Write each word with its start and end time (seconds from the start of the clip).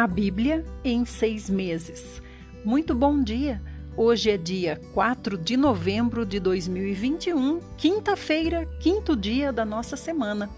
A 0.00 0.06
Bíblia 0.06 0.64
em 0.82 1.04
seis 1.04 1.50
meses. 1.50 2.22
Muito 2.64 2.94
bom 2.94 3.22
dia! 3.22 3.60
Hoje 3.94 4.30
é 4.30 4.38
dia 4.38 4.80
4 4.94 5.36
de 5.36 5.58
novembro 5.58 6.24
de 6.24 6.40
2021, 6.40 7.60
quinta-feira, 7.76 8.64
quinto 8.80 9.14
dia 9.14 9.52
da 9.52 9.62
nossa 9.62 9.98
semana. 9.98 10.48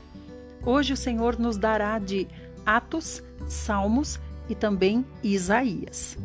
Hoje 0.64 0.92
o 0.92 0.96
Senhor 0.96 1.40
nos 1.40 1.56
dará 1.56 1.98
de 1.98 2.28
Atos, 2.64 3.20
Salmos 3.48 4.20
e 4.48 4.54
também 4.54 5.04
Isaías. 5.24 6.16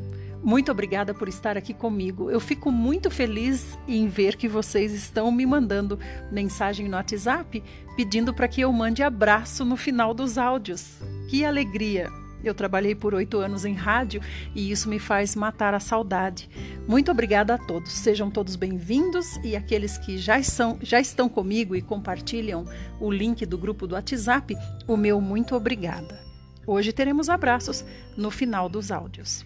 Muito 0.44 0.72
obrigada 0.72 1.12
por 1.12 1.28
estar 1.28 1.58
aqui 1.58 1.74
comigo. 1.74 2.30
Eu 2.30 2.40
fico 2.40 2.72
muito 2.72 3.10
feliz 3.10 3.80
em 3.88 4.08
ver 4.08 4.36
que 4.36 4.48
vocês 4.48 4.94
estão 4.94 5.32
me 5.32 5.44
mandando 5.44 5.98
mensagem 6.32 6.88
no 6.88 6.96
WhatsApp 6.96 7.64
pedindo 7.96 8.32
para 8.32 8.48
que 8.48 8.62
eu 8.62 8.72
mande 8.72 9.02
abraço 9.02 9.66
no 9.66 9.76
final 9.76 10.14
dos 10.14 10.38
áudios. 10.38 11.00
Que 11.28 11.44
alegria! 11.44 12.12
Eu 12.48 12.56
trabalhei 12.56 12.96
por 12.96 13.14
oito 13.14 13.40
anos 13.40 13.66
em 13.66 13.74
rádio 13.74 14.22
e 14.56 14.72
isso 14.72 14.88
me 14.88 15.00
faz 15.00 15.36
matar 15.36 15.74
a 15.74 15.80
saudade. 15.80 16.50
Muito 16.88 17.12
obrigada 17.12 17.56
a 17.56 17.58
todos. 17.58 17.92
Sejam 17.92 18.32
todos 18.32 18.56
bem-vindos 18.56 19.36
e 19.44 19.56
aqueles 19.56 19.98
que 19.98 20.18
já, 20.18 20.42
são, 20.42 20.80
já 20.82 21.00
estão 21.00 21.28
comigo 21.28 21.76
e 21.76 21.82
compartilham 21.82 22.66
o 23.02 23.12
link 23.12 23.46
do 23.46 23.58
grupo 23.58 23.86
do 23.86 23.96
WhatsApp, 23.96 24.56
o 24.88 24.96
meu 24.96 25.20
muito 25.20 25.56
obrigada. 25.56 26.20
Hoje 26.66 26.94
teremos 26.94 27.28
abraços 27.28 27.84
no 28.16 28.32
final 28.32 28.70
dos 28.70 28.92
áudios. 28.92 29.46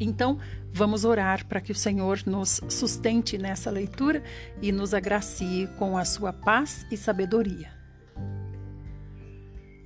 Então, 0.00 0.38
vamos 0.72 1.04
orar 1.04 1.46
para 1.46 1.60
que 1.60 1.72
o 1.72 1.74
Senhor 1.74 2.20
nos 2.26 2.60
sustente 2.68 3.38
nessa 3.38 3.70
leitura 3.70 4.22
e 4.60 4.70
nos 4.70 4.92
agracie 4.92 5.66
com 5.78 5.96
a 5.96 6.04
sua 6.04 6.32
paz 6.32 6.86
e 6.90 6.96
sabedoria. 6.96 7.77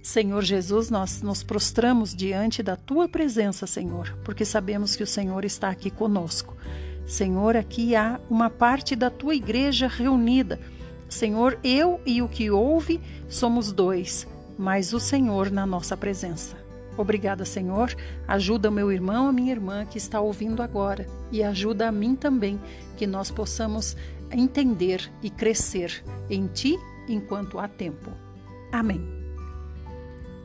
Senhor 0.02 0.42
Jesus, 0.42 0.90
nós 0.90 1.22
nos 1.22 1.44
prostramos 1.44 2.12
diante 2.12 2.60
da 2.60 2.74
tua 2.74 3.08
presença, 3.08 3.68
Senhor, 3.68 4.18
porque 4.24 4.44
sabemos 4.44 4.96
que 4.96 5.02
o 5.04 5.06
Senhor 5.06 5.44
está 5.44 5.68
aqui 5.68 5.90
conosco. 5.90 6.56
Senhor, 7.06 7.56
aqui 7.56 7.94
há 7.94 8.20
uma 8.28 8.50
parte 8.50 8.96
da 8.96 9.10
tua 9.10 9.36
igreja 9.36 9.86
reunida. 9.86 10.58
Senhor, 11.08 11.56
eu 11.62 12.00
e 12.04 12.20
o 12.20 12.28
que 12.28 12.50
ouve 12.50 13.00
somos 13.28 13.70
dois, 13.70 14.26
mas 14.58 14.92
o 14.92 14.98
Senhor 14.98 15.52
na 15.52 15.64
nossa 15.64 15.96
presença. 15.96 16.56
Obrigada, 16.96 17.44
Senhor. 17.44 17.94
Ajuda 18.26 18.72
meu 18.72 18.90
irmão, 18.90 19.28
a 19.28 19.32
minha 19.32 19.52
irmã 19.52 19.86
que 19.86 19.98
está 19.98 20.20
ouvindo 20.20 20.62
agora 20.62 21.06
e 21.30 21.44
ajuda 21.44 21.88
a 21.88 21.92
mim 21.92 22.16
também, 22.16 22.60
que 22.96 23.06
nós 23.06 23.30
possamos 23.30 23.96
entender 24.32 25.08
e 25.22 25.30
crescer 25.30 26.02
em 26.28 26.48
Ti 26.48 26.76
enquanto 27.08 27.58
há 27.60 27.68
tempo. 27.68 28.10
Amém. 28.72 29.21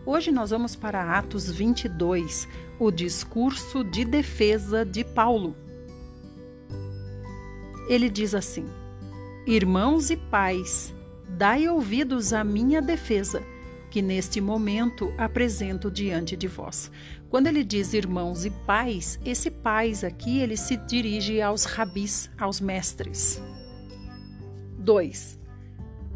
Hoje 0.10 0.32
nós 0.32 0.52
vamos 0.52 0.74
para 0.74 1.18
Atos 1.18 1.52
22, 1.52 2.48
o 2.80 2.90
discurso 2.90 3.84
de 3.84 4.06
defesa 4.06 4.86
de 4.86 5.04
Paulo. 5.04 5.54
Ele 7.90 8.10
diz 8.10 8.34
assim: 8.34 8.66
Irmãos 9.46 10.10
e 10.10 10.16
pais, 10.16 10.96
dai 11.28 11.68
ouvidos 11.68 12.32
à 12.32 12.42
minha 12.42 12.82
defesa, 12.82 13.44
que 13.92 14.02
neste 14.02 14.40
momento 14.40 15.14
apresento 15.18 15.92
diante 15.92 16.38
de 16.38 16.48
vós. 16.48 16.90
Quando 17.30 17.48
ele 17.48 17.62
diz 17.62 17.92
irmãos 17.92 18.46
e 18.46 18.50
pais, 18.50 19.20
esse 19.26 19.52
pais 19.52 20.06
aqui 20.06 20.40
ele 20.40 20.56
se 20.56 20.78
dirige 20.78 21.42
aos 21.42 21.66
rabis, 21.66 22.32
aos 22.40 22.62
mestres. 22.62 23.42
2. 24.80 25.38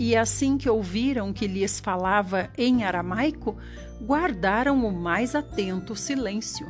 E 0.04 0.16
assim 0.16 0.58
que 0.58 0.68
ouviram 0.68 1.32
que 1.32 1.46
lhes 1.46 1.80
falava 1.80 2.50
em 2.58 2.84
aramaico, 2.84 3.56
guardaram 4.02 4.84
o 4.84 4.92
mais 4.92 5.36
atento 5.36 5.96
silêncio. 5.96 6.68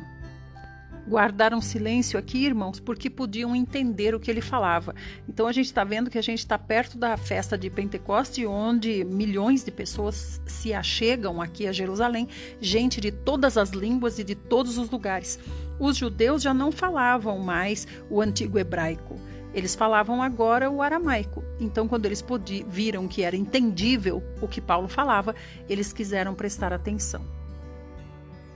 Guardaram 1.08 1.58
silêncio 1.58 2.18
aqui, 2.18 2.44
irmãos, 2.44 2.78
porque 2.78 3.08
podiam 3.08 3.56
entender 3.56 4.14
o 4.14 4.20
que 4.20 4.30
ele 4.30 4.42
falava. 4.42 4.94
Então 5.26 5.46
a 5.46 5.52
gente 5.52 5.64
está 5.64 5.82
vendo 5.82 6.10
que 6.10 6.18
a 6.18 6.22
gente 6.22 6.40
está 6.40 6.58
perto 6.58 6.98
da 6.98 7.16
festa 7.16 7.56
de 7.56 7.70
Pentecoste, 7.70 8.44
onde 8.44 9.02
milhões 9.02 9.64
de 9.64 9.70
pessoas 9.70 10.38
se 10.44 10.74
achegam 10.74 11.40
aqui 11.40 11.66
a 11.66 11.72
Jerusalém, 11.72 12.28
gente 12.60 13.00
de 13.00 13.10
todas 13.10 13.56
as 13.56 13.70
línguas 13.70 14.18
e 14.18 14.24
de 14.24 14.34
todos 14.34 14.76
os 14.76 14.90
lugares. 14.90 15.38
Os 15.80 15.96
judeus 15.96 16.42
já 16.42 16.52
não 16.52 16.70
falavam 16.70 17.38
mais 17.38 17.88
o 18.10 18.20
antigo 18.20 18.58
hebraico 18.58 19.18
eles 19.54 19.74
falavam 19.74 20.22
agora 20.22 20.70
o 20.70 20.80
aramaico. 20.80 21.42
Então, 21.60 21.86
quando 21.86 22.06
eles 22.06 22.24
viram 22.66 23.06
que 23.06 23.22
era 23.22 23.36
entendível 23.36 24.22
o 24.40 24.48
que 24.48 24.60
Paulo 24.60 24.88
falava, 24.88 25.34
eles 25.68 25.92
quiseram 25.92 26.34
prestar 26.34 26.72
atenção. 26.72 27.24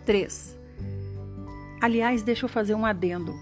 3. 0.05 0.57
Aliás, 1.81 2.23
deixa 2.23 2.47
eu 2.47 2.49
fazer 2.49 2.75
um 2.75 2.87
adendo. 2.87 3.35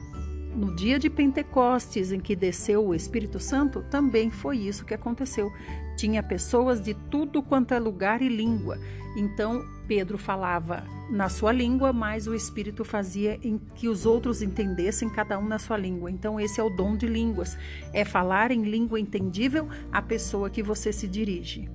No 0.54 0.74
dia 0.74 0.98
de 0.98 1.10
Pentecostes, 1.10 2.12
em 2.12 2.20
que 2.20 2.36
desceu 2.36 2.86
o 2.86 2.94
Espírito 2.94 3.40
Santo, 3.40 3.82
também 3.90 4.30
foi 4.30 4.58
isso 4.58 4.84
que 4.84 4.94
aconteceu. 4.94 5.52
Tinha 5.96 6.22
pessoas 6.22 6.80
de 6.80 6.94
tudo 6.94 7.42
quanto 7.42 7.74
é 7.74 7.78
lugar 7.78 8.22
e 8.22 8.28
língua. 8.28 8.78
Então, 9.16 9.64
Pedro 9.86 10.18
falava 10.18 10.84
na 11.10 11.28
sua 11.28 11.52
língua, 11.52 11.92
mas 11.92 12.26
o 12.26 12.34
Espírito 12.34 12.84
fazia 12.84 13.38
em 13.42 13.58
que 13.74 13.88
os 13.88 14.06
outros 14.06 14.42
entendessem 14.42 15.08
cada 15.10 15.38
um 15.38 15.46
na 15.46 15.58
sua 15.58 15.76
língua. 15.76 16.10
Então, 16.10 16.40
esse 16.40 16.60
é 16.60 16.62
o 16.62 16.70
dom 16.70 16.96
de 16.96 17.06
línguas: 17.06 17.58
é 17.92 18.04
falar 18.04 18.50
em 18.50 18.62
língua 18.62 18.98
entendível 18.98 19.68
à 19.92 20.00
pessoa 20.00 20.50
que 20.50 20.62
você 20.62 20.92
se 20.92 21.06
dirige. 21.06 21.68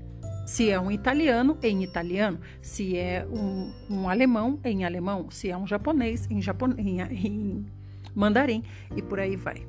Se 0.45 0.67
é 0.67 0.79
um 0.79 0.89
italiano, 0.89 1.57
em 1.61 1.83
italiano. 1.83 2.39
Se 2.59 2.97
é 2.97 3.23
um, 3.29 3.71
um 3.87 4.09
alemão, 4.09 4.59
em 4.63 4.83
alemão. 4.83 5.29
Se 5.29 5.51
é 5.51 5.55
um 5.55 5.67
japonês, 5.67 6.25
em, 6.29 6.41
japon... 6.41 6.73
em, 6.75 7.01
em 7.01 7.65
mandarim. 8.15 8.63
E 8.95 9.01
por 9.01 9.19
aí 9.19 9.35
vai. 9.35 9.63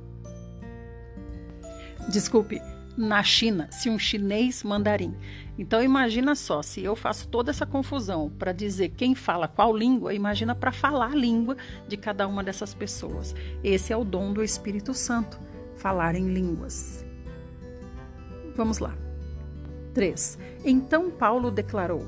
Desculpe, 2.08 2.62
na 2.96 3.22
China, 3.22 3.68
se 3.70 3.88
um 3.88 3.98
chinês 3.98 4.62
mandarim. 4.62 5.14
Então 5.58 5.82
imagina 5.82 6.34
só, 6.34 6.62
se 6.62 6.82
eu 6.82 6.96
faço 6.96 7.28
toda 7.28 7.50
essa 7.50 7.66
confusão 7.66 8.30
para 8.30 8.52
dizer 8.52 8.90
quem 8.90 9.14
fala 9.14 9.48
qual 9.48 9.76
língua, 9.76 10.14
imagina 10.14 10.54
para 10.54 10.72
falar 10.72 11.12
a 11.12 11.16
língua 11.16 11.56
de 11.86 11.96
cada 11.96 12.26
uma 12.26 12.42
dessas 12.42 12.74
pessoas. 12.74 13.34
Esse 13.62 13.92
é 13.92 13.96
o 13.96 14.04
dom 14.04 14.32
do 14.32 14.42
Espírito 14.42 14.94
Santo, 14.94 15.38
falar 15.76 16.14
em 16.14 16.32
línguas. 16.32 17.04
Vamos 18.56 18.78
lá. 18.78 18.96
3. 19.94 20.38
Então 20.64 21.10
Paulo 21.10 21.50
declarou: 21.50 22.06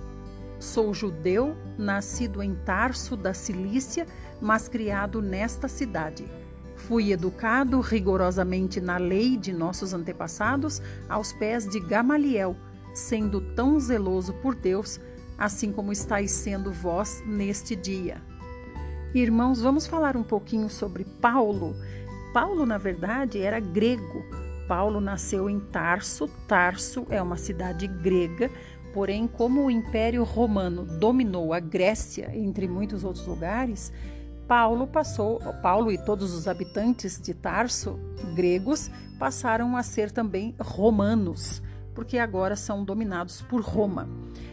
Sou 0.58 0.94
judeu, 0.94 1.56
nascido 1.76 2.42
em 2.42 2.54
Tarso 2.54 3.16
da 3.16 3.34
Cilícia, 3.34 4.06
mas 4.40 4.68
criado 4.68 5.20
nesta 5.20 5.68
cidade 5.68 6.24
Fui 6.88 7.12
educado 7.12 7.80
rigorosamente 7.80 8.80
na 8.80 8.96
lei 8.96 9.36
de 9.36 9.52
nossos 9.52 9.94
antepassados 9.94 10.82
aos 11.08 11.32
pés 11.32 11.68
de 11.68 11.78
Gamaliel, 11.78 12.56
sendo 12.92 13.40
tão 13.40 13.78
zeloso 13.78 14.32
por 14.34 14.54
Deus, 14.54 15.00
assim 15.38 15.72
como 15.72 15.92
estáis 15.92 16.32
sendo 16.32 16.72
vós 16.72 17.22
neste 17.24 17.76
dia. 17.76 18.20
Irmãos, 19.14 19.60
vamos 19.60 19.86
falar 19.86 20.16
um 20.16 20.24
pouquinho 20.24 20.68
sobre 20.68 21.04
Paulo. 21.04 21.76
Paulo, 22.34 22.66
na 22.66 22.78
verdade, 22.78 23.40
era 23.40 23.60
grego. 23.60 24.24
Paulo 24.66 25.00
nasceu 25.00 25.48
em 25.48 25.60
Tarso. 25.60 26.26
Tarso 26.48 27.06
é 27.10 27.22
uma 27.22 27.36
cidade 27.36 27.86
grega, 27.86 28.50
porém, 28.92 29.28
como 29.28 29.66
o 29.66 29.70
Império 29.70 30.24
Romano 30.24 30.84
dominou 30.98 31.52
a 31.52 31.60
Grécia, 31.60 32.30
entre 32.34 32.66
muitos 32.66 33.04
outros 33.04 33.26
lugares, 33.26 33.92
Paulo 34.52 34.86
passou, 34.86 35.40
Paulo 35.62 35.90
e 35.90 35.96
todos 35.96 36.34
os 36.34 36.46
habitantes 36.46 37.18
de 37.18 37.32
Tarso, 37.32 37.98
gregos, 38.34 38.90
passaram 39.18 39.78
a 39.78 39.82
ser 39.82 40.10
também 40.10 40.54
romanos, 40.60 41.62
porque 41.94 42.18
agora 42.18 42.54
são 42.54 42.84
dominados 42.84 43.40
por 43.40 43.62
Roma. 43.62 44.06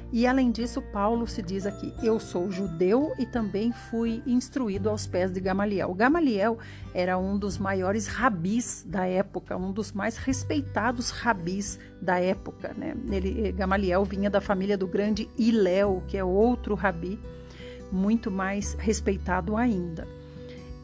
E 0.09 0.25
além 0.25 0.51
disso, 0.51 0.81
Paulo 0.81 1.27
se 1.27 1.41
diz 1.41 1.65
aqui: 1.65 1.94
Eu 2.01 2.18
sou 2.18 2.50
judeu 2.50 3.13
e 3.19 3.25
também 3.25 3.74
fui 3.74 4.24
instruído 4.25 4.89
aos 4.89 5.06
pés 5.06 5.33
de 5.33 5.41
Gamaliel. 5.41 5.94
Gamaliel 5.94 6.57
era 6.94 7.18
um 7.18 7.38
dos 7.38 7.57
maiores 7.57 8.07
rabis 8.07 8.85
da 8.88 9.06
época, 9.06 9.57
um 9.57 9.74
dos 9.74 9.91
mais 9.91 10.15
respeitados 10.15 11.09
rabis 11.09 11.77
da 12.01 12.21
época. 12.21 12.74
Né? 12.74 12.95
Ele, 13.12 13.51
Gamaliel 13.51 14.06
vinha 14.06 14.29
da 14.29 14.39
família 14.39 14.77
do 14.77 14.88
grande 14.88 15.29
Iléu, 15.38 16.01
que 16.07 16.18
é 16.18 16.24
outro 16.24 16.74
rabi 16.74 17.19
muito 17.91 18.30
mais 18.30 18.74
respeitado 18.74 19.56
ainda. 19.56 20.07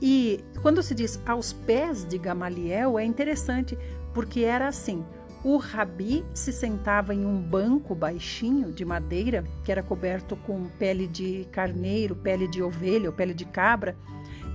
E 0.01 0.43
quando 0.61 0.83
se 0.83 0.93
diz 0.93 1.19
aos 1.25 1.53
pés 1.53 2.05
de 2.05 2.17
Gamaliel, 2.17 2.99
é 2.99 3.05
interessante 3.05 3.77
porque 4.13 4.41
era 4.41 4.67
assim: 4.67 5.05
o 5.43 5.57
rabi 5.57 6.25
se 6.33 6.51
sentava 6.51 7.13
em 7.13 7.25
um 7.25 7.39
banco 7.39 7.93
baixinho 7.93 8.71
de 8.71 8.83
madeira, 8.83 9.43
que 9.63 9.71
era 9.71 9.83
coberto 9.83 10.35
com 10.35 10.65
pele 10.79 11.07
de 11.07 11.47
carneiro, 11.51 12.15
pele 12.15 12.47
de 12.47 12.63
ovelha 12.63 13.09
ou 13.09 13.15
pele 13.15 13.33
de 13.33 13.45
cabra, 13.45 13.95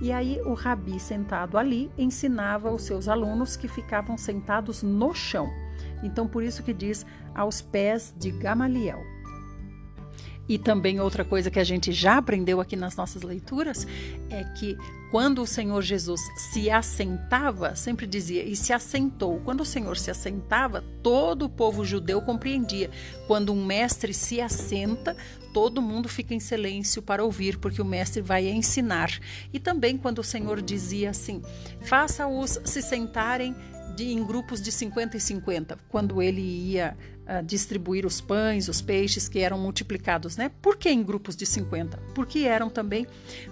e 0.01 0.11
aí 0.11 0.41
o 0.41 0.53
rabi 0.53 0.99
sentado 0.99 1.57
ali 1.57 1.89
ensinava 1.97 2.71
os 2.71 2.83
seus 2.83 3.07
alunos 3.07 3.55
que 3.55 3.67
ficavam 3.67 4.17
sentados 4.17 4.83
no 4.83 5.13
chão. 5.13 5.49
Então 6.03 6.27
por 6.27 6.43
isso 6.43 6.63
que 6.63 6.73
diz 6.73 7.05
aos 7.33 7.61
pés 7.61 8.13
de 8.17 8.31
Gamaliel. 8.31 9.10
E 10.51 10.57
também 10.57 10.99
outra 10.99 11.23
coisa 11.23 11.49
que 11.49 11.59
a 11.59 11.63
gente 11.63 11.93
já 11.93 12.17
aprendeu 12.17 12.59
aqui 12.59 12.75
nas 12.75 12.97
nossas 12.97 13.21
leituras 13.21 13.87
é 14.29 14.43
que 14.43 14.77
quando 15.09 15.41
o 15.41 15.47
Senhor 15.47 15.81
Jesus 15.81 16.19
se 16.35 16.69
assentava, 16.69 17.73
sempre 17.73 18.05
dizia, 18.05 18.43
e 18.43 18.53
se 18.53 18.73
assentou. 18.73 19.39
Quando 19.45 19.61
o 19.61 19.65
Senhor 19.65 19.95
se 19.95 20.11
assentava, 20.11 20.83
todo 21.01 21.45
o 21.45 21.49
povo 21.49 21.85
judeu 21.85 22.21
compreendia. 22.21 22.91
Quando 23.27 23.53
um 23.53 23.65
mestre 23.65 24.13
se 24.13 24.41
assenta, 24.41 25.15
todo 25.53 25.81
mundo 25.81 26.09
fica 26.09 26.33
em 26.33 26.39
silêncio 26.41 27.01
para 27.01 27.23
ouvir, 27.23 27.57
porque 27.57 27.81
o 27.81 27.85
mestre 27.85 28.21
vai 28.21 28.49
ensinar. 28.49 29.09
E 29.53 29.59
também 29.59 29.97
quando 29.97 30.19
o 30.19 30.23
Senhor 30.23 30.61
dizia 30.61 31.11
assim: 31.11 31.41
faça-os 31.79 32.59
se 32.65 32.81
sentarem 32.81 33.55
de, 33.95 34.11
em 34.11 34.21
grupos 34.21 34.61
de 34.61 34.71
50 34.71 35.15
e 35.15 35.19
50, 35.21 35.77
quando 35.87 36.21
ele 36.21 36.41
ia 36.41 36.97
uh, 37.21 37.43
distribuir 37.43 38.05
os 38.05 38.21
pães, 38.21 38.67
os 38.67 38.81
peixes 38.81 39.27
que 39.27 39.39
eram 39.39 39.57
multiplicados, 39.57 40.37
né? 40.37 40.51
Por 40.61 40.77
que 40.77 40.89
em 40.89 41.03
grupos 41.03 41.35
de 41.35 41.45
50? 41.45 41.97
Porque 42.13 42.39
eram 42.39 42.69
também 42.69 43.07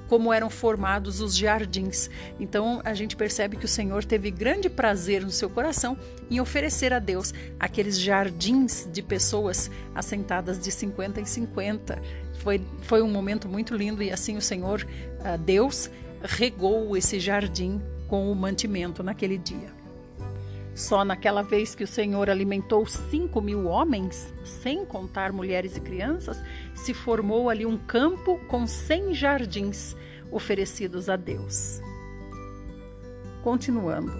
como 0.07 0.33
eram 0.33 0.50
formados 0.50 1.21
os 1.21 1.36
jardins. 1.36 2.10
Então 2.39 2.81
a 2.83 2.94
gente 2.94 3.16
percebe 3.16 3.57
que 3.57 3.66
o 3.66 3.68
Senhor 3.68 4.04
teve 4.04 4.31
grande 4.31 4.69
prazer 4.69 5.24
no 5.24 5.31
seu 5.31 5.50
coração 5.50 5.98
em 6.30 6.39
oferecer 6.39 6.94
a 6.94 7.00
Deus 7.00 7.33
aqueles 7.60 8.00
jardins 8.00 8.88
de 8.92 9.01
pessoas 9.01 9.69
assentadas 9.94 10.60
de 10.60 10.72
50 10.72 11.22
em 11.22 11.25
50. 11.25 12.01
Foi, 12.39 12.62
foi 12.81 13.01
um 13.01 13.10
momento 13.10 13.48
muito 13.48 13.75
lindo 13.75 14.01
e 14.01 14.12
assim 14.12 14.38
o 14.38 14.42
Senhor, 14.42 14.86
uh, 15.19 15.38
Deus, 15.38 15.89
regou 16.22 16.95
esse 16.95 17.19
jardim 17.19 17.81
com 18.07 18.31
o 18.31 18.36
mantimento 18.36 19.04
naquele 19.04 19.38
dia. 19.38 19.79
Só 20.80 21.04
naquela 21.04 21.42
vez 21.42 21.76
que 21.76 21.84
o 21.84 21.88
Senhor 21.88 22.30
alimentou 22.30 22.86
cinco 22.86 23.42
mil 23.42 23.66
homens, 23.66 24.34
sem 24.46 24.86
contar 24.86 25.34
mulheres 25.34 25.76
e 25.76 25.81
crianças, 25.81 26.42
se 26.74 26.94
formou 26.94 27.50
ali 27.50 27.66
um 27.66 27.78
campo 27.78 28.40
com 28.48 28.66
cem 28.66 29.14
jardins 29.14 29.94
oferecidos 30.31 31.10
a 31.10 31.18
Deus. 31.18 31.81
Continuando. 33.44 34.14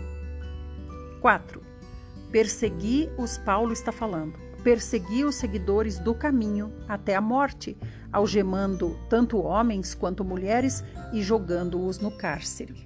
4. 1.22 1.64
Persegui 2.30 3.10
os, 3.18 3.38
Paulo 3.38 3.72
está 3.72 3.94
falando, 3.94 4.38
persegui 4.62 5.24
os 5.24 5.36
seguidores 5.36 5.98
do 5.98 6.14
caminho 6.14 6.74
até 6.90 7.16
a 7.16 7.22
morte, 7.22 7.78
algemando 8.12 9.00
tanto 9.08 9.38
homens 9.38 9.96
quanto 9.96 10.26
mulheres 10.26 10.84
e 11.14 11.22
jogando-os 11.22 12.00
no 12.00 12.12
cárcere. 12.12 12.86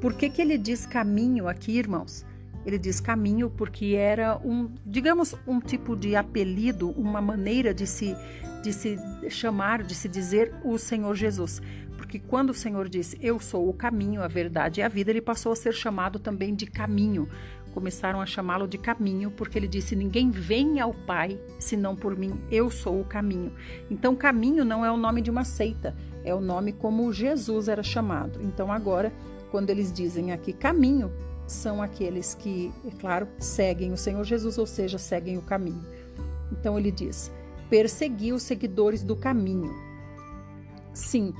Por 0.00 0.14
que, 0.14 0.30
que 0.30 0.40
ele 0.40 0.56
diz 0.56 0.86
caminho 0.86 1.46
aqui, 1.46 1.76
irmãos? 1.76 2.24
Ele 2.66 2.78
diz 2.78 2.98
caminho 2.98 3.48
porque 3.48 3.94
era 3.94 4.36
um, 4.44 4.68
digamos, 4.84 5.36
um 5.46 5.60
tipo 5.60 5.94
de 5.94 6.16
apelido, 6.16 6.90
uma 6.90 7.20
maneira 7.20 7.72
de 7.72 7.86
se, 7.86 8.16
de 8.60 8.72
se 8.72 8.98
chamar, 9.30 9.84
de 9.84 9.94
se 9.94 10.08
dizer 10.08 10.52
o 10.64 10.76
Senhor 10.76 11.14
Jesus. 11.14 11.62
Porque 11.96 12.18
quando 12.18 12.50
o 12.50 12.54
Senhor 12.54 12.88
disse, 12.88 13.16
Eu 13.22 13.38
sou 13.38 13.68
o 13.68 13.72
caminho, 13.72 14.20
a 14.20 14.26
verdade 14.26 14.80
e 14.80 14.82
a 14.82 14.88
vida, 14.88 15.12
ele 15.12 15.22
passou 15.22 15.52
a 15.52 15.56
ser 15.56 15.72
chamado 15.72 16.18
também 16.18 16.56
de 16.56 16.66
caminho. 16.66 17.28
Começaram 17.72 18.20
a 18.20 18.26
chamá-lo 18.26 18.66
de 18.66 18.78
caminho, 18.78 19.30
porque 19.30 19.56
ele 19.56 19.68
disse: 19.68 19.94
Ninguém 19.94 20.30
vem 20.30 20.80
ao 20.80 20.92
Pai 20.92 21.38
senão 21.60 21.94
por 21.94 22.16
mim, 22.16 22.40
eu 22.50 22.68
sou 22.68 23.00
o 23.00 23.04
caminho. 23.04 23.52
Então, 23.88 24.16
caminho 24.16 24.64
não 24.64 24.84
é 24.84 24.90
o 24.90 24.96
nome 24.96 25.22
de 25.22 25.30
uma 25.30 25.44
seita, 25.44 25.94
é 26.24 26.34
o 26.34 26.40
nome 26.40 26.72
como 26.72 27.12
Jesus 27.12 27.68
era 27.68 27.82
chamado. 27.82 28.40
Então, 28.42 28.72
agora, 28.72 29.12
quando 29.52 29.70
eles 29.70 29.92
dizem 29.92 30.32
aqui 30.32 30.52
caminho, 30.52 31.12
são 31.46 31.80
aqueles 31.80 32.34
que, 32.34 32.72
é 32.84 32.90
claro, 32.90 33.28
seguem 33.38 33.92
o 33.92 33.96
Senhor 33.96 34.24
Jesus, 34.24 34.58
ou 34.58 34.66
seja, 34.66 34.98
seguem 34.98 35.38
o 35.38 35.42
caminho. 35.42 35.84
Então 36.50 36.78
ele 36.78 36.90
diz: 36.90 37.30
persegui 37.70 38.32
os 38.32 38.42
seguidores 38.42 39.02
do 39.02 39.14
caminho. 39.14 39.72
5. 40.92 41.38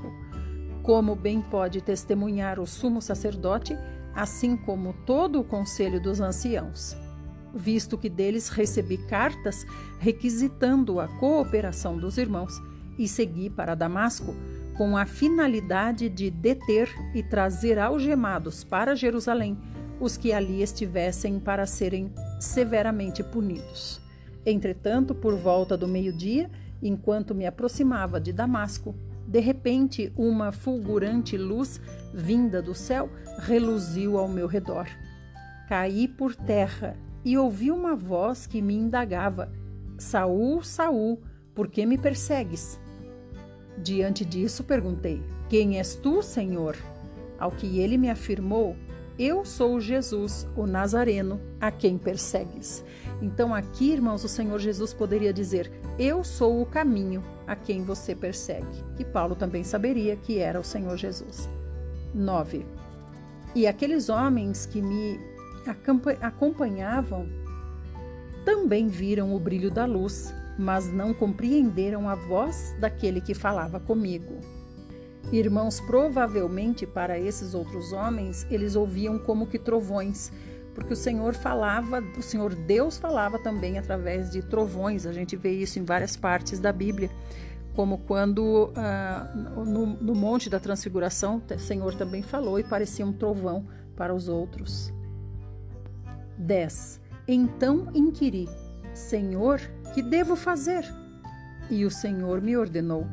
Como 0.83 1.15
bem 1.15 1.41
pode 1.41 1.81
testemunhar 1.81 2.59
o 2.59 2.67
sumo 2.67 3.01
sacerdote, 3.01 3.75
assim 4.15 4.55
como 4.55 4.93
todo 5.05 5.39
o 5.39 5.43
conselho 5.43 6.01
dos 6.01 6.21
anciãos, 6.21 6.95
visto 7.53 7.97
que 7.97 8.09
deles 8.09 8.49
recebi 8.49 8.97
cartas 8.97 9.65
requisitando 9.99 10.99
a 10.99 11.07
cooperação 11.07 11.97
dos 11.97 12.17
irmãos, 12.17 12.53
e 12.97 13.07
segui 13.07 13.49
para 13.49 13.75
Damasco 13.75 14.33
com 14.75 14.95
a 14.95 15.05
finalidade 15.05 16.07
de 16.07 16.31
deter 16.31 16.89
e 17.13 17.21
trazer 17.21 17.77
algemados 17.77 18.63
para 18.63 18.95
Jerusalém 18.95 19.57
os 19.99 20.17
que 20.17 20.31
ali 20.31 20.61
estivessem 20.61 21.39
para 21.39 21.65
serem 21.65 22.11
severamente 22.39 23.23
punidos. 23.23 24.01
Entretanto, 24.45 25.13
por 25.13 25.35
volta 25.35 25.75
do 25.75 25.87
meio-dia, 25.87 26.49
enquanto 26.81 27.35
me 27.35 27.45
aproximava 27.45 28.19
de 28.19 28.31
Damasco, 28.31 28.95
de 29.27 29.39
repente 29.39 30.11
uma 30.15 30.51
fulgurante 30.51 31.37
luz 31.37 31.81
vinda 32.13 32.61
do 32.61 32.73
céu 32.73 33.09
reluziu 33.39 34.17
ao 34.17 34.27
meu 34.27 34.47
redor. 34.47 34.87
Caí 35.67 36.07
por 36.07 36.33
terra 36.33 36.95
e 37.25 37.37
ouvi 37.37 37.71
uma 37.71 37.93
voz 37.93 38.47
que 38.47 38.61
me 38.61 38.73
indagava: 38.73 39.51
Saul, 39.97 40.63
Saul, 40.63 41.21
por 41.53 41.67
que 41.67 41.85
me 41.85 41.97
persegues? 41.97 42.79
Diante 43.83 44.23
disso 44.23 44.63
perguntei: 44.63 45.21
Quem 45.49 45.77
és 45.77 45.95
tu, 45.95 46.21
Senhor? 46.21 46.77
Ao 47.37 47.51
que 47.51 47.79
ele 47.79 47.97
me 47.97 48.09
afirmou: 48.09 48.77
eu 49.17 49.43
sou 49.43 49.79
Jesus, 49.79 50.47
o 50.55 50.67
Nazareno, 50.67 51.41
a 51.59 51.71
quem 51.71 51.97
persegues. 51.97 52.83
Então, 53.21 53.53
aqui, 53.53 53.91
irmãos, 53.91 54.23
o 54.23 54.27
Senhor 54.27 54.59
Jesus 54.59 54.93
poderia 54.93 55.33
dizer: 55.33 55.71
Eu 55.97 56.23
sou 56.23 56.61
o 56.61 56.65
caminho 56.65 57.23
a 57.47 57.55
quem 57.55 57.83
você 57.83 58.13
persegue. 58.13 58.83
E 58.99 59.03
Paulo 59.03 59.35
também 59.35 59.63
saberia 59.63 60.15
que 60.15 60.37
era 60.37 60.59
o 60.59 60.63
Senhor 60.63 60.95
Jesus. 60.97 61.49
9. 62.13 62.65
E 63.55 63.65
aqueles 63.65 64.07
homens 64.07 64.65
que 64.65 64.81
me 64.81 65.19
acompanhavam 66.21 67.27
também 68.45 68.87
viram 68.87 69.35
o 69.35 69.39
brilho 69.39 69.71
da 69.71 69.85
luz, 69.85 70.33
mas 70.57 70.91
não 70.91 71.13
compreenderam 71.13 72.07
a 72.07 72.15
voz 72.15 72.75
daquele 72.79 73.19
que 73.19 73.33
falava 73.33 73.79
comigo. 73.79 74.56
Irmãos, 75.31 75.81
provavelmente 75.81 76.87
para 76.87 77.19
esses 77.19 77.53
outros 77.53 77.91
homens, 77.91 78.47
eles 78.49 78.75
ouviam 78.75 79.19
como 79.19 79.45
que 79.45 79.59
trovões, 79.59 80.31
porque 80.73 80.93
o 80.93 80.95
Senhor 80.95 81.33
falava, 81.33 82.01
o 82.17 82.21
Senhor 82.21 82.55
Deus 82.55 82.97
falava 82.97 83.37
também 83.37 83.77
através 83.77 84.31
de 84.31 84.41
trovões. 84.41 85.05
A 85.05 85.11
gente 85.11 85.35
vê 85.35 85.51
isso 85.51 85.79
em 85.79 85.83
várias 85.83 86.15
partes 86.15 86.59
da 86.59 86.71
Bíblia, 86.71 87.09
como 87.75 87.97
quando 87.97 88.71
ah, 88.75 89.29
no, 89.65 89.85
no 89.85 90.15
Monte 90.15 90.49
da 90.49 90.61
Transfiguração, 90.61 91.41
o 91.53 91.59
Senhor 91.59 91.93
também 91.95 92.21
falou 92.21 92.57
e 92.57 92.63
parecia 92.63 93.05
um 93.05 93.11
trovão 93.11 93.67
para 93.97 94.15
os 94.15 94.29
outros. 94.29 94.93
10. 96.37 97.01
Então 97.27 97.89
inquiri, 97.93 98.47
Senhor, 98.93 99.59
que 99.93 100.01
devo 100.01 100.37
fazer? 100.37 100.85
E 101.69 101.83
o 101.83 101.91
Senhor 101.91 102.39
me 102.41 102.55
ordenou 102.55 103.05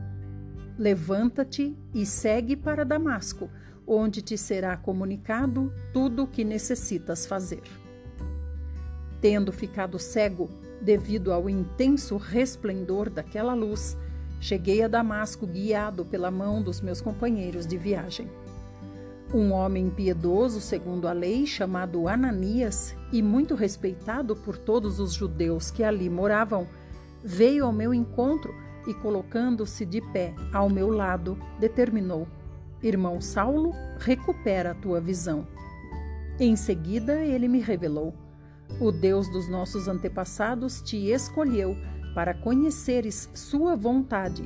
Levanta-te 0.78 1.76
e 1.94 2.04
segue 2.04 2.56
para 2.56 2.84
Damasco, 2.84 3.48
onde 3.86 4.20
te 4.20 4.36
será 4.36 4.76
comunicado 4.76 5.72
tudo 5.92 6.24
o 6.24 6.26
que 6.26 6.42
necessitas 6.42 7.26
fazer. 7.26 7.62
Tendo 9.20 9.52
ficado 9.52 9.98
cego 9.98 10.50
devido 10.82 11.32
ao 11.32 11.48
intenso 11.48 12.16
resplendor 12.16 13.08
daquela 13.08 13.54
luz, 13.54 13.96
cheguei 14.40 14.82
a 14.82 14.88
Damasco 14.88 15.46
guiado 15.46 16.04
pela 16.04 16.30
mão 16.30 16.60
dos 16.60 16.80
meus 16.80 17.00
companheiros 17.00 17.66
de 17.66 17.78
viagem. 17.78 18.28
Um 19.32 19.52
homem 19.52 19.90
piedoso, 19.90 20.60
segundo 20.60 21.08
a 21.08 21.12
lei, 21.12 21.46
chamado 21.46 22.08
Ananias 22.08 22.94
e 23.12 23.22
muito 23.22 23.54
respeitado 23.54 24.36
por 24.36 24.58
todos 24.58 25.00
os 25.00 25.12
judeus 25.12 25.70
que 25.70 25.82
ali 25.82 26.10
moravam, 26.10 26.66
veio 27.22 27.64
ao 27.64 27.72
meu 27.72 27.94
encontro 27.94 28.63
e, 28.86 28.94
colocando-se 28.94 29.84
de 29.84 30.00
pé 30.00 30.34
ao 30.52 30.68
meu 30.68 30.90
lado, 30.90 31.38
determinou: 31.58 32.28
Irmão 32.82 33.20
Saulo, 33.20 33.72
recupera 33.98 34.72
a 34.72 34.74
tua 34.74 35.00
visão. 35.00 35.46
Em 36.38 36.56
seguida, 36.56 37.24
ele 37.24 37.48
me 37.48 37.60
revelou: 37.60 38.14
O 38.80 38.90
Deus 38.90 39.28
dos 39.28 39.48
nossos 39.48 39.88
antepassados 39.88 40.82
te 40.82 41.10
escolheu 41.10 41.76
para 42.14 42.34
conheceres 42.34 43.28
sua 43.34 43.74
vontade, 43.74 44.42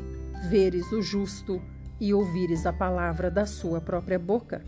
veres 0.48 0.90
o 0.92 1.02
justo 1.02 1.60
e 2.00 2.14
ouvires 2.14 2.64
a 2.64 2.72
palavra 2.72 3.30
da 3.30 3.46
sua 3.46 3.80
própria 3.80 4.18
boca. 4.18 4.64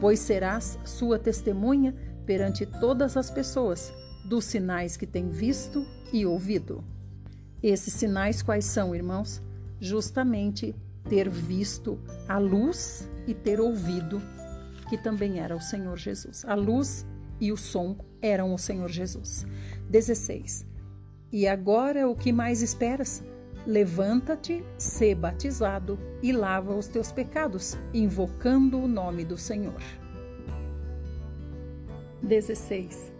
Pois 0.00 0.20
serás 0.20 0.78
sua 0.84 1.18
testemunha 1.18 1.94
perante 2.26 2.64
todas 2.66 3.16
as 3.16 3.30
pessoas 3.30 3.92
dos 4.24 4.44
sinais 4.44 4.96
que 4.96 5.06
tem 5.06 5.28
visto 5.28 5.84
e 6.12 6.24
ouvido. 6.24 6.84
Esses 7.62 7.92
sinais 7.94 8.42
quais 8.42 8.64
são, 8.64 8.94
irmãos? 8.94 9.42
Justamente 9.80 10.74
ter 11.08 11.28
visto 11.28 11.98
a 12.28 12.38
luz 12.38 13.08
e 13.26 13.34
ter 13.34 13.60
ouvido 13.60 14.22
que 14.88 14.96
também 14.96 15.38
era 15.38 15.54
o 15.54 15.60
Senhor 15.60 15.96
Jesus. 15.96 16.44
A 16.44 16.54
luz 16.54 17.06
e 17.40 17.52
o 17.52 17.56
som 17.56 17.96
eram 18.20 18.52
o 18.52 18.58
Senhor 18.58 18.88
Jesus. 18.88 19.46
16. 19.88 20.66
E 21.32 21.46
agora 21.46 22.08
o 22.08 22.16
que 22.16 22.32
mais 22.32 22.60
esperas? 22.60 23.22
Levanta-te, 23.66 24.64
sê 24.78 25.14
batizado 25.14 25.98
e 26.22 26.32
lava 26.32 26.74
os 26.74 26.88
teus 26.88 27.12
pecados, 27.12 27.76
invocando 27.92 28.78
o 28.78 28.88
nome 28.88 29.24
do 29.24 29.36
Senhor. 29.36 29.80
16. 32.22 33.12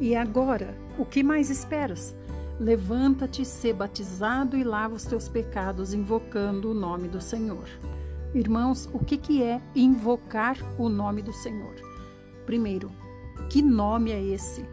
E 0.00 0.16
agora, 0.16 0.74
o 0.98 1.04
que 1.04 1.22
mais 1.22 1.50
esperas? 1.50 2.14
Levanta-te, 2.58 3.44
sê 3.44 3.72
batizado 3.72 4.56
e 4.56 4.62
lava 4.62 4.94
os 4.94 5.04
teus 5.04 5.28
pecados, 5.28 5.92
invocando 5.92 6.70
o 6.70 6.74
nome 6.74 7.08
do 7.08 7.20
Senhor. 7.20 7.68
Irmãos, 8.32 8.88
o 8.92 8.98
que, 8.98 9.16
que 9.16 9.42
é 9.42 9.60
invocar 9.74 10.56
o 10.78 10.88
nome 10.88 11.20
do 11.22 11.32
Senhor? 11.32 11.74
Primeiro, 12.46 12.92
que 13.50 13.60
nome 13.60 14.12
é 14.12 14.22
esse? 14.22 14.64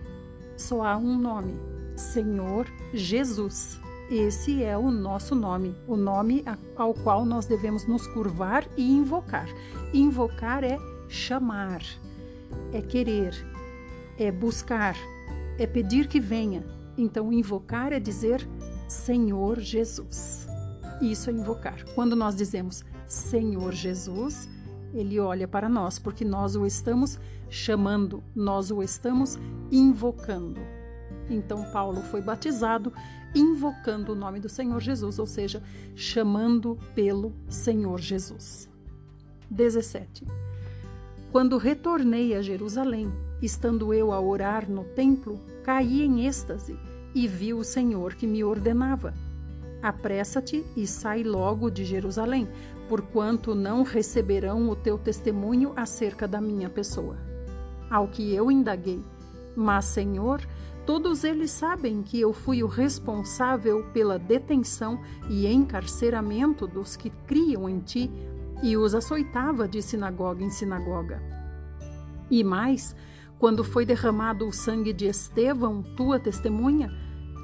Só 0.56 0.84
há 0.84 0.98
um 0.98 1.18
nome: 1.18 1.54
Senhor 1.96 2.68
Jesus. 2.94 3.80
Esse 4.12 4.62
é 4.62 4.78
o 4.78 4.92
nosso 4.92 5.34
nome, 5.34 5.74
o 5.88 5.96
nome 5.96 6.44
ao 6.76 6.94
qual 6.94 7.24
nós 7.24 7.46
devemos 7.46 7.88
nos 7.88 8.06
curvar 8.08 8.68
e 8.76 8.92
invocar. 8.92 9.48
Invocar 9.94 10.66
é 10.66 10.78
chamar, 11.08 11.82
é 12.74 12.82
querer, 12.82 13.34
é 14.18 14.30
buscar, 14.30 14.98
é 15.58 15.66
pedir 15.66 16.08
que 16.08 16.20
venha. 16.20 16.81
Então, 17.02 17.34
invocar 17.34 17.92
é 17.92 18.00
dizer 18.00 18.48
Senhor 18.88 19.60
Jesus. 19.60 20.48
Isso 21.02 21.32
é 21.32 21.34
invocar. 21.34 21.84
Quando 21.96 22.16
nós 22.16 22.36
dizemos 22.36 22.86
Senhor 23.08 23.74
Jesus, 23.74 24.48
ele 24.94 25.20
olha 25.20 25.48
para 25.48 25.68
nós, 25.68 25.98
porque 25.98 26.24
nós 26.24 26.56
o 26.56 26.64
estamos 26.64 27.20
chamando, 27.50 28.24
nós 28.36 28.70
o 28.70 28.84
estamos 28.84 29.40
invocando. 29.72 30.62
Então, 31.28 31.64
Paulo 31.72 32.04
foi 32.04 32.22
batizado 32.22 32.94
invocando 33.34 34.12
o 34.12 34.16
nome 34.16 34.40
do 34.40 34.48
Senhor 34.48 34.80
Jesus, 34.80 35.18
ou 35.18 35.26
seja, 35.26 35.64
chamando 35.96 36.78
pelo 36.94 37.34
Senhor 37.50 38.00
Jesus. 38.00 38.70
17. 39.50 40.28
Quando 41.32 41.58
retornei 41.58 42.36
a 42.36 42.44
Jerusalém, 42.44 43.12
estando 43.42 43.92
eu 43.92 44.12
a 44.12 44.22
orar 44.22 44.70
no 44.70 44.84
templo, 44.84 45.40
caí 45.64 46.04
em 46.04 46.28
êxtase 46.28 46.78
e 47.14 47.28
vi 47.28 47.54
o 47.54 47.64
Senhor 47.64 48.16
que 48.16 48.28
me 48.28 48.44
ordenava: 48.44 49.14
Apressa-te 49.82 50.66
e 50.76 50.86
sai 50.86 51.24
logo 51.24 51.70
de 51.70 51.84
Jerusalém, 51.84 52.48
porquanto 52.88 53.56
não 53.56 53.84
receberão 53.84 54.70
o 54.70 54.76
teu 54.76 54.98
testemunho 54.98 55.74
acerca 55.76 56.28
da 56.28 56.40
minha 56.40 56.70
pessoa. 56.70 57.18
Ao 57.90 58.08
que 58.08 58.34
eu 58.34 58.52
indaguei: 58.52 59.02
Mas, 59.56 59.86
Senhor, 59.86 60.42
Todos 60.86 61.24
eles 61.24 61.52
sabem 61.52 62.02
que 62.02 62.20
eu 62.20 62.34
fui 62.34 62.64
o 62.64 62.68
responsável 62.68 63.86
pela 63.94 64.18
detenção 64.18 65.00
e 65.30 65.46
encarceramento 65.48 66.66
dos 66.66 66.96
que 66.96 67.12
criam 67.28 67.70
em 67.70 67.80
ti 67.80 68.10
e 68.64 68.76
os 68.76 68.96
açoitava 68.96 69.68
de 69.68 69.82
sinagoga 69.82 70.44
em 70.44 70.50
sinagoga. 70.50 71.22
E 72.32 72.44
mais, 72.44 72.96
quando 73.42 73.64
foi 73.64 73.88
derramado 73.88 74.48
o 74.48 74.54
sangue 74.54 74.94
de 74.94 75.08
Estevão, 75.08 75.82
tua 75.82 76.20
testemunha, 76.20 76.92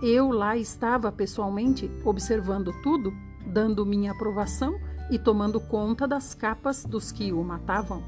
eu 0.04 0.30
lá 0.30 0.56
estava 0.56 1.12
pessoalmente 1.12 1.90
observando 2.06 2.72
tudo, 2.84 3.12
dando 3.48 3.84
minha 3.84 4.12
aprovação 4.12 4.80
e 5.10 5.18
tomando 5.18 5.60
conta 5.60 6.08
das 6.08 6.36
capas 6.36 6.86
dos 6.86 7.12
que 7.12 7.34
o 7.34 7.44
matavam. 7.44 8.04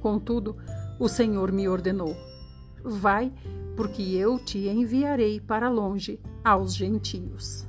Contudo, 0.00 0.56
o 1.00 1.08
Senhor 1.08 1.50
me 1.50 1.68
ordenou: 1.68 2.16
Vai, 2.84 3.32
porque 3.76 4.02
eu 4.14 4.38
te 4.38 4.68
enviarei 4.68 5.40
para 5.40 5.68
longe 5.68 6.20
aos 6.44 6.72
gentios. 6.72 7.66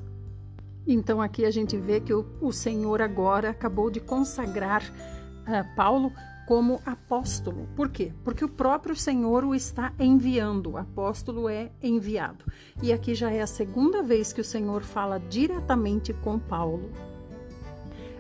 Então 0.85 1.19
aqui 1.19 1.43
a 1.43 1.49
gente 1.49 1.75
vê 1.75 1.99
que 1.99 2.13
o, 2.13 2.23
o 2.39 2.51
Senhor 2.51 3.01
agora 3.01 3.49
acabou 3.49 3.89
de 3.89 3.99
consagrar 3.99 4.83
uh, 4.83 5.75
Paulo 5.75 6.11
como 6.45 6.81
apóstolo. 6.85 7.67
Por 7.75 7.89
quê? 7.89 8.11
Porque 8.23 8.43
o 8.43 8.49
próprio 8.49 8.95
Senhor 8.95 9.43
o 9.43 9.55
está 9.55 9.93
enviando. 9.99 10.71
O 10.71 10.77
apóstolo 10.77 11.47
é 11.47 11.69
enviado. 11.81 12.45
E 12.81 12.91
aqui 12.91 13.15
já 13.15 13.31
é 13.31 13.41
a 13.41 13.47
segunda 13.47 14.01
vez 14.03 14.33
que 14.33 14.41
o 14.41 14.45
Senhor 14.45 14.83
fala 14.83 15.19
diretamente 15.19 16.13
com 16.13 16.37
Paulo. 16.37 16.91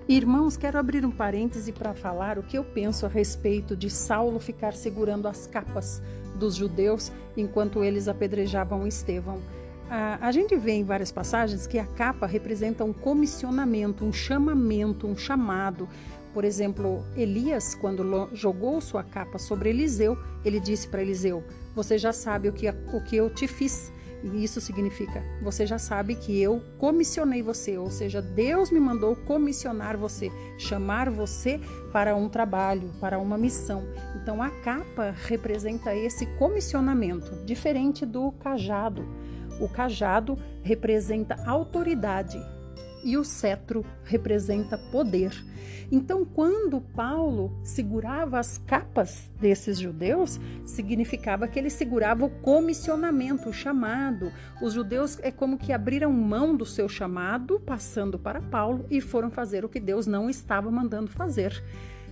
Irmãos, 0.07 0.57
quero 0.57 0.77
abrir 0.77 1.05
um 1.05 1.11
parêntese 1.11 1.71
para 1.71 1.93
falar 1.93 2.37
o 2.37 2.43
que 2.43 2.57
eu 2.57 2.63
penso 2.63 3.05
a 3.05 3.09
respeito 3.09 3.75
de 3.75 3.89
Saulo 3.89 4.39
ficar 4.39 4.73
segurando 4.73 5.27
as 5.27 5.47
capas 5.47 6.01
dos 6.35 6.55
judeus 6.55 7.11
enquanto 7.37 7.83
eles 7.83 8.07
apedrejavam 8.07 8.85
Estevão. 8.85 9.39
A, 9.89 10.31
gente 10.31 10.55
vê 10.55 10.71
em 10.71 10.83
várias 10.83 11.11
passagens 11.11 11.67
que 11.67 11.77
a 11.77 11.85
capa 11.85 12.25
representa 12.25 12.83
um 12.83 12.91
comissionamento, 12.91 14.03
um 14.03 14.11
chamamento, 14.11 15.05
um 15.05 15.15
chamado. 15.15 15.87
Por 16.33 16.43
exemplo, 16.43 17.05
Elias, 17.15 17.75
quando 17.75 18.29
jogou 18.33 18.81
sua 18.81 19.03
capa 19.03 19.37
sobre 19.37 19.69
Eliseu, 19.69 20.17
ele 20.43 20.59
disse 20.59 20.87
para 20.87 21.01
Eliseu: 21.01 21.43
Você 21.75 21.97
já 21.97 22.11
sabe 22.11 22.49
o 22.49 22.53
que, 22.53 22.67
o 22.69 23.03
que 23.03 23.15
eu 23.15 23.29
te 23.29 23.47
fiz. 23.47 23.91
E 24.23 24.41
isso 24.41 24.61
significa, 24.61 25.21
você 25.41 25.65
já 25.67 25.77
sabe 25.77 26.15
que 26.15 26.41
eu 26.41 26.63
comissionei 26.77 27.43
você, 27.43 27.77
ou 27.77 27.91
seja, 27.91 28.21
Deus 28.21 28.71
me 28.71 28.79
mandou 28.79 29.17
comissionar 29.17 29.97
você, 29.97 30.31
chamar 30.57 31.09
você 31.09 31.59
para 31.91 32.15
um 32.15 32.29
trabalho, 32.29 32.89
para 33.01 33.19
uma 33.19 33.37
missão. 33.37 33.83
Então 34.15 34.41
a 34.41 34.49
capa 34.49 35.13
representa 35.25 35.93
esse 35.93 36.25
comissionamento, 36.37 37.35
diferente 37.43 38.05
do 38.05 38.31
cajado. 38.31 39.05
O 39.59 39.67
cajado 39.67 40.37
representa 40.61 41.35
autoridade, 41.45 42.39
e 43.03 43.17
o 43.17 43.23
cetro 43.23 43.85
representa 44.03 44.77
poder. 44.77 45.33
Então, 45.91 46.25
quando 46.25 46.81
Paulo 46.81 47.55
segurava 47.63 48.39
as 48.39 48.57
capas 48.57 49.29
desses 49.39 49.77
judeus, 49.77 50.39
significava 50.65 51.47
que 51.47 51.59
ele 51.59 51.69
segurava 51.69 52.25
o 52.25 52.29
comissionamento, 52.29 53.49
o 53.49 53.53
chamado. 53.53 54.31
Os 54.61 54.73
judeus 54.73 55.19
é 55.21 55.29
como 55.29 55.57
que 55.57 55.71
abriram 55.71 56.11
mão 56.11 56.55
do 56.55 56.65
seu 56.65 56.89
chamado, 56.89 57.59
passando 57.59 58.17
para 58.17 58.41
Paulo, 58.41 58.85
e 58.89 58.99
foram 59.01 59.29
fazer 59.29 59.63
o 59.63 59.69
que 59.69 59.79
Deus 59.79 60.07
não 60.07 60.29
estava 60.29 60.71
mandando 60.71 61.11
fazer. 61.11 61.63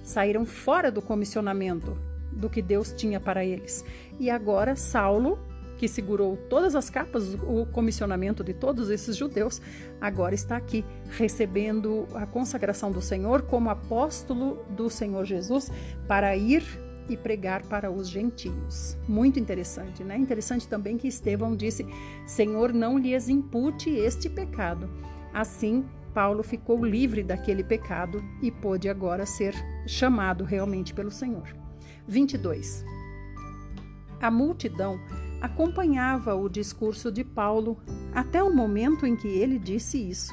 Saíram 0.03 0.45
fora 0.45 0.91
do 0.91 1.01
comissionamento 1.01 1.98
do 2.31 2.50
que 2.50 2.62
Deus 2.62 2.93
tinha 2.93 3.19
para 3.19 3.43
eles. 3.43 3.83
E 4.19 4.29
agora 4.29 4.75
Saulo 4.75 5.39
que 5.81 5.88
segurou 5.88 6.38
todas 6.47 6.75
as 6.75 6.91
capas, 6.91 7.33
o 7.33 7.65
comissionamento 7.65 8.43
de 8.43 8.53
todos 8.53 8.91
esses 8.91 9.17
judeus, 9.17 9.59
agora 10.00 10.35
está 10.35 10.55
aqui 10.55 10.85
recebendo 11.09 12.07
a 12.13 12.23
consagração 12.27 12.91
do 12.91 13.01
Senhor 13.01 13.41
como 13.41 13.67
apóstolo 13.67 14.63
do 14.69 14.91
Senhor 14.91 15.25
Jesus 15.25 15.71
para 16.07 16.38
ir 16.38 16.63
e 17.09 17.17
pregar 17.17 17.63
para 17.63 17.89
os 17.89 18.07
gentios. 18.07 18.95
Muito 19.07 19.39
interessante, 19.39 20.03
né? 20.03 20.15
Interessante 20.15 20.67
também 20.67 21.00
que 21.00 21.07
Estevão 21.07 21.55
disse: 21.55 21.83
Senhor, 22.27 22.71
não 22.71 22.95
lhes 22.95 23.27
impute 23.27 23.89
este 23.89 24.29
pecado. 24.29 24.88
Assim, 25.33 25.83
Paulo 26.13 26.43
ficou 26.43 26.85
livre 26.85 27.23
daquele 27.23 27.63
pecado 27.63 28.23
e 28.39 28.51
pôde 28.51 28.88
agora 28.88 29.25
ser 29.25 29.55
chamado 29.88 30.43
realmente 30.43 30.93
pelo 30.93 31.09
Senhor. 31.09 31.47
22. 32.07 32.85
A 34.21 34.29
multidão 34.29 35.00
acompanhava 35.41 36.36
o 36.36 36.48
discurso 36.48 37.12
de 37.12 37.24
Paulo 37.24 37.77
até 38.13 38.41
o 38.43 38.53
momento 38.53 39.05
em 39.05 39.15
que 39.15 39.27
ele 39.27 39.57
disse 39.57 39.98
isso. 39.98 40.31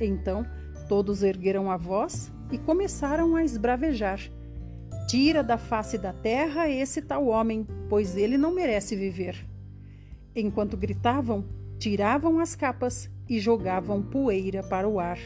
Então, 0.00 0.46
todos 0.88 1.22
ergueram 1.22 1.70
a 1.70 1.76
voz 1.76 2.32
e 2.50 2.58
começaram 2.58 3.36
a 3.36 3.44
esbravejar. 3.44 4.20
Tira 5.08 5.42
da 5.42 5.58
face 5.58 5.98
da 5.98 6.12
terra 6.12 6.68
esse 6.68 7.02
tal 7.02 7.26
homem, 7.26 7.66
pois 7.88 8.16
ele 8.16 8.36
não 8.38 8.54
merece 8.54 8.96
viver. 8.96 9.46
Enquanto 10.34 10.76
gritavam, 10.76 11.44
tiravam 11.78 12.40
as 12.40 12.54
capas 12.54 13.10
e 13.28 13.38
jogavam 13.38 14.02
poeira 14.02 14.62
para 14.62 14.88
o 14.88 14.98
ar. 14.98 15.18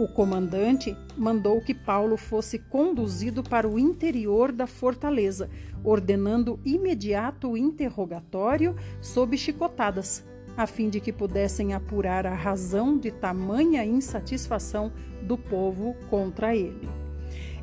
O 0.00 0.08
comandante 0.08 0.96
mandou 1.14 1.60
que 1.60 1.74
Paulo 1.74 2.16
fosse 2.16 2.58
conduzido 2.58 3.42
para 3.42 3.68
o 3.68 3.78
interior 3.78 4.50
da 4.50 4.66
fortaleza, 4.66 5.50
ordenando 5.84 6.58
imediato 6.64 7.54
interrogatório 7.54 8.74
sob 9.02 9.36
chicotadas, 9.36 10.24
a 10.56 10.66
fim 10.66 10.88
de 10.88 11.00
que 11.00 11.12
pudessem 11.12 11.74
apurar 11.74 12.26
a 12.26 12.34
razão 12.34 12.96
de 12.96 13.10
tamanha 13.10 13.84
insatisfação 13.84 14.90
do 15.22 15.36
povo 15.36 15.94
contra 16.08 16.56
ele. 16.56 16.99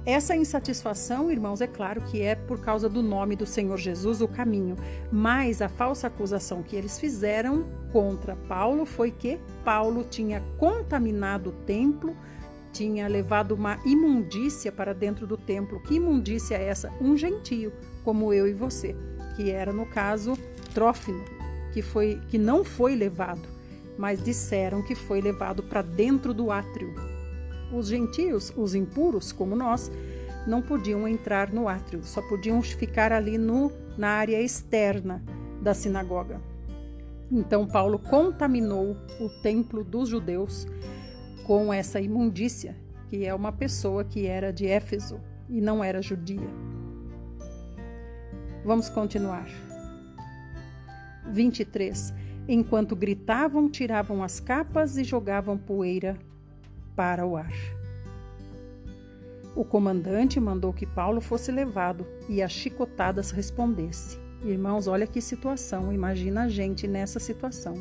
Essa 0.07 0.37
insatisfação, 0.37 1.29
irmãos, 1.29 1.59
é 1.59 1.67
claro 1.67 1.99
que 1.99 2.21
é 2.21 2.33
por 2.33 2.61
causa 2.61 2.87
do 2.87 3.03
nome 3.03 3.35
do 3.35 3.45
Senhor 3.45 3.75
Jesus, 3.75 4.21
o 4.21 4.27
caminho, 4.27 4.77
mas 5.11 5.61
a 5.61 5.67
falsa 5.67 6.07
acusação 6.07 6.63
que 6.63 6.77
eles 6.77 6.97
fizeram 6.97 7.65
contra 7.91 8.33
Paulo 8.33 8.85
foi 8.85 9.11
que 9.11 9.37
Paulo 9.65 10.05
tinha 10.05 10.41
contaminado 10.57 11.49
o 11.49 11.51
templo, 11.65 12.15
tinha 12.71 13.05
levado 13.05 13.51
uma 13.51 13.79
imundícia 13.85 14.71
para 14.71 14.93
dentro 14.93 15.27
do 15.27 15.35
templo. 15.35 15.83
Que 15.83 15.95
imundícia 15.95 16.55
é 16.55 16.69
essa? 16.69 16.89
Um 17.01 17.17
gentio, 17.17 17.73
como 18.05 18.31
eu 18.31 18.47
e 18.47 18.53
você, 18.53 18.95
que 19.35 19.51
era 19.51 19.73
no 19.73 19.85
caso 19.85 20.37
Trófimo, 20.73 21.25
que 21.73 21.81
foi 21.81 22.21
que 22.29 22.37
não 22.37 22.63
foi 22.63 22.95
levado. 22.95 23.57
mas 23.97 24.23
disseram 24.23 24.81
que 24.81 24.95
foi 24.95 25.19
levado 25.19 25.63
para 25.63 25.81
dentro 25.81 26.33
do 26.33 26.51
átrio. 26.51 26.93
Os 27.71 27.87
gentios, 27.87 28.53
os 28.55 28.73
impuros, 28.73 29.31
como 29.31 29.55
nós, 29.55 29.91
não 30.47 30.61
podiam 30.61 31.07
entrar 31.07 31.51
no 31.51 31.67
átrio, 31.67 32.01
só 32.03 32.21
podiam 32.21 32.61
ficar 32.61 33.11
ali 33.11 33.37
no, 33.37 33.71
na 33.97 34.09
área 34.09 34.41
externa 34.41 35.21
da 35.61 35.73
sinagoga. 35.73 36.41
Então 37.29 37.67
Paulo 37.67 37.99
contaminou 37.99 38.95
o 39.19 39.29
templo 39.41 39.83
dos 39.83 40.07
judeus 40.07 40.65
com 41.45 41.73
essa 41.73 41.99
imundícia, 41.99 42.75
que 43.09 43.25
é 43.25 43.33
uma 43.33 43.51
pessoa 43.51 44.03
que 44.03 44.25
era 44.25 44.51
de 44.51 44.65
Éfeso 44.65 45.19
e 45.49 45.59
não 45.59 45.83
era 45.83 46.01
judia. 46.01 46.49
Vamos 48.63 48.89
continuar. 48.89 49.47
23. 51.29 52.13
Enquanto 52.47 52.95
gritavam, 52.95 53.69
tiravam 53.69 54.23
as 54.23 54.39
capas 54.39 54.97
e 54.97 55.03
jogavam 55.03 55.57
poeira 55.57 56.17
para 56.97 57.25
o 57.25 57.37
ar. 57.37 57.53
O 59.55 59.63
comandante 59.63 60.39
mandou 60.39 60.73
que 60.73 60.85
Paulo 60.85 61.21
fosse 61.21 61.51
levado 61.51 62.05
e 62.27 62.41
a 62.41 62.49
chicotadas 62.49 63.31
respondesse. 63.31 64.19
Irmãos, 64.43 64.87
olha 64.87 65.07
que 65.07 65.21
situação, 65.21 65.93
imagina 65.93 66.43
a 66.43 66.49
gente 66.49 66.87
nessa 66.87 67.19
situação. 67.19 67.75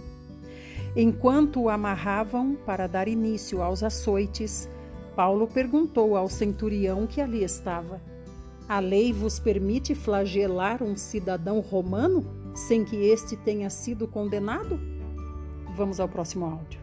Enquanto 0.95 1.63
o 1.63 1.69
amarravam 1.69 2.57
para 2.65 2.87
dar 2.87 3.09
início 3.09 3.63
aos 3.63 3.83
açoites, 3.83 4.69
Paulo 5.15 5.47
perguntou 5.47 6.17
ao 6.17 6.29
centurião 6.29 7.07
que 7.07 7.21
ali 7.21 7.43
estava: 7.43 8.01
A 8.69 8.81
lei 8.81 9.13
vos 9.13 9.39
permite 9.39 9.95
flagelar 9.95 10.83
um 10.83 10.97
cidadão 10.97 11.61
romano 11.61 12.25
sem 12.55 12.85
que 12.85 12.97
este 12.97 13.37
tenha 13.37 13.69
sido 13.69 14.09
condenado? 14.09 14.81
Vamos 15.75 16.01
ao 16.01 16.09
próximo 16.09 16.47
áudio. 16.47 16.81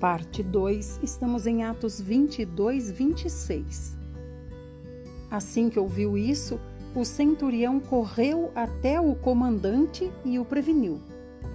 Parte 0.00 0.42
2, 0.42 1.00
estamos 1.02 1.46
em 1.46 1.64
Atos 1.64 1.98
22, 1.98 2.90
26. 2.90 3.96
Assim 5.30 5.70
que 5.70 5.78
ouviu 5.78 6.18
isso, 6.18 6.60
o 6.94 7.02
centurião 7.02 7.80
correu 7.80 8.52
até 8.54 9.00
o 9.00 9.14
comandante 9.14 10.12
e 10.22 10.38
o 10.38 10.44
preveniu: 10.44 11.00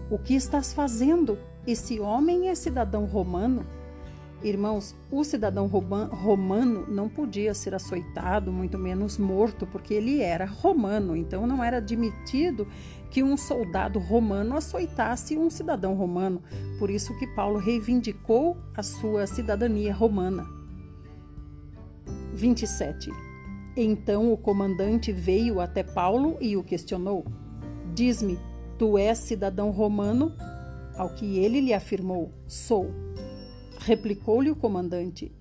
O 0.09 0.17
que 0.17 0.33
estás 0.33 0.73
fazendo? 0.73 1.37
Esse 1.67 1.99
homem 1.99 2.49
é 2.49 2.55
cidadão 2.55 3.05
romano. 3.05 3.63
Irmãos, 4.43 4.95
o 5.11 5.23
cidadão 5.23 5.67
romano 5.67 6.87
não 6.87 7.07
podia 7.07 7.53
ser 7.53 7.75
açoitado, 7.75 8.51
muito 8.51 8.75
menos 8.75 9.19
morto, 9.19 9.67
porque 9.67 9.93
ele 9.93 10.19
era 10.19 10.45
romano, 10.45 11.15
então 11.15 11.45
não 11.45 11.63
era 11.63 11.77
admitido 11.77 12.67
que 13.11 13.21
um 13.21 13.35
soldado 13.35 13.99
romano 13.99 14.55
açoitasse 14.55 15.37
um 15.37 15.49
cidadão 15.49 15.93
romano. 15.93 16.41
Por 16.79 16.89
isso 16.89 17.15
que 17.19 17.27
Paulo 17.27 17.59
reivindicou 17.59 18.57
a 18.73 18.81
sua 18.81 19.27
cidadania 19.27 19.93
romana. 19.93 20.47
27. 22.33 23.11
Então 23.75 24.31
o 24.31 24.37
comandante 24.37 25.11
veio 25.11 25.59
até 25.59 25.83
Paulo 25.83 26.37
e 26.39 26.55
o 26.55 26.63
questionou: 26.63 27.25
Diz-me, 27.93 28.39
tu 28.77 28.97
és 28.97 29.17
cidadão 29.17 29.69
romano? 29.71 30.33
Ao 30.97 31.09
que 31.13 31.37
ele 31.37 31.59
lhe 31.59 31.73
afirmou: 31.73 32.31
Sou. 32.47 32.89
Replicou-lhe 33.79 34.49
o 34.49 34.55
comandante: 34.55 35.31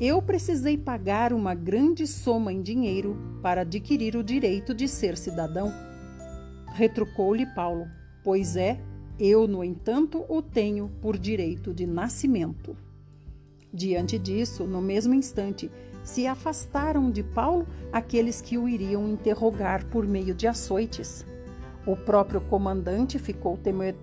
Eu 0.00 0.22
precisei 0.22 0.78
pagar 0.78 1.32
uma 1.32 1.54
grande 1.54 2.06
soma 2.06 2.52
em 2.52 2.62
dinheiro 2.62 3.16
para 3.42 3.62
adquirir 3.62 4.16
o 4.16 4.22
direito 4.22 4.72
de 4.72 4.86
ser 4.86 5.16
cidadão. 5.16 5.85
Retrucou-lhe 6.76 7.46
Paulo: 7.46 7.88
Pois 8.22 8.54
é, 8.54 8.78
eu, 9.18 9.48
no 9.48 9.64
entanto, 9.64 10.26
o 10.28 10.42
tenho 10.42 10.90
por 11.00 11.16
direito 11.16 11.72
de 11.72 11.86
nascimento. 11.86 12.76
Diante 13.72 14.18
disso, 14.18 14.64
no 14.64 14.82
mesmo 14.82 15.14
instante, 15.14 15.70
se 16.04 16.26
afastaram 16.26 17.10
de 17.10 17.22
Paulo 17.22 17.66
aqueles 17.90 18.42
que 18.42 18.58
o 18.58 18.68
iriam 18.68 19.08
interrogar 19.08 19.86
por 19.86 20.06
meio 20.06 20.34
de 20.34 20.46
açoites. 20.46 21.24
O 21.86 21.96
próprio 21.96 22.42
comandante 22.42 23.18
ficou 23.18 23.58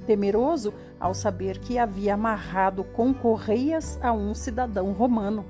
temeroso 0.07 0.73
ao 0.99 1.13
saber 1.13 1.59
que 1.59 1.77
havia 1.77 2.15
amarrado 2.15 2.83
com 2.83 3.13
correias 3.13 3.99
a 4.01 4.11
um 4.11 4.33
cidadão 4.33 4.93
romano. 4.93 5.45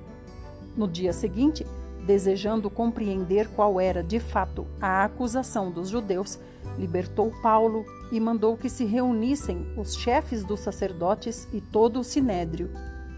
No 0.76 0.90
dia 0.90 1.14
seguinte, 1.14 1.66
desejando 2.06 2.70
compreender 2.70 3.48
qual 3.50 3.80
era 3.80 4.04
de 4.04 4.20
fato 4.20 4.68
a 4.82 5.04
acusação 5.04 5.72
dos 5.72 5.90
judeus, 5.90 6.40
libertou 6.78 7.32
Paulo 7.42 7.86
e 8.12 8.20
mandou 8.20 8.58
que 8.58 8.70
se 8.70 8.86
reunissem 8.86 9.66
os 9.78 9.96
chefes 9.96 10.44
dos 10.44 10.60
sacerdotes 10.60 11.48
e 11.54 11.62
todo 11.62 12.00
o 12.00 12.04
sinédrio. 12.04 12.70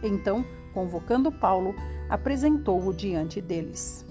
Então, 0.03 0.45
convocando 0.73 1.31
Paulo, 1.31 1.73
apresentou-o 2.09 2.93
diante 2.93 3.41
deles. 3.41 4.05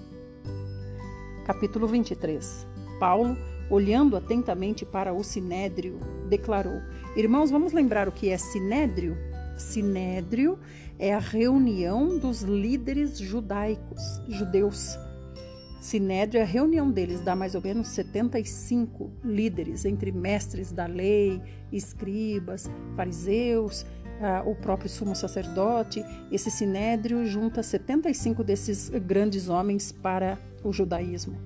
Capítulo 1.45 1.87
23. 1.87 2.67
Paulo, 2.99 3.37
olhando 3.69 4.17
atentamente 4.17 4.85
para 4.85 5.13
o 5.13 5.23
sinédrio, 5.23 5.99
declarou: 6.27 6.81
Irmãos, 7.15 7.51
vamos 7.51 7.71
lembrar 7.71 8.07
o 8.07 8.11
que 8.11 8.29
é 8.29 8.37
sinédrio? 8.37 9.17
Sinédrio 9.57 10.59
é 10.97 11.13
a 11.13 11.19
reunião 11.19 12.17
dos 12.17 12.41
líderes 12.41 13.17
judaicos, 13.17 14.21
judeus 14.27 14.97
Sinédrio, 15.85 16.41
a 16.41 16.45
reunião 16.45 16.89
deles 16.89 17.21
dá 17.21 17.35
mais 17.35 17.53
ou 17.53 17.61
menos 17.61 17.89
75 17.89 19.11
líderes, 19.23 19.85
entre 19.85 20.11
mestres 20.11 20.71
da 20.71 20.87
lei, 20.87 21.39
escribas, 21.71 22.67
fariseus, 22.95 23.83
uh, 23.83 24.49
o 24.49 24.55
próprio 24.55 24.89
sumo 24.89 25.15
sacerdote. 25.15 26.03
Esse 26.31 26.49
sinédrio 26.49 27.23
junta 27.27 27.61
75 27.61 28.43
desses 28.43 28.89
grandes 28.89 29.47
homens 29.47 29.91
para 29.91 30.39
o 30.63 30.73
judaísmo. 30.73 31.37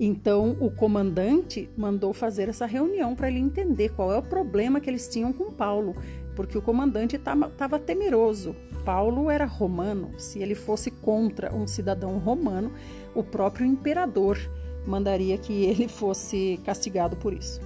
Então, 0.00 0.56
o 0.58 0.72
comandante 0.72 1.70
mandou 1.76 2.12
fazer 2.12 2.48
essa 2.48 2.66
reunião 2.66 3.14
para 3.14 3.28
ele 3.28 3.38
entender 3.38 3.90
qual 3.90 4.12
é 4.12 4.18
o 4.18 4.22
problema 4.22 4.80
que 4.80 4.90
eles 4.90 5.06
tinham 5.06 5.32
com 5.32 5.52
Paulo, 5.52 5.94
porque 6.40 6.56
o 6.56 6.62
comandante 6.62 7.16
estava 7.16 7.78
temeroso. 7.78 8.56
Paulo 8.82 9.30
era 9.30 9.44
romano. 9.44 10.18
Se 10.18 10.38
ele 10.38 10.54
fosse 10.54 10.90
contra 10.90 11.54
um 11.54 11.66
cidadão 11.66 12.16
romano, 12.16 12.72
o 13.14 13.22
próprio 13.22 13.66
imperador 13.66 14.38
mandaria 14.86 15.36
que 15.36 15.52
ele 15.68 15.86
fosse 15.86 16.58
castigado 16.64 17.14
por 17.14 17.34
isso. 17.34 17.60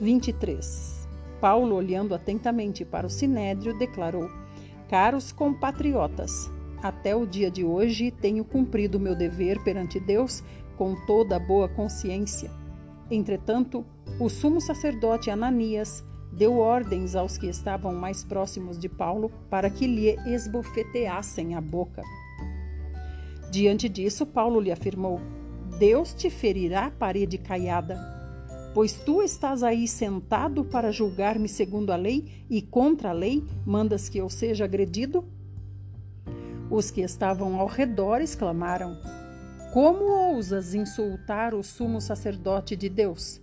23. 0.00 1.08
Paulo, 1.40 1.74
olhando 1.74 2.14
atentamente 2.14 2.84
para 2.84 3.08
o 3.08 3.10
sinédrio, 3.10 3.76
declarou: 3.76 4.30
Caros 4.88 5.32
compatriotas, 5.32 6.48
até 6.80 7.16
o 7.16 7.26
dia 7.26 7.50
de 7.50 7.64
hoje 7.64 8.12
tenho 8.12 8.44
cumprido 8.44 9.00
meu 9.00 9.16
dever 9.16 9.60
perante 9.64 9.98
Deus 9.98 10.44
com 10.76 10.94
toda 11.06 11.40
boa 11.40 11.68
consciência. 11.68 12.52
Entretanto, 13.10 13.84
o 14.20 14.28
sumo 14.28 14.60
sacerdote 14.60 15.28
Ananias 15.28 16.04
deu 16.38 16.58
ordens 16.58 17.16
aos 17.16 17.36
que 17.36 17.48
estavam 17.48 17.92
mais 17.92 18.22
próximos 18.22 18.78
de 18.78 18.88
Paulo 18.88 19.28
para 19.50 19.68
que 19.68 19.88
lhe 19.88 20.10
esbofeteassem 20.24 21.56
a 21.56 21.60
boca. 21.60 22.02
Diante 23.50 23.88
disso, 23.88 24.24
Paulo 24.24 24.60
lhe 24.60 24.70
afirmou: 24.70 25.20
Deus 25.80 26.14
te 26.14 26.30
ferirá 26.30 26.92
parede 26.92 27.38
caiada, 27.38 27.98
pois 28.72 28.92
tu 28.92 29.20
estás 29.20 29.64
aí 29.64 29.88
sentado 29.88 30.64
para 30.64 30.92
julgar-me 30.92 31.48
segundo 31.48 31.90
a 31.90 31.96
lei 31.96 32.44
e 32.48 32.62
contra 32.62 33.10
a 33.10 33.12
lei 33.12 33.44
mandas 33.66 34.08
que 34.08 34.18
eu 34.18 34.30
seja 34.30 34.64
agredido? 34.64 35.24
Os 36.70 36.88
que 36.88 37.00
estavam 37.00 37.58
ao 37.58 37.66
redor 37.66 38.20
exclamaram: 38.20 38.96
Como 39.72 40.04
ousas 40.04 40.72
insultar 40.72 41.52
o 41.52 41.64
sumo 41.64 42.00
sacerdote 42.00 42.76
de 42.76 42.88
Deus? 42.88 43.40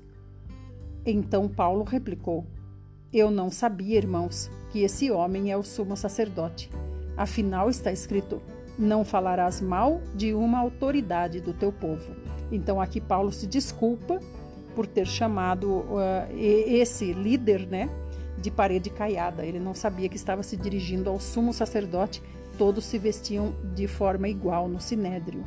Então 1.05 1.49
Paulo 1.49 1.84
replicou: 1.84 2.45
eu 3.17 3.32
não 3.32 3.49
sabia, 3.49 3.97
irmãos, 3.97 4.51
que 4.71 4.84
esse 4.84 5.10
homem 5.10 5.49
é 5.49 5.56
o 5.56 5.63
sumo 5.63 5.95
sacerdote. 5.95 6.69
Afinal, 7.15 7.69
está 7.69 7.91
escrito: 7.91 8.41
não 8.78 9.06
falarás 9.06 9.62
mal 9.62 10.01
de 10.13 10.34
uma 10.34 10.60
autoridade 10.60 11.39
do 11.39 11.54
teu 11.54 11.71
povo. 11.71 12.13
Então, 12.51 12.82
aqui 12.82 12.99
Paulo 12.99 13.32
se 13.32 13.47
desculpa 13.47 14.19
por 14.75 14.86
ter 14.86 15.08
chamado 15.08 15.71
uh, 15.71 16.28
esse 16.38 17.13
líder, 17.13 17.65
né, 17.65 17.89
de 18.38 18.51
parede 18.51 18.89
caiada. 18.89 19.45
Ele 19.45 19.60
não 19.60 19.73
sabia 19.73 20.10
que 20.10 20.17
estava 20.17 20.43
se 20.43 20.58
dirigindo 20.58 21.10
ao 21.10 21.19
sumo 21.19 21.54
sacerdote. 21.54 22.21
Todos 22.58 22.84
se 22.84 22.99
vestiam 22.99 23.56
de 23.73 23.88
forma 23.88 24.28
igual 24.28 24.67
no 24.67 24.82
sinédrio. 24.82 25.43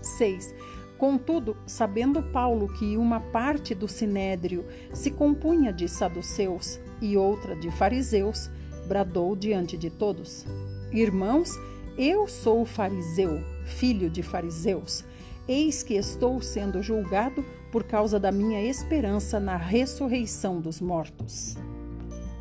6. 0.00 0.54
Contudo, 0.98 1.56
sabendo 1.64 2.20
Paulo 2.20 2.66
que 2.74 2.96
uma 2.96 3.20
parte 3.20 3.72
do 3.72 3.86
sinédrio 3.86 4.66
se 4.92 5.12
compunha 5.12 5.72
de 5.72 5.88
saduceus 5.88 6.80
e 7.00 7.16
outra 7.16 7.54
de 7.54 7.70
fariseus, 7.70 8.50
bradou 8.88 9.36
diante 9.36 9.76
de 9.76 9.90
todos: 9.90 10.44
Irmãos, 10.92 11.52
Eu 11.96 12.26
sou 12.26 12.64
fariseu, 12.64 13.40
filho 13.64 14.10
de 14.10 14.22
fariseus. 14.22 15.04
Eis 15.48 15.82
que 15.82 15.94
estou 15.94 16.40
sendo 16.42 16.82
julgado 16.82 17.44
por 17.72 17.84
causa 17.84 18.18
da 18.20 18.30
minha 18.30 18.62
esperança 18.62 19.40
na 19.40 19.56
ressurreição 19.56 20.60
dos 20.60 20.80
mortos. 20.80 21.56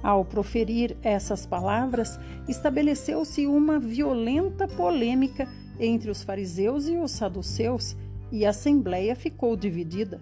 Ao 0.04 0.24
proferir 0.24 0.96
essas 1.02 1.46
palavras, 1.46 2.20
estabeleceu-se 2.48 3.46
uma 3.46 3.80
violenta 3.80 4.68
polêmica 4.68 5.48
entre 5.80 6.10
os 6.10 6.24
fariseus 6.24 6.88
e 6.88 6.98
os 6.98 7.12
saduceus, 7.12 7.96
e 8.32 8.46
a 8.46 8.50
assembleia 8.50 9.16
ficou 9.16 9.56
dividida, 9.56 10.22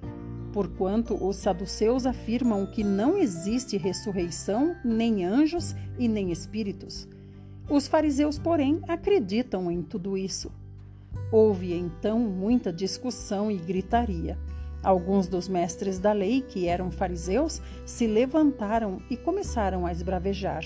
porquanto 0.54 1.16
os 1.16 1.38
saduceus 1.38 2.06
afirmam 2.06 2.66
que 2.66 2.84
não 2.84 3.18
existe 3.18 3.78
ressurreição, 3.78 4.76
nem 4.84 5.26
anjos 5.26 5.76
e 5.98 6.08
nem 6.08 6.32
espíritos. 6.32 7.08
Os 7.70 7.88
fariseus, 7.88 8.38
porém, 8.38 8.80
acreditam 8.88 9.72
em 9.72 9.82
tudo 9.82 10.18
isso. 10.18 10.52
Houve 11.32 11.74
então 11.74 12.20
muita 12.20 12.72
discussão 12.72 13.50
e 13.50 13.58
gritaria. 13.58 14.38
Alguns 14.84 15.28
dos 15.28 15.48
mestres 15.48 15.98
da 15.98 16.12
lei, 16.12 16.42
que 16.42 16.68
eram 16.68 16.92
fariseus, 16.92 17.60
se 17.86 18.06
levantaram 18.06 19.00
e 19.10 19.18
começaram 19.18 19.86
a 19.86 19.92
esbravejar. 19.92 20.64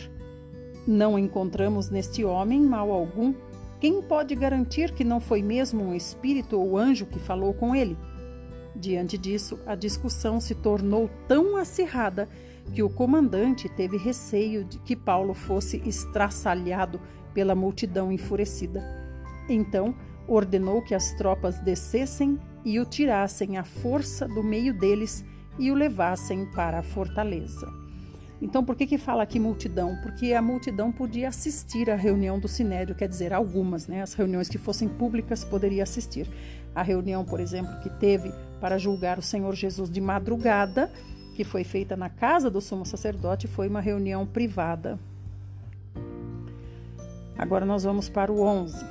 Não 0.85 1.17
encontramos 1.17 1.89
neste 1.89 2.25
homem 2.25 2.59
mal 2.61 2.91
algum. 2.91 3.33
Quem 3.79 4.01
pode 4.01 4.35
garantir 4.35 4.91
que 4.91 5.05
não 5.05 5.21
foi 5.21 5.41
mesmo 5.41 5.81
um 5.81 5.95
espírito 5.95 6.59
ou 6.59 6.77
anjo 6.77 7.05
que 7.05 7.17
falou 7.17 7.53
com 7.53 7.73
ele? 7.73 7.97
Diante 8.75 9.17
disso, 9.17 9.57
a 9.65 9.73
discussão 9.73 10.39
se 10.41 10.53
tornou 10.53 11.09
tão 11.27 11.55
acirrada 11.55 12.27
que 12.73 12.83
o 12.83 12.89
comandante 12.89 13.69
teve 13.69 13.97
receio 13.97 14.65
de 14.65 14.79
que 14.79 14.95
Paulo 14.95 15.33
fosse 15.33 15.81
estraçalhado 15.85 16.99
pela 17.33 17.55
multidão 17.55 18.11
enfurecida. 18.11 18.83
Então, 19.49 19.95
ordenou 20.27 20.81
que 20.81 20.93
as 20.93 21.13
tropas 21.13 21.59
descessem 21.59 22.37
e 22.65 22.79
o 22.79 22.85
tirassem 22.85 23.57
à 23.57 23.63
força 23.63 24.27
do 24.27 24.43
meio 24.43 24.73
deles 24.73 25.25
e 25.57 25.71
o 25.71 25.75
levassem 25.75 26.45
para 26.51 26.79
a 26.79 26.83
fortaleza. 26.83 27.88
Então, 28.41 28.63
por 28.63 28.75
que, 28.75 28.87
que 28.87 28.97
fala 28.97 29.23
aqui 29.23 29.37
multidão? 29.37 29.97
Porque 30.01 30.33
a 30.33 30.41
multidão 30.41 30.91
podia 30.91 31.27
assistir 31.27 31.89
à 31.89 31.95
reunião 31.95 32.39
do 32.39 32.47
Sinédrio, 32.47 32.95
quer 32.95 33.07
dizer, 33.07 33.33
algumas, 33.33 33.87
né? 33.87 34.01
As 34.01 34.13
reuniões 34.13 34.47
que 34.47 34.57
fossem 34.57 34.87
públicas 34.87 35.43
poderia 35.43 35.83
assistir. 35.83 36.27
A 36.73 36.81
reunião, 36.81 37.25
por 37.25 37.39
exemplo, 37.39 37.77
que 37.81 37.89
teve 37.89 38.31
para 38.61 38.77
julgar 38.77 39.19
o 39.19 39.21
Senhor 39.21 39.53
Jesus 39.55 39.89
de 39.89 39.99
madrugada, 39.99 40.89
que 41.35 41.43
foi 41.43 41.65
feita 41.65 41.97
na 41.97 42.09
casa 42.09 42.49
do 42.49 42.61
sumo 42.61 42.85
sacerdote, 42.85 43.47
foi 43.47 43.67
uma 43.67 43.81
reunião 43.81 44.25
privada. 44.25 44.97
Agora 47.37 47.65
nós 47.65 47.83
vamos 47.83 48.07
para 48.07 48.31
o 48.31 48.41
11. 48.41 48.85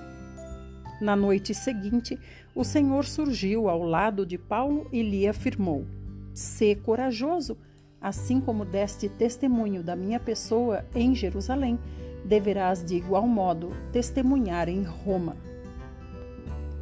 Na 1.00 1.14
noite 1.14 1.54
seguinte, 1.54 2.18
o 2.54 2.64
Senhor 2.64 3.04
surgiu 3.04 3.68
ao 3.68 3.82
lado 3.82 4.26
de 4.26 4.36
Paulo 4.36 4.88
e 4.92 5.02
lhe 5.02 5.28
afirmou: 5.28 5.86
Sê 6.34 6.74
corajoso, 6.74 7.56
assim 8.00 8.40
como 8.40 8.64
deste 8.64 9.08
testemunho 9.08 9.82
da 9.82 9.96
minha 9.96 10.20
pessoa 10.20 10.84
em 10.94 11.14
Jerusalém, 11.14 11.78
deverás 12.24 12.84
de 12.84 12.96
igual 12.96 13.26
modo 13.26 13.72
testemunhar 13.92 14.68
em 14.68 14.82
Roma. 14.82 15.36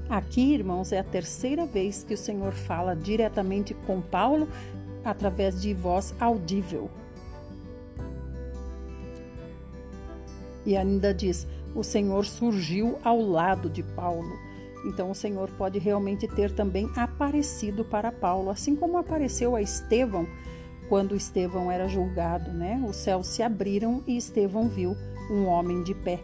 Aqui, 0.08 0.54
irmãos, 0.54 0.92
é 0.92 0.98
a 0.98 1.04
terceira 1.04 1.66
vez 1.66 2.04
que 2.04 2.14
o 2.14 2.18
Senhor 2.18 2.52
fala 2.52 2.94
diretamente 2.94 3.74
com 3.74 4.00
Paulo 4.00 4.48
através 5.04 5.60
de 5.60 5.74
voz 5.74 6.14
audível. 6.20 6.90
E 10.64 10.76
ainda 10.76 11.12
diz: 11.12 11.46
o 11.74 11.82
Senhor 11.82 12.24
surgiu 12.24 12.98
ao 13.02 13.20
lado 13.20 13.68
de 13.68 13.82
Paulo. 13.82 14.36
Então, 14.84 15.10
o 15.10 15.14
Senhor 15.14 15.50
pode 15.58 15.80
realmente 15.80 16.28
ter 16.28 16.52
também 16.52 16.88
aparecido 16.94 17.84
para 17.84 18.12
Paulo, 18.12 18.50
assim 18.50 18.76
como 18.76 18.98
apareceu 18.98 19.56
a 19.56 19.62
Estevão 19.62 20.26
quando 20.88 21.16
Estevão 21.16 21.70
era 21.70 21.88
julgado, 21.88 22.52
né? 22.52 22.82
Os 22.88 22.96
céus 22.96 23.26
se 23.26 23.42
abriram 23.42 24.02
e 24.06 24.16
Estevão 24.16 24.68
viu 24.68 24.96
um 25.30 25.46
homem 25.46 25.82
de 25.82 25.94
pé. 25.94 26.20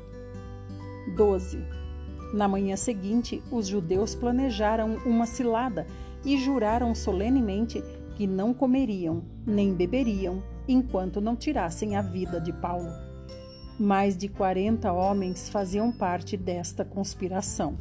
12. 1.16 1.58
Na 2.32 2.48
manhã 2.48 2.76
seguinte, 2.76 3.42
os 3.50 3.66
judeus 3.66 4.14
planejaram 4.14 4.96
uma 5.04 5.26
cilada 5.26 5.86
e 6.24 6.38
juraram 6.38 6.94
solenemente 6.94 7.82
que 8.14 8.26
não 8.26 8.54
comeriam 8.54 9.22
nem 9.46 9.74
beberiam 9.74 10.42
enquanto 10.66 11.20
não 11.20 11.34
tirassem 11.34 11.96
a 11.96 12.02
vida 12.02 12.40
de 12.40 12.52
Paulo. 12.52 12.90
Mais 13.78 14.16
de 14.16 14.28
40 14.28 14.92
homens 14.92 15.48
faziam 15.48 15.90
parte 15.90 16.36
desta 16.36 16.84
conspiração. 16.84 17.76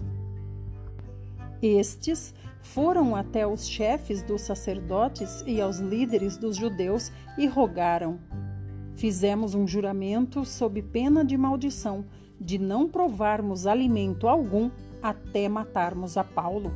Estes 1.61 2.33
foram 2.61 3.15
até 3.15 3.45
os 3.45 3.67
chefes 3.67 4.21
dos 4.21 4.41
sacerdotes 4.41 5.43
e 5.45 5.59
aos 5.59 5.79
líderes 5.79 6.37
dos 6.37 6.55
judeus 6.55 7.11
e 7.37 7.47
rogaram: 7.47 8.19
Fizemos 8.95 9.55
um 9.55 9.67
juramento 9.67 10.45
sob 10.45 10.81
pena 10.81 11.25
de 11.25 11.37
maldição 11.37 12.05
de 12.39 12.57
não 12.57 12.89
provarmos 12.89 13.67
alimento 13.67 14.27
algum 14.27 14.71
até 15.01 15.47
matarmos 15.47 16.17
a 16.17 16.23
Paulo. 16.23 16.73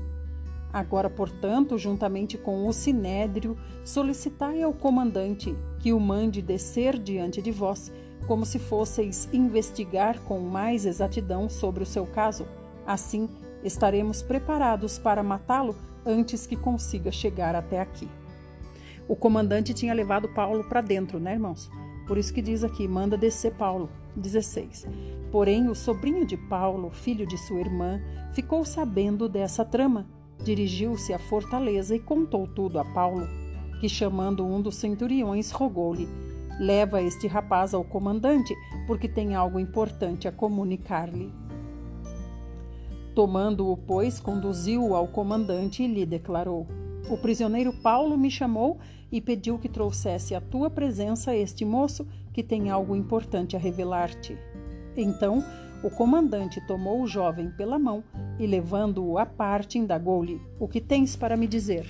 Agora, 0.71 1.09
portanto, 1.09 1.77
juntamente 1.77 2.37
com 2.37 2.67
o 2.67 2.73
sinédrio, 2.73 3.57
solicitai 3.83 4.61
ao 4.61 4.73
comandante 4.73 5.55
que 5.79 5.93
o 5.93 5.99
mande 5.99 6.41
descer 6.41 6.99
diante 6.99 7.41
de 7.41 7.51
vós 7.51 7.91
como 8.27 8.45
se 8.45 8.59
fosseis 8.59 9.29
investigar 9.31 10.19
com 10.21 10.39
mais 10.39 10.85
exatidão 10.85 11.47
sobre 11.49 11.83
o 11.83 11.85
seu 11.85 12.05
caso. 12.05 12.45
Assim, 12.85 13.29
estaremos 13.65 14.21
preparados 14.21 14.97
para 14.97 15.23
matá-lo 15.23 15.75
antes 16.05 16.45
que 16.45 16.55
consiga 16.55 17.11
chegar 17.11 17.55
até 17.55 17.81
aqui. 17.81 18.07
O 19.07 19.15
comandante 19.15 19.73
tinha 19.73 19.93
levado 19.93 20.29
Paulo 20.29 20.63
para 20.63 20.81
dentro, 20.81 21.19
né, 21.19 21.33
irmãos? 21.33 21.69
Por 22.07 22.17
isso 22.17 22.33
que 22.33 22.41
diz 22.41 22.63
aqui: 22.63 22.87
manda 22.87 23.17
descer 23.17 23.53
Paulo. 23.53 23.89
16. 24.15 24.87
Porém, 25.31 25.67
o 25.67 25.75
sobrinho 25.75 26.25
de 26.25 26.37
Paulo, 26.37 26.89
filho 26.89 27.27
de 27.27 27.37
sua 27.37 27.59
irmã, 27.59 28.01
ficou 28.31 28.63
sabendo 28.63 29.27
dessa 29.27 29.65
trama. 29.65 30.07
Dirigiu-se 30.43 31.13
à 31.13 31.19
fortaleza 31.19 31.95
e 31.95 31.99
contou 31.99 32.47
tudo 32.47 32.79
a 32.79 32.85
Paulo, 32.85 33.27
que, 33.81 33.89
chamando 33.89 34.45
um 34.45 34.61
dos 34.61 34.75
centuriões, 34.75 35.51
rogou-lhe: 35.51 36.07
Leva 36.59 37.01
este 37.01 37.27
rapaz 37.27 37.73
ao 37.73 37.83
comandante, 37.83 38.55
porque 38.87 39.09
tem 39.09 39.35
algo 39.35 39.59
importante 39.59 40.27
a 40.27 40.31
comunicar-lhe. 40.31 41.44
Tomando-o, 43.15 43.77
pois, 43.77 44.19
conduziu-o 44.19 44.93
ao 44.93 45.07
comandante 45.07 45.81
e 45.81 45.87
lhe 45.87 46.05
declarou: 46.05 46.67
O 47.09 47.17
prisioneiro 47.17 47.71
Paulo 47.71 48.17
me 48.17 48.29
chamou 48.29 48.77
e 49.09 49.21
pediu 49.21 49.57
que 49.57 49.69
trouxesse 49.69 50.35
à 50.35 50.41
tua 50.41 50.69
presença 50.69 51.33
este 51.33 51.63
moço 51.63 52.05
que 52.33 52.43
tem 52.43 52.69
algo 52.69 52.93
importante 52.93 53.55
a 53.55 53.59
revelar-te. 53.59 54.37
Então, 54.97 55.41
o 55.81 55.89
comandante 55.89 56.59
tomou 56.67 57.01
o 57.01 57.07
jovem 57.07 57.49
pela 57.51 57.79
mão 57.79 58.03
e, 58.37 58.45
levando-o 58.45 59.17
à 59.17 59.25
parte, 59.25 59.79
indagou-lhe: 59.79 60.41
O 60.59 60.67
que 60.67 60.81
tens 60.81 61.15
para 61.15 61.37
me 61.37 61.47
dizer? 61.47 61.87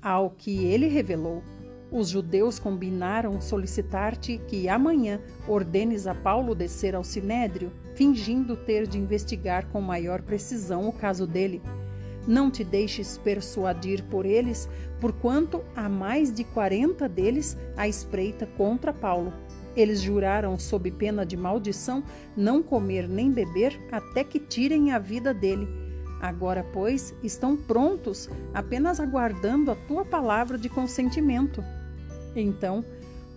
Ao 0.00 0.30
que 0.30 0.64
ele 0.64 0.88
revelou, 0.88 1.42
os 1.92 2.08
judeus 2.08 2.58
combinaram 2.58 3.38
solicitar-te 3.38 4.38
que 4.48 4.66
amanhã 4.66 5.20
ordenes 5.46 6.06
a 6.06 6.14
Paulo 6.14 6.54
descer 6.54 6.94
ao 6.94 7.04
sinédrio, 7.04 7.70
fingindo 8.00 8.56
ter 8.56 8.86
de 8.86 8.96
investigar 8.96 9.66
com 9.66 9.78
maior 9.78 10.22
precisão 10.22 10.88
o 10.88 10.92
caso 10.92 11.26
dele. 11.26 11.60
Não 12.26 12.50
te 12.50 12.64
deixes 12.64 13.18
persuadir 13.18 14.02
por 14.04 14.24
eles, 14.24 14.66
porquanto 14.98 15.62
há 15.76 15.86
mais 15.86 16.32
de 16.32 16.42
quarenta 16.42 17.06
deles 17.06 17.58
à 17.76 17.86
espreita 17.86 18.46
contra 18.56 18.90
Paulo. 18.90 19.34
Eles 19.76 20.00
juraram, 20.00 20.58
sob 20.58 20.90
pena 20.90 21.26
de 21.26 21.36
maldição, 21.36 22.02
não 22.34 22.62
comer 22.62 23.06
nem 23.06 23.30
beber 23.30 23.78
até 23.92 24.24
que 24.24 24.40
tirem 24.40 24.92
a 24.92 24.98
vida 24.98 25.34
dele. 25.34 25.68
Agora, 26.22 26.64
pois, 26.72 27.14
estão 27.22 27.54
prontos, 27.54 28.30
apenas 28.54 28.98
aguardando 28.98 29.70
a 29.70 29.76
tua 29.76 30.06
palavra 30.06 30.56
de 30.56 30.70
consentimento. 30.70 31.62
Então, 32.34 32.82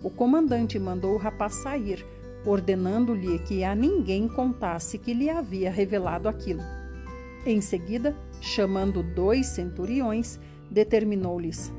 o 0.02 0.08
comandante 0.08 0.78
mandou 0.78 1.12
o 1.12 1.18
rapaz 1.18 1.56
sair, 1.56 2.02
ordenando-lhe 2.44 3.38
que 3.40 3.64
a 3.64 3.74
ninguém 3.74 4.28
contasse 4.28 4.98
que 4.98 5.14
lhe 5.14 5.30
havia 5.30 5.70
revelado 5.70 6.28
aquilo. 6.28 6.62
Em 7.46 7.60
seguida, 7.60 8.16
chamando 8.40 9.02
dois 9.02 9.46
centuriões, 9.46 10.38
determinou-lhes: 10.70 11.72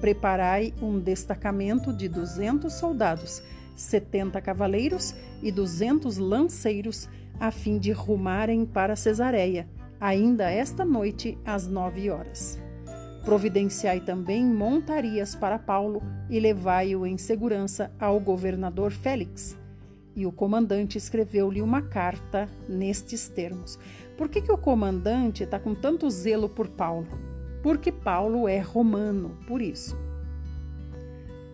Preparai 0.00 0.74
um 0.82 0.98
destacamento 0.98 1.92
de 1.92 2.08
duzentos 2.08 2.74
soldados, 2.74 3.42
setenta 3.76 4.40
cavaleiros 4.40 5.14
e 5.42 5.52
duzentos 5.52 6.18
lanceiros, 6.18 7.08
a 7.38 7.50
fim 7.50 7.78
de 7.78 7.92
rumarem 7.92 8.64
para 8.64 8.96
Cesareia, 8.96 9.68
ainda 10.00 10.50
esta 10.50 10.84
noite 10.84 11.38
às 11.44 11.66
nove 11.66 12.10
horas. 12.10 12.60
Providenciai 13.24 14.00
também 14.00 14.44
montarias 14.44 15.34
para 15.36 15.56
Paulo 15.58 16.02
e 16.28 16.40
levai-o 16.40 17.06
em 17.06 17.16
segurança 17.16 17.92
ao 18.00 18.18
governador 18.18 18.90
Félix. 18.90 19.56
E 20.14 20.26
o 20.26 20.32
comandante 20.32 20.98
escreveu-lhe 20.98 21.62
uma 21.62 21.82
carta 21.82 22.48
nestes 22.68 23.28
termos. 23.28 23.78
Por 24.16 24.28
que, 24.28 24.40
que 24.40 24.52
o 24.52 24.58
comandante 24.58 25.42
está 25.42 25.58
com 25.58 25.74
tanto 25.74 26.08
zelo 26.10 26.48
por 26.48 26.68
Paulo? 26.68 27.08
Porque 27.62 27.90
Paulo 27.90 28.48
é 28.48 28.58
romano, 28.58 29.36
por 29.46 29.62
isso. 29.62 29.96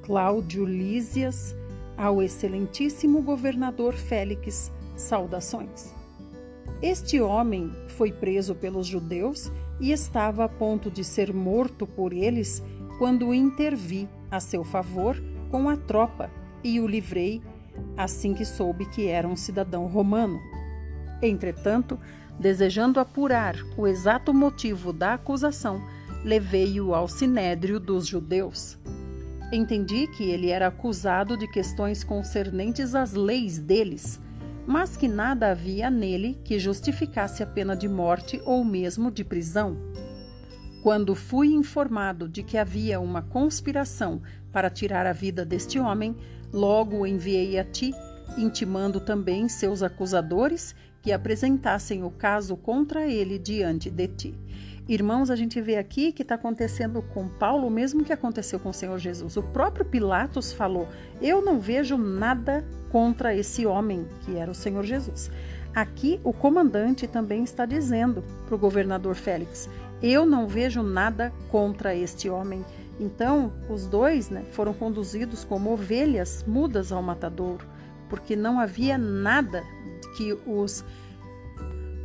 Cláudio 0.02 0.64
Lísias, 0.64 1.54
ao 1.96 2.22
excelentíssimo 2.22 3.22
governador 3.22 3.94
Félix, 3.94 4.72
saudações. 4.96 5.92
Este 6.80 7.20
homem 7.20 7.72
foi 7.88 8.12
preso 8.12 8.54
pelos 8.54 8.86
judeus 8.86 9.50
e 9.80 9.92
estava 9.92 10.44
a 10.44 10.48
ponto 10.48 10.90
de 10.90 11.04
ser 11.04 11.32
morto 11.32 11.86
por 11.86 12.12
eles 12.12 12.62
quando 12.98 13.34
intervi 13.34 14.08
a 14.30 14.40
seu 14.40 14.64
favor 14.64 15.16
com 15.50 15.68
a 15.68 15.76
tropa 15.76 16.30
e 16.62 16.80
o 16.80 16.86
livrei 16.86 17.40
assim 17.96 18.34
que 18.34 18.44
soube 18.44 18.86
que 18.86 19.06
era 19.06 19.26
um 19.26 19.36
cidadão 19.36 19.86
romano. 19.86 20.40
Entretanto, 21.22 21.98
desejando 22.38 23.00
apurar 23.00 23.56
o 23.76 23.86
exato 23.86 24.32
motivo 24.32 24.92
da 24.92 25.14
acusação, 25.14 25.82
levei-o 26.24 26.94
ao 26.94 27.08
sinédrio 27.08 27.80
dos 27.80 28.06
judeus. 28.06 28.78
Entendi 29.52 30.06
que 30.08 30.24
ele 30.24 30.50
era 30.50 30.66
acusado 30.66 31.36
de 31.36 31.48
questões 31.48 32.04
concernentes 32.04 32.94
às 32.94 33.14
leis 33.14 33.58
deles, 33.58 34.20
mas 34.66 34.96
que 34.96 35.08
nada 35.08 35.50
havia 35.50 35.90
nele 35.90 36.38
que 36.44 36.58
justificasse 36.58 37.42
a 37.42 37.46
pena 37.46 37.74
de 37.74 37.88
morte 37.88 38.40
ou 38.44 38.62
mesmo 38.62 39.10
de 39.10 39.24
prisão. 39.24 39.78
Quando 40.82 41.14
fui 41.14 41.48
informado 41.48 42.28
de 42.28 42.42
que 42.42 42.58
havia 42.58 43.00
uma 43.00 43.22
conspiração 43.22 44.20
para 44.52 44.68
tirar 44.68 45.06
a 45.06 45.12
vida 45.12 45.44
deste 45.44 45.78
homem, 45.78 46.14
logo 46.52 46.98
o 46.98 47.06
enviei 47.06 47.58
a 47.58 47.64
ti, 47.64 47.92
intimando 48.37 49.00
também 49.00 49.48
seus 49.48 49.82
acusadores 49.82 50.74
que 51.02 51.12
apresentassem 51.12 52.02
o 52.02 52.11
caso 52.11 52.56
contra 52.56 53.06
ele 53.06 53.38
diante 53.38 53.90
de 53.90 54.08
ti. 54.08 54.34
Irmãos, 54.88 55.30
a 55.30 55.37
gente 55.37 55.61
vê 55.61 55.76
aqui 55.76 56.12
que 56.12 56.22
está 56.22 56.37
acontecendo 56.37 57.02
com 57.02 57.28
Paulo 57.28 57.66
o 57.66 57.70
mesmo 57.70 58.02
que 58.02 58.12
aconteceu 58.12 58.58
com 58.58 58.70
o 58.70 58.74
Senhor 58.74 58.98
Jesus. 58.98 59.37
O 59.37 59.42
próprio 59.42 59.84
Pilatos 59.84 60.50
falou: 60.50 60.88
Eu 61.20 61.42
não 61.44 61.61
vejo 61.61 61.98
nada 61.98 62.64
contra 62.90 63.34
esse 63.34 63.66
homem, 63.66 64.06
que 64.22 64.37
era 64.37 64.50
o 64.50 64.54
Senhor 64.54 64.82
Jesus. 64.84 65.30
Aqui, 65.74 66.18
o 66.24 66.32
comandante 66.32 67.06
também 67.06 67.44
está 67.44 67.66
dizendo 67.66 68.24
para 68.46 68.54
o 68.54 68.58
governador 68.58 69.14
Félix: 69.14 69.68
Eu 70.02 70.24
não 70.24 70.48
vejo 70.48 70.82
nada 70.82 71.34
contra 71.50 71.94
este 71.94 72.30
homem. 72.30 72.64
Então, 73.00 73.52
os 73.68 73.87
dois 73.87 74.28
né, 74.28 74.44
foram 74.50 74.74
conduzidos 74.74 75.44
como 75.44 75.72
ovelhas 75.72 76.44
mudas 76.46 76.90
ao 76.90 77.02
matadouro, 77.02 77.64
porque 78.08 78.34
não 78.34 78.58
havia 78.58 78.98
nada 78.98 79.62
que 80.16 80.37
os 80.46 80.84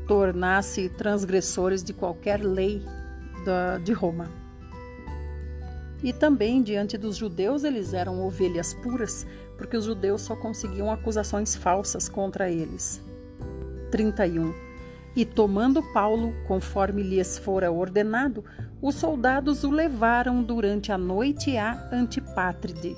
tornasse 0.07 0.89
transgressores 0.89 1.83
de 1.83 1.93
qualquer 1.93 2.43
lei 2.43 2.83
da, 3.45 3.77
de 3.79 3.91
Roma. 3.93 4.29
E 6.03 6.11
também, 6.11 6.61
diante 6.61 6.97
dos 6.97 7.15
judeus, 7.15 7.63
eles 7.63 7.93
eram 7.93 8.21
ovelhas 8.21 8.73
puras, 8.73 9.25
porque 9.57 9.77
os 9.77 9.85
judeus 9.85 10.21
só 10.21 10.35
conseguiam 10.35 10.91
acusações 10.91 11.55
falsas 11.55 12.09
contra 12.09 12.51
eles. 12.51 13.01
31. 13.89 14.72
E 15.15 15.25
tomando 15.25 15.83
Paulo, 15.93 16.33
conforme 16.47 17.03
lhes 17.03 17.37
fora 17.37 17.71
ordenado, 17.71 18.43
os 18.81 18.95
soldados 18.95 19.63
o 19.63 19.69
levaram 19.69 20.41
durante 20.41 20.91
a 20.91 20.97
noite 20.97 21.55
a 21.55 21.89
Antipátride. 21.91 22.95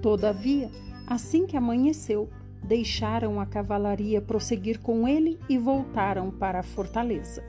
Todavia, 0.00 0.68
assim 1.06 1.46
que 1.46 1.56
amanheceu, 1.56 2.28
deixaram 2.64 3.40
a 3.40 3.46
cavalaria 3.46 4.20
prosseguir 4.20 4.80
com 4.80 5.06
ele 5.06 5.38
e 5.48 5.56
voltaram 5.56 6.30
para 6.30 6.58
a 6.60 6.62
fortaleza. 6.64 7.42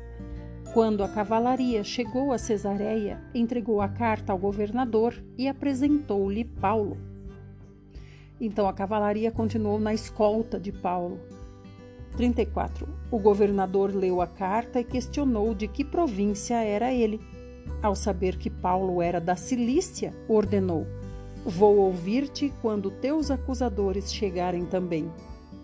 Quando 0.73 1.03
a 1.03 1.09
cavalaria 1.09 1.83
chegou 1.83 2.31
a 2.31 2.37
Cesareia, 2.37 3.21
entregou 3.33 3.81
a 3.81 3.87
carta 3.87 4.31
ao 4.31 4.39
governador 4.39 5.13
e 5.37 5.47
apresentou-lhe 5.47 6.43
Paulo. 6.43 6.97
Então 8.41 8.67
a 8.67 8.73
cavalaria 8.73 9.31
continuou 9.31 9.79
na 9.79 9.93
escolta 9.93 10.59
de 10.59 10.71
Paulo. 10.71 11.19
34. 12.15 12.87
O 13.11 13.19
governador 13.19 13.93
leu 13.93 14.21
a 14.21 14.27
carta 14.27 14.79
e 14.79 14.83
questionou 14.83 15.53
de 15.53 15.67
que 15.67 15.83
província 15.83 16.63
era 16.63 16.93
ele. 16.93 17.19
Ao 17.81 17.95
saber 17.95 18.37
que 18.37 18.49
Paulo 18.49 19.01
era 19.01 19.19
da 19.19 19.35
Cilícia, 19.35 20.13
ordenou: 20.27 20.87
Vou 21.45 21.77
ouvir-te 21.77 22.53
quando 22.61 22.91
teus 22.91 23.29
acusadores 23.29 24.13
chegarem 24.13 24.65
também. 24.65 25.11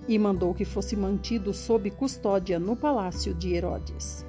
E 0.08 0.18
mandou 0.18 0.54
que 0.54 0.66
fosse 0.66 0.96
mantido 0.96 1.54
sob 1.54 1.90
custódia 1.92 2.60
no 2.60 2.76
palácio 2.76 3.34
de 3.34 3.54
Herodes. 3.54 4.26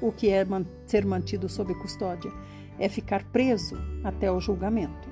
O 0.00 0.12
que 0.12 0.28
é 0.28 0.44
ser 0.84 1.06
mantido 1.06 1.48
sob 1.48 1.74
custódia? 1.74 2.30
É 2.78 2.88
ficar 2.88 3.24
preso 3.24 3.76
até 4.04 4.30
o 4.30 4.38
julgamento. 4.40 5.08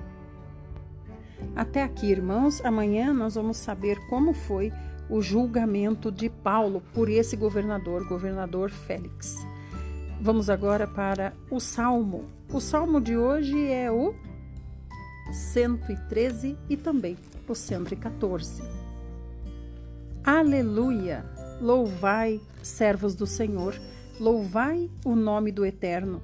Até 1.57 1.83
aqui, 1.83 2.11
irmãos, 2.11 2.63
amanhã 2.65 3.13
nós 3.13 3.35
vamos 3.35 3.57
saber 3.57 3.99
como 4.09 4.35
foi 4.35 4.71
o 5.09 5.21
julgamento 5.21 6.11
de 6.11 6.29
Paulo 6.29 6.83
por 6.93 7.09
esse 7.09 7.37
governador, 7.37 8.07
governador 8.07 8.71
Félix. 8.71 9.37
Vamos 10.21 10.49
agora 10.49 10.87
para 10.87 11.33
o 11.51 11.61
salmo. 11.61 12.25
O 12.53 12.61
salmo 12.61 13.01
de 13.01 13.17
hoje 13.17 13.67
é 13.71 13.91
o 13.91 14.15
113 15.33 16.57
e 16.69 16.77
também 16.77 17.17
o 17.49 17.55
114. 17.55 18.63
Aleluia! 20.25 21.25
Louvai, 21.61 22.41
servos 22.63 23.15
do 23.15 23.27
Senhor, 23.27 23.75
louvai 24.19 24.91
o 25.05 25.15
nome 25.15 25.53
do 25.53 25.65
Eterno. 25.65 26.23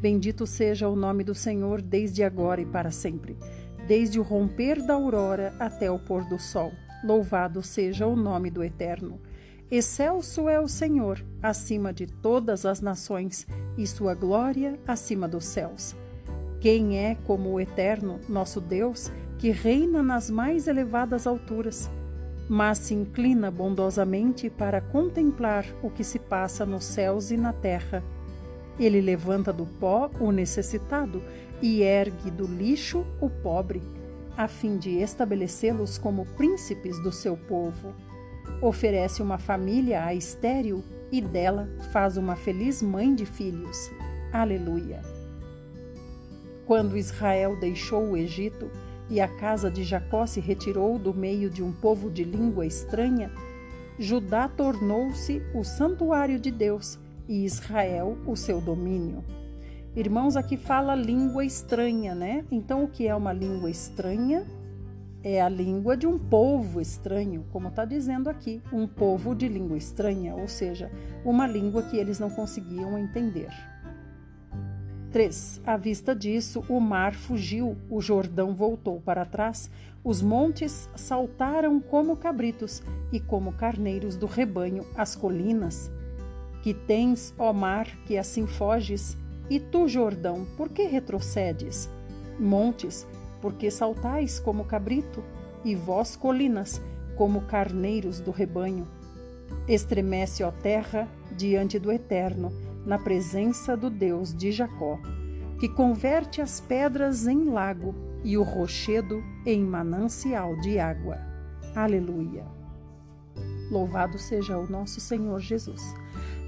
Bendito 0.00 0.46
seja 0.46 0.88
o 0.88 0.94
nome 0.94 1.24
do 1.24 1.34
Senhor 1.34 1.82
desde 1.82 2.22
agora 2.22 2.60
e 2.60 2.66
para 2.66 2.90
sempre, 2.90 3.36
desde 3.86 4.20
o 4.20 4.22
romper 4.22 4.80
da 4.86 4.94
aurora 4.94 5.54
até 5.58 5.90
o 5.90 5.98
pôr 5.98 6.24
do 6.28 6.38
sol. 6.38 6.72
Louvado 7.02 7.62
seja 7.62 8.06
o 8.06 8.16
nome 8.16 8.50
do 8.50 8.62
Eterno. 8.62 9.20
Excelso 9.70 10.48
é 10.48 10.58
o 10.58 10.66
Senhor, 10.66 11.24
acima 11.40 11.92
de 11.92 12.06
todas 12.06 12.66
as 12.66 12.80
nações, 12.80 13.46
e 13.76 13.86
sua 13.86 14.14
glória 14.14 14.78
acima 14.86 15.28
dos 15.28 15.44
céus. 15.44 15.94
Quem 16.60 16.98
é 16.98 17.14
como 17.24 17.50
o 17.50 17.60
Eterno, 17.60 18.18
nosso 18.28 18.60
Deus, 18.60 19.12
que 19.38 19.50
reina 19.50 20.02
nas 20.02 20.28
mais 20.28 20.66
elevadas 20.66 21.24
alturas, 21.24 21.88
mas 22.48 22.78
se 22.78 22.94
inclina 22.94 23.48
bondosamente 23.48 24.50
para 24.50 24.80
contemplar 24.80 25.66
o 25.82 25.90
que 25.90 26.02
se 26.02 26.18
passa 26.18 26.66
nos 26.66 26.84
céus 26.84 27.30
e 27.30 27.36
na 27.36 27.52
terra? 27.52 28.02
Ele 28.80 29.00
levanta 29.00 29.52
do 29.52 29.66
pó 29.66 30.10
o 30.18 30.32
necessitado 30.32 31.22
e 31.62 31.82
ergue 31.82 32.30
do 32.30 32.46
lixo 32.46 33.06
o 33.20 33.30
pobre 33.30 33.82
a 34.38 34.46
fim 34.46 34.78
de 34.78 35.00
estabelecê-los 35.00 35.98
como 35.98 36.24
príncipes 36.24 37.02
do 37.02 37.10
seu 37.10 37.36
povo. 37.36 37.92
Oferece 38.62 39.20
uma 39.20 39.36
família 39.36 40.04
a 40.04 40.14
estéril 40.14 40.84
e 41.10 41.20
dela 41.20 41.68
faz 41.90 42.16
uma 42.16 42.36
feliz 42.36 42.80
mãe 42.80 43.12
de 43.12 43.26
filhos. 43.26 43.90
Aleluia. 44.32 45.02
Quando 46.64 46.96
Israel 46.96 47.58
deixou 47.58 48.10
o 48.10 48.16
Egito 48.16 48.70
e 49.10 49.20
a 49.20 49.26
casa 49.26 49.68
de 49.68 49.82
Jacó 49.82 50.24
se 50.24 50.38
retirou 50.38 51.00
do 51.00 51.12
meio 51.12 51.50
de 51.50 51.60
um 51.60 51.72
povo 51.72 52.08
de 52.08 52.22
língua 52.22 52.64
estranha, 52.64 53.32
Judá 53.98 54.46
tornou-se 54.46 55.42
o 55.52 55.64
santuário 55.64 56.38
de 56.38 56.52
Deus 56.52 56.96
e 57.26 57.44
Israel 57.44 58.16
o 58.24 58.36
seu 58.36 58.60
domínio. 58.60 59.24
Irmãos, 59.98 60.36
aqui 60.36 60.56
fala 60.56 60.94
língua 60.94 61.44
estranha, 61.44 62.14
né? 62.14 62.44
Então, 62.52 62.84
o 62.84 62.88
que 62.88 63.08
é 63.08 63.16
uma 63.16 63.32
língua 63.32 63.68
estranha? 63.68 64.46
É 65.24 65.42
a 65.42 65.48
língua 65.48 65.96
de 65.96 66.06
um 66.06 66.16
povo 66.16 66.80
estranho, 66.80 67.44
como 67.50 67.66
está 67.66 67.84
dizendo 67.84 68.30
aqui, 68.30 68.62
um 68.72 68.86
povo 68.86 69.34
de 69.34 69.48
língua 69.48 69.76
estranha, 69.76 70.36
ou 70.36 70.46
seja, 70.46 70.88
uma 71.24 71.48
língua 71.48 71.82
que 71.82 71.96
eles 71.96 72.20
não 72.20 72.30
conseguiam 72.30 72.96
entender. 72.96 73.50
3. 75.10 75.62
À 75.66 75.76
vista 75.76 76.14
disso, 76.14 76.64
o 76.68 76.78
mar 76.78 77.12
fugiu, 77.12 77.76
o 77.90 78.00
Jordão 78.00 78.54
voltou 78.54 79.00
para 79.00 79.24
trás, 79.24 79.68
os 80.04 80.22
montes 80.22 80.88
saltaram 80.94 81.80
como 81.80 82.16
cabritos 82.16 82.84
e 83.12 83.18
como 83.18 83.52
carneiros 83.52 84.16
do 84.16 84.26
rebanho 84.26 84.86
as 84.96 85.16
colinas. 85.16 85.90
Que 86.62 86.72
tens, 86.72 87.34
ó 87.36 87.52
mar, 87.52 87.88
que 88.06 88.16
assim 88.16 88.46
foges? 88.46 89.16
E 89.50 89.58
tu, 89.58 89.88
Jordão, 89.88 90.46
por 90.56 90.68
que 90.68 90.82
retrocedes? 90.82 91.88
Montes, 92.38 93.06
por 93.40 93.54
que 93.54 93.70
saltais 93.70 94.38
como 94.38 94.64
cabrito? 94.64 95.22
E 95.64 95.74
vós, 95.74 96.16
colinas, 96.16 96.80
como 97.16 97.42
carneiros 97.42 98.20
do 98.20 98.30
rebanho? 98.30 98.86
Estremece, 99.66 100.42
ó 100.42 100.50
terra, 100.50 101.08
diante 101.36 101.78
do 101.78 101.90
Eterno, 101.90 102.52
na 102.84 102.98
presença 102.98 103.76
do 103.76 103.90
Deus 103.90 104.34
de 104.34 104.52
Jacó, 104.52 104.98
que 105.58 105.68
converte 105.68 106.40
as 106.40 106.60
pedras 106.60 107.26
em 107.26 107.44
lago 107.44 107.94
e 108.22 108.36
o 108.36 108.42
rochedo 108.42 109.22
em 109.46 109.62
manancial 109.64 110.56
de 110.56 110.78
água. 110.78 111.18
Aleluia. 111.74 112.44
Louvado 113.70 114.18
seja 114.18 114.58
o 114.58 114.68
nosso 114.68 115.00
Senhor 115.00 115.38
Jesus. 115.40 115.82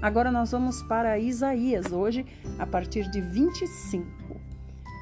Agora 0.01 0.31
nós 0.31 0.51
vamos 0.51 0.81
para 0.81 1.19
Isaías, 1.19 1.91
hoje, 1.91 2.25
a 2.57 2.65
partir 2.65 3.07
de 3.11 3.21
25. 3.21 4.07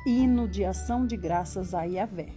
Hino 0.06 0.46
de 0.46 0.66
ação 0.66 1.08
de 1.08 1.16
graças 1.16 1.74
a 1.74 1.84
Yahvé. 1.84 2.28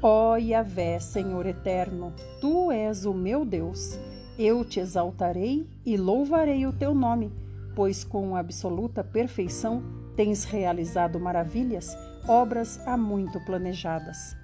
Ó 0.00 0.36
Yahvé, 0.36 1.00
Senhor 1.00 1.44
eterno, 1.44 2.12
tu 2.40 2.70
és 2.70 3.04
o 3.04 3.12
meu 3.12 3.44
Deus. 3.44 3.98
Eu 4.38 4.64
te 4.64 4.78
exaltarei 4.78 5.68
e 5.84 5.96
louvarei 5.96 6.66
o 6.66 6.72
teu 6.72 6.94
nome, 6.94 7.32
pois 7.74 8.04
com 8.04 8.36
absoluta 8.36 9.02
perfeição 9.02 9.82
tens 10.14 10.44
realizado 10.44 11.18
maravilhas, 11.18 11.96
obras 12.28 12.80
há 12.86 12.96
muito 12.96 13.44
planejadas. 13.44 14.36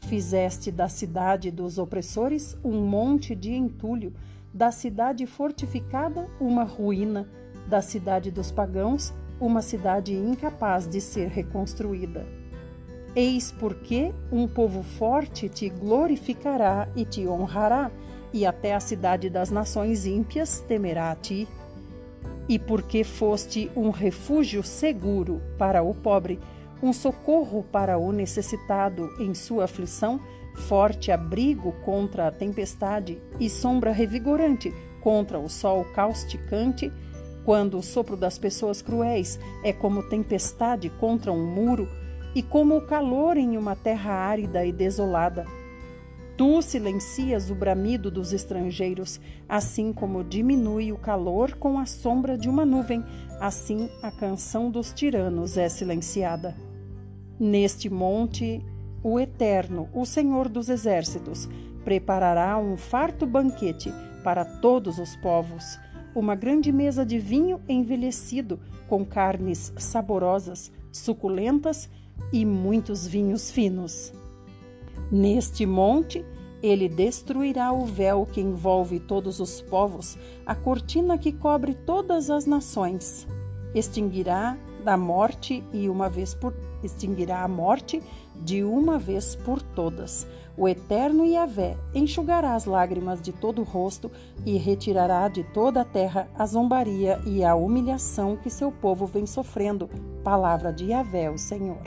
Fizeste 0.00 0.70
da 0.70 0.88
cidade 0.88 1.50
dos 1.50 1.78
opressores 1.78 2.58
um 2.62 2.82
monte 2.82 3.34
de 3.34 3.54
entulho, 3.54 4.12
da 4.52 4.70
cidade 4.70 5.26
fortificada 5.26 6.28
uma 6.40 6.64
ruína, 6.64 7.28
da 7.66 7.80
cidade 7.80 8.30
dos 8.30 8.50
pagãos 8.50 9.12
uma 9.40 9.62
cidade 9.62 10.12
incapaz 10.12 10.86
de 10.86 11.00
ser 11.00 11.28
reconstruída. 11.28 12.26
Eis 13.16 13.50
porque 13.50 14.12
um 14.30 14.46
povo 14.46 14.82
forte 14.82 15.48
te 15.48 15.68
glorificará 15.68 16.88
e 16.94 17.04
te 17.04 17.26
honrará, 17.26 17.90
e 18.32 18.46
até 18.46 18.74
a 18.74 18.80
cidade 18.80 19.28
das 19.28 19.50
nações 19.50 20.06
ímpias 20.06 20.60
temerá 20.60 21.10
a 21.10 21.16
ti. 21.16 21.48
E 22.48 22.58
porque 22.58 23.02
foste 23.02 23.70
um 23.74 23.90
refúgio 23.90 24.62
seguro 24.62 25.40
para 25.58 25.82
o 25.82 25.94
pobre, 25.94 26.38
um 26.82 26.92
socorro 26.92 27.64
para 27.72 27.98
o 27.98 28.12
necessitado 28.12 29.10
em 29.18 29.34
sua 29.34 29.64
aflição, 29.64 30.20
forte 30.54 31.10
abrigo 31.10 31.72
contra 31.84 32.28
a 32.28 32.30
tempestade 32.30 33.20
e 33.38 33.48
sombra 33.48 33.92
revigorante 33.92 34.72
contra 35.00 35.38
o 35.38 35.48
sol 35.48 35.84
causticante, 35.94 36.92
quando 37.44 37.78
o 37.78 37.82
sopro 37.82 38.16
das 38.16 38.38
pessoas 38.38 38.82
cruéis 38.82 39.38
é 39.64 39.72
como 39.72 40.02
tempestade 40.02 40.90
contra 40.90 41.32
um 41.32 41.46
muro 41.46 41.88
e 42.34 42.42
como 42.42 42.76
o 42.76 42.86
calor 42.86 43.36
em 43.36 43.56
uma 43.56 43.74
terra 43.74 44.12
árida 44.12 44.64
e 44.64 44.72
desolada. 44.72 45.46
Tu 46.36 46.62
silencias 46.62 47.50
o 47.50 47.54
bramido 47.54 48.10
dos 48.10 48.32
estrangeiros, 48.32 49.20
assim 49.46 49.92
como 49.92 50.24
diminui 50.24 50.90
o 50.90 50.96
calor 50.96 51.54
com 51.56 51.78
a 51.78 51.84
sombra 51.84 52.38
de 52.38 52.48
uma 52.48 52.64
nuvem, 52.64 53.04
assim 53.38 53.90
a 54.02 54.10
canção 54.10 54.70
dos 54.70 54.92
tiranos 54.92 55.58
é 55.58 55.68
silenciada. 55.68 56.56
Neste 57.38 57.90
monte, 57.90 58.64
o 59.02 59.18
Eterno, 59.18 59.88
o 59.94 60.04
Senhor 60.04 60.48
dos 60.48 60.68
Exércitos, 60.68 61.48
preparará 61.84 62.58
um 62.58 62.76
farto 62.76 63.26
banquete 63.26 63.92
para 64.22 64.44
todos 64.44 64.98
os 64.98 65.16
povos, 65.16 65.78
uma 66.14 66.34
grande 66.34 66.70
mesa 66.72 67.04
de 67.04 67.18
vinho 67.18 67.60
envelhecido, 67.68 68.60
com 68.88 69.04
carnes 69.04 69.72
saborosas, 69.78 70.70
suculentas 70.92 71.88
e 72.32 72.44
muitos 72.44 73.06
vinhos 73.06 73.50
finos. 73.50 74.12
Neste 75.10 75.64
monte, 75.64 76.24
ele 76.62 76.88
destruirá 76.88 77.72
o 77.72 77.86
véu 77.86 78.26
que 78.26 78.40
envolve 78.40 79.00
todos 79.00 79.40
os 79.40 79.62
povos, 79.62 80.18
a 80.44 80.54
cortina 80.54 81.16
que 81.16 81.32
cobre 81.32 81.74
todas 81.74 82.28
as 82.28 82.44
nações. 82.44 83.26
Extinguirá 83.74 84.58
da 84.80 84.96
morte 84.96 85.62
e 85.72 85.88
uma 85.88 86.08
vez 86.08 86.34
por 86.34 86.54
extinguirá 86.82 87.42
a 87.42 87.48
morte 87.48 88.02
de 88.34 88.64
uma 88.64 88.98
vez 88.98 89.34
por 89.34 89.60
todas. 89.60 90.26
O 90.56 90.68
eterno 90.68 91.24
Yahvé 91.24 91.76
enxugará 91.94 92.54
as 92.54 92.64
lágrimas 92.64 93.22
de 93.22 93.32
todo 93.32 93.60
o 93.60 93.64
rosto 93.64 94.10
e 94.44 94.56
retirará 94.56 95.28
de 95.28 95.44
toda 95.44 95.82
a 95.82 95.84
terra 95.84 96.28
a 96.34 96.44
zombaria 96.46 97.20
e 97.26 97.44
a 97.44 97.54
humilhação 97.54 98.36
que 98.36 98.50
seu 98.50 98.70
povo 98.72 99.06
vem 99.06 99.26
sofrendo. 99.26 99.88
Palavra 100.24 100.72
de 100.72 100.86
Yahvé, 100.86 101.30
o 101.30 101.38
Senhor. 101.38 101.84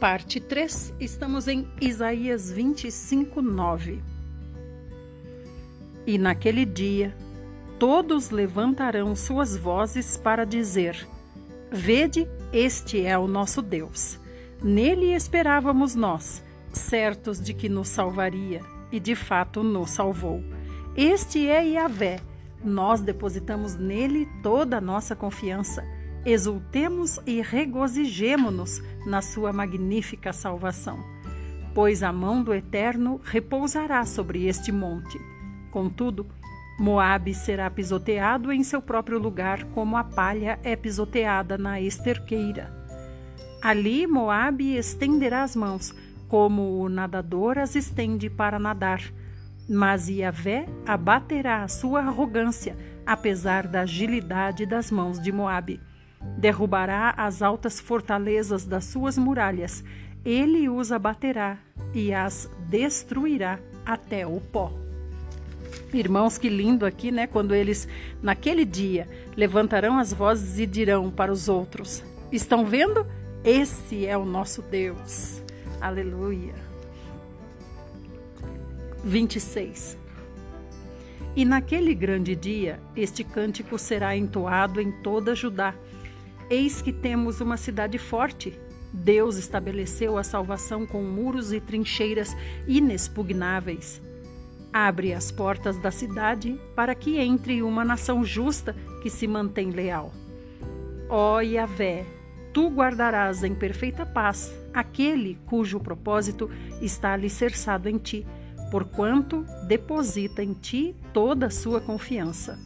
Parte 0.00 0.40
3, 0.40 0.94
estamos 0.98 1.46
em 1.46 1.68
Isaías 1.80 2.50
25, 2.50 3.40
9. 3.40 4.11
E 6.06 6.18
naquele 6.18 6.64
dia 6.64 7.14
todos 7.78 8.30
levantarão 8.30 9.14
suas 9.14 9.56
vozes 9.56 10.16
para 10.16 10.44
dizer: 10.44 11.06
Vede, 11.70 12.28
este 12.52 13.04
é 13.04 13.16
o 13.16 13.26
nosso 13.26 13.62
Deus. 13.62 14.18
Nele 14.62 15.14
esperávamos 15.14 15.94
nós, 15.94 16.44
certos 16.72 17.40
de 17.40 17.54
que 17.54 17.68
nos 17.68 17.88
salvaria, 17.88 18.60
e 18.90 19.00
de 19.00 19.14
fato 19.14 19.62
nos 19.62 19.90
salvou. 19.90 20.42
Este 20.96 21.48
é 21.48 21.64
Yahvé. 21.64 22.20
Nós 22.64 23.00
depositamos 23.00 23.74
nele 23.74 24.28
toda 24.42 24.78
a 24.78 24.80
nossa 24.80 25.16
confiança. 25.16 25.84
Exultemos 26.24 27.18
e 27.26 27.40
regozijemo-nos 27.42 28.80
na 29.04 29.20
sua 29.20 29.52
magnífica 29.52 30.32
salvação. 30.32 31.00
Pois 31.74 32.02
a 32.02 32.12
mão 32.12 32.44
do 32.44 32.54
Eterno 32.54 33.20
repousará 33.24 34.04
sobre 34.04 34.46
este 34.46 34.70
monte 34.70 35.18
Contudo, 35.72 36.26
Moabe 36.78 37.34
será 37.34 37.70
pisoteado 37.70 38.52
em 38.52 38.62
seu 38.62 38.82
próprio 38.82 39.18
lugar, 39.18 39.64
como 39.74 39.96
a 39.96 40.04
palha 40.04 40.58
é 40.62 40.76
pisoteada 40.76 41.56
na 41.56 41.80
esterqueira. 41.80 42.70
Ali 43.62 44.06
Moabe 44.06 44.76
estenderá 44.76 45.42
as 45.42 45.56
mãos, 45.56 45.94
como 46.28 46.78
o 46.78 46.88
nadador 46.88 47.56
as 47.56 47.74
estende 47.74 48.28
para 48.28 48.58
nadar. 48.58 49.00
Mas 49.68 50.08
Iavé 50.08 50.66
abaterá 50.84 51.62
a 51.62 51.68
sua 51.68 52.00
arrogância, 52.00 52.76
apesar 53.06 53.66
da 53.66 53.80
agilidade 53.82 54.66
das 54.66 54.90
mãos 54.90 55.18
de 55.18 55.32
Moabe. 55.32 55.80
Derrubará 56.36 57.14
as 57.16 57.40
altas 57.40 57.80
fortalezas 57.80 58.66
das 58.66 58.84
suas 58.84 59.16
muralhas. 59.16 59.82
Ele 60.24 60.68
os 60.68 60.92
abaterá 60.92 61.56
e 61.94 62.12
as 62.12 62.50
destruirá 62.68 63.58
até 63.86 64.26
o 64.26 64.40
pó. 64.40 64.81
Irmãos, 65.92 66.38
que 66.38 66.48
lindo 66.48 66.86
aqui, 66.86 67.10
né? 67.10 67.26
Quando 67.26 67.54
eles, 67.54 67.86
naquele 68.22 68.64
dia, 68.64 69.06
levantarão 69.36 69.98
as 69.98 70.12
vozes 70.12 70.58
e 70.58 70.66
dirão 70.66 71.10
para 71.10 71.30
os 71.30 71.48
outros: 71.48 72.02
Estão 72.30 72.64
vendo? 72.64 73.06
Esse 73.44 74.06
é 74.06 74.16
o 74.16 74.24
nosso 74.24 74.62
Deus. 74.62 75.42
Aleluia. 75.80 76.54
26. 79.04 79.98
E 81.36 81.44
naquele 81.44 81.94
grande 81.94 82.34
dia, 82.36 82.80
este 82.96 83.24
cântico 83.24 83.78
será 83.78 84.16
entoado 84.16 84.80
em 84.80 84.92
toda 85.02 85.34
Judá. 85.34 85.74
Eis 86.48 86.80
que 86.80 86.92
temos 86.92 87.40
uma 87.40 87.56
cidade 87.56 87.98
forte. 87.98 88.58
Deus 88.92 89.36
estabeleceu 89.36 90.16
a 90.16 90.22
salvação 90.22 90.86
com 90.86 91.02
muros 91.02 91.52
e 91.52 91.60
trincheiras 91.60 92.34
inexpugnáveis 92.66 94.00
abre 94.72 95.12
as 95.12 95.30
portas 95.30 95.76
da 95.78 95.90
cidade 95.90 96.58
para 96.74 96.94
que 96.94 97.18
entre 97.18 97.62
uma 97.62 97.84
nação 97.84 98.24
justa 98.24 98.74
que 99.02 99.10
se 99.10 99.26
mantém 99.26 99.70
leal. 99.70 100.12
Ó 101.08 101.40
Yahvé, 101.40 102.06
tu 102.52 102.68
guardarás 102.68 103.44
em 103.44 103.54
perfeita 103.54 104.06
paz 104.06 104.52
aquele 104.72 105.38
cujo 105.46 105.78
propósito 105.78 106.50
está 106.80 107.12
alicerçado 107.12 107.88
em 107.88 107.98
ti, 107.98 108.26
porquanto 108.70 109.44
deposita 109.66 110.42
em 110.42 110.54
ti 110.54 110.96
toda 111.12 111.46
a 111.46 111.50
sua 111.50 111.80
confiança. 111.80 112.58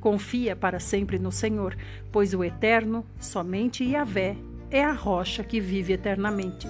Confia 0.00 0.54
para 0.54 0.80
sempre 0.80 1.18
no 1.18 1.32
Senhor, 1.32 1.76
pois 2.10 2.34
o 2.34 2.44
Eterno, 2.44 3.06
somente 3.18 3.84
Yahvé, 3.84 4.36
é 4.70 4.84
a 4.84 4.92
rocha 4.92 5.44
que 5.44 5.60
vive 5.60 5.92
eternamente. 5.92 6.66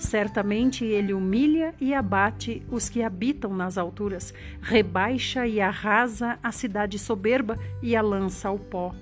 Certamente 0.00 0.82
ele 0.82 1.12
humilha 1.12 1.74
e 1.78 1.92
abate 1.92 2.62
os 2.70 2.88
que 2.88 3.02
habitam 3.02 3.54
nas 3.54 3.76
alturas, 3.76 4.32
rebaixa 4.58 5.46
e 5.46 5.60
arrasa 5.60 6.38
a 6.42 6.50
cidade 6.50 6.98
soberba 6.98 7.58
e 7.82 7.94
a 7.94 8.00
lança 8.00 8.48
ao 8.48 8.58
pó. 8.58 8.94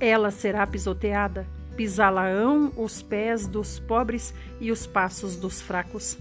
Ela 0.00 0.32
será 0.32 0.66
pisoteada, 0.66 1.46
pisá-la-ão 1.76 2.72
os 2.76 3.00
pés 3.00 3.46
dos 3.46 3.78
pobres 3.78 4.34
e 4.60 4.72
os 4.72 4.88
passos 4.88 5.36
dos 5.36 5.62
fracos. 5.62 6.18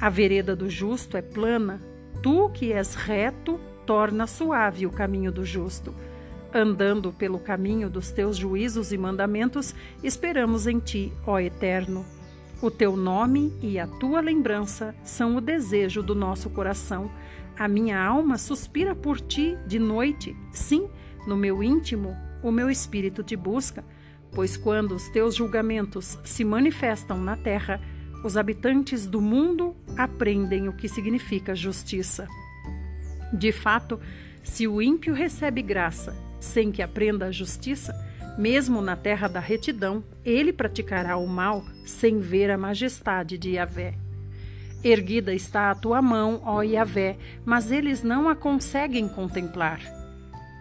A 0.00 0.08
vereda 0.08 0.54
do 0.54 0.70
justo 0.70 1.16
é 1.16 1.22
plana, 1.22 1.82
tu 2.22 2.50
que 2.50 2.72
és 2.72 2.94
reto, 2.94 3.58
torna 3.84 4.28
suave 4.28 4.86
o 4.86 4.92
caminho 4.92 5.32
do 5.32 5.44
justo. 5.44 5.92
Andando 6.54 7.12
pelo 7.12 7.40
caminho 7.40 7.90
dos 7.90 8.12
teus 8.12 8.36
juízos 8.36 8.92
e 8.92 8.96
mandamentos, 8.96 9.74
esperamos 10.04 10.68
em 10.68 10.78
ti, 10.78 11.12
ó 11.26 11.40
Eterno. 11.40 12.06
O 12.62 12.70
teu 12.70 12.94
nome 12.94 13.52
e 13.62 13.78
a 13.78 13.86
tua 13.86 14.20
lembrança 14.20 14.94
são 15.02 15.36
o 15.36 15.40
desejo 15.40 16.02
do 16.02 16.14
nosso 16.14 16.50
coração. 16.50 17.10
A 17.58 17.66
minha 17.66 17.98
alma 17.98 18.36
suspira 18.36 18.94
por 18.94 19.18
ti 19.18 19.56
de 19.66 19.78
noite. 19.78 20.36
Sim, 20.52 20.88
no 21.26 21.36
meu 21.36 21.62
íntimo 21.62 22.14
o 22.42 22.50
meu 22.50 22.70
espírito 22.70 23.22
te 23.22 23.34
busca, 23.34 23.82
pois 24.32 24.58
quando 24.58 24.94
os 24.94 25.08
teus 25.08 25.34
julgamentos 25.34 26.18
se 26.22 26.44
manifestam 26.44 27.18
na 27.18 27.36
terra, 27.36 27.80
os 28.22 28.36
habitantes 28.36 29.06
do 29.06 29.20
mundo 29.22 29.74
aprendem 29.96 30.68
o 30.68 30.72
que 30.74 30.88
significa 30.88 31.54
justiça. 31.54 32.28
De 33.32 33.52
fato, 33.52 33.98
se 34.42 34.68
o 34.68 34.82
ímpio 34.82 35.14
recebe 35.14 35.62
graça 35.62 36.14
sem 36.38 36.70
que 36.70 36.82
aprenda 36.82 37.26
a 37.26 37.32
justiça, 37.32 37.94
mesmo 38.38 38.80
na 38.80 38.96
terra 38.96 39.28
da 39.28 39.40
retidão, 39.40 40.02
ele 40.24 40.52
praticará 40.52 41.16
o 41.16 41.26
mal 41.26 41.64
sem 41.84 42.18
ver 42.18 42.50
a 42.50 42.58
majestade 42.58 43.36
de 43.36 43.52
Yahvé. 43.52 43.94
Erguida 44.82 45.34
está 45.34 45.70
a 45.70 45.74
tua 45.74 46.00
mão, 46.00 46.40
ó 46.44 46.62
Yahvé, 46.62 47.18
mas 47.44 47.70
eles 47.70 48.02
não 48.02 48.28
a 48.28 48.34
conseguem 48.34 49.06
contemplar. 49.08 49.80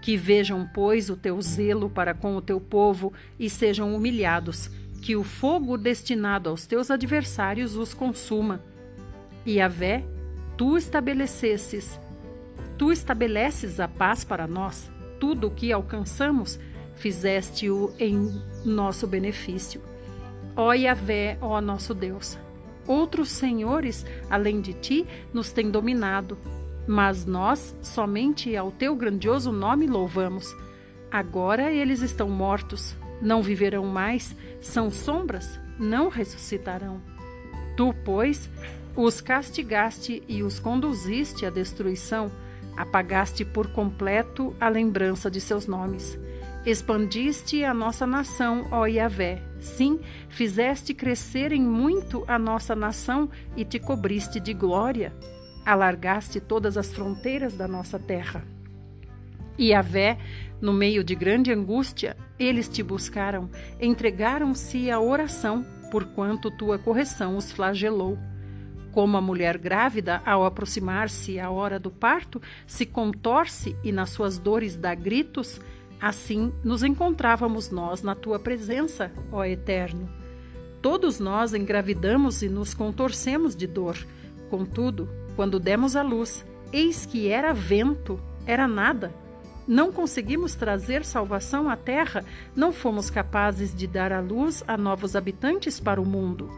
Que 0.01 0.17
vejam, 0.17 0.69
pois, 0.73 1.09
o 1.09 1.15
teu 1.15 1.41
zelo 1.41 1.89
para 1.89 2.13
com 2.13 2.35
o 2.35 2.41
teu 2.41 2.59
povo 2.59 3.13
e 3.39 3.49
sejam 3.49 3.95
humilhados, 3.95 4.69
que 5.01 5.15
o 5.15 5.23
fogo 5.23 5.77
destinado 5.77 6.49
aos 6.49 6.65
teus 6.65 6.91
adversários 6.91 7.75
os 7.75 7.93
consuma. 7.93 8.61
Yahvé, 9.47 10.03
tu 10.57 10.77
estabelecesses, 10.77 11.97
tu 12.77 12.91
estabeleces 12.91 13.79
a 13.79 13.87
paz 13.87 14.25
para 14.25 14.45
nós, 14.47 14.91
tudo 15.17 15.47
o 15.47 15.51
que 15.51 15.71
alcançamos, 15.71 16.59
fizeste-o 16.99 17.93
em 17.97 18.41
nosso 18.63 19.07
benefício. 19.07 19.81
Ó 20.55 20.73
Yahvé, 20.73 21.37
ó 21.41 21.59
nosso 21.61 21.93
Deus, 21.93 22.37
outros 22.85 23.29
senhores, 23.29 24.05
além 24.29 24.61
de 24.61 24.73
ti, 24.73 25.07
nos 25.33 25.51
têm 25.51 25.71
dominado, 25.71 26.37
mas 26.85 27.25
nós 27.25 27.75
somente 27.81 28.55
ao 28.55 28.71
teu 28.71 28.95
grandioso 28.95 29.51
nome 29.51 29.87
louvamos. 29.87 30.53
Agora 31.09 31.71
eles 31.71 32.01
estão 32.01 32.29
mortos, 32.29 32.95
não 33.21 33.41
viverão 33.41 33.85
mais, 33.85 34.35
são 34.59 34.91
sombras, 34.91 35.59
não 35.79 36.09
ressuscitarão. 36.09 37.01
Tu, 37.77 37.95
pois, 38.03 38.49
os 38.95 39.21
castigaste 39.21 40.21
e 40.27 40.43
os 40.43 40.59
conduziste 40.59 41.45
à 41.45 41.49
destruição, 41.49 42.29
apagaste 42.75 43.45
por 43.45 43.67
completo 43.67 44.53
a 44.59 44.67
lembrança 44.67 45.31
de 45.31 45.39
seus 45.39 45.65
nomes. 45.65 46.19
Expandiste 46.69 47.63
a 47.63 47.73
nossa 47.73 48.05
nação, 48.05 48.67
ó 48.69 48.85
Yahvé. 48.85 49.41
Sim, 49.59 49.99
fizeste 50.29 50.93
crescer 50.93 51.51
em 51.51 51.63
muito 51.63 52.23
a 52.27 52.37
nossa 52.37 52.75
nação 52.75 53.27
e 53.57 53.65
te 53.65 53.79
cobriste 53.79 54.39
de 54.39 54.53
glória. 54.53 55.11
Alargaste 55.65 56.39
todas 56.39 56.77
as 56.77 56.93
fronteiras 56.93 57.55
da 57.55 57.67
nossa 57.67 57.97
terra. 57.97 58.45
Yahvé, 59.59 60.19
no 60.61 60.71
meio 60.71 61.03
de 61.03 61.15
grande 61.15 61.51
angústia, 61.51 62.15
eles 62.37 62.69
te 62.69 62.83
buscaram, 62.83 63.49
entregaram-se 63.81 64.91
à 64.91 64.99
oração, 64.99 65.65
porquanto 65.89 66.51
tua 66.51 66.77
correção 66.77 67.35
os 67.35 67.51
flagelou. 67.51 68.15
Como 68.91 69.17
a 69.17 69.21
mulher 69.21 69.57
grávida, 69.57 70.21
ao 70.23 70.45
aproximar-se 70.45 71.39
a 71.39 71.49
hora 71.49 71.79
do 71.79 71.89
parto, 71.89 72.39
se 72.67 72.85
contorce 72.85 73.75
e 73.83 73.91
nas 73.91 74.11
suas 74.11 74.37
dores 74.37 74.75
dá 74.75 74.93
gritos, 74.93 75.59
Assim 76.01 76.53
nos 76.63 76.81
encontrávamos 76.81 77.69
nós 77.69 78.01
na 78.01 78.15
tua 78.15 78.39
presença, 78.39 79.11
ó 79.31 79.43
Eterno. 79.43 80.09
Todos 80.81 81.19
nós 81.19 81.53
engravidamos 81.53 82.41
e 82.41 82.47
nos 82.47 82.73
contorcemos 82.73 83.53
de 83.53 83.67
dor. 83.67 83.97
Contudo, 84.49 85.09
quando 85.35 85.59
demos 85.59 85.97
à 85.97 86.01
luz, 86.01 86.45
eis 86.71 87.05
que 87.05 87.27
era 87.27 87.53
vento, 87.53 88.17
era 88.45 88.65
nada. 88.65 89.13
Não 89.67 89.91
conseguimos 89.91 90.55
trazer 90.55 91.03
salvação 91.03 91.69
à 91.69 91.75
terra, 91.75 92.23
não 92.55 92.71
fomos 92.71 93.09
capazes 93.09 93.75
de 93.75 93.85
dar 93.85 94.13
à 94.13 94.21
luz 94.21 94.63
a 94.67 94.77
novos 94.77 95.15
habitantes 95.15 95.79
para 95.79 96.01
o 96.01 96.05
mundo. 96.05 96.49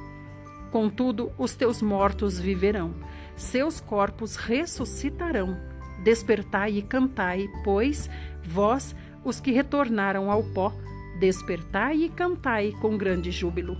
Contudo, 0.72 1.32
os 1.38 1.54
teus 1.54 1.82
mortos 1.82 2.40
viverão, 2.40 2.94
seus 3.36 3.82
corpos 3.82 4.36
ressuscitarão. 4.36 5.58
Despertai 6.04 6.78
e 6.78 6.82
cantai, 6.82 7.50
pois 7.64 8.10
vós 8.44 8.96
os 9.24 9.40
que 9.40 9.52
retornaram 9.52 10.32
ao 10.32 10.44
pó, 10.44 10.74
despertai 11.20 11.98
e 11.98 12.10
cantai 12.10 12.72
com 12.82 12.98
grande 12.98 13.32
júbilo. 13.32 13.78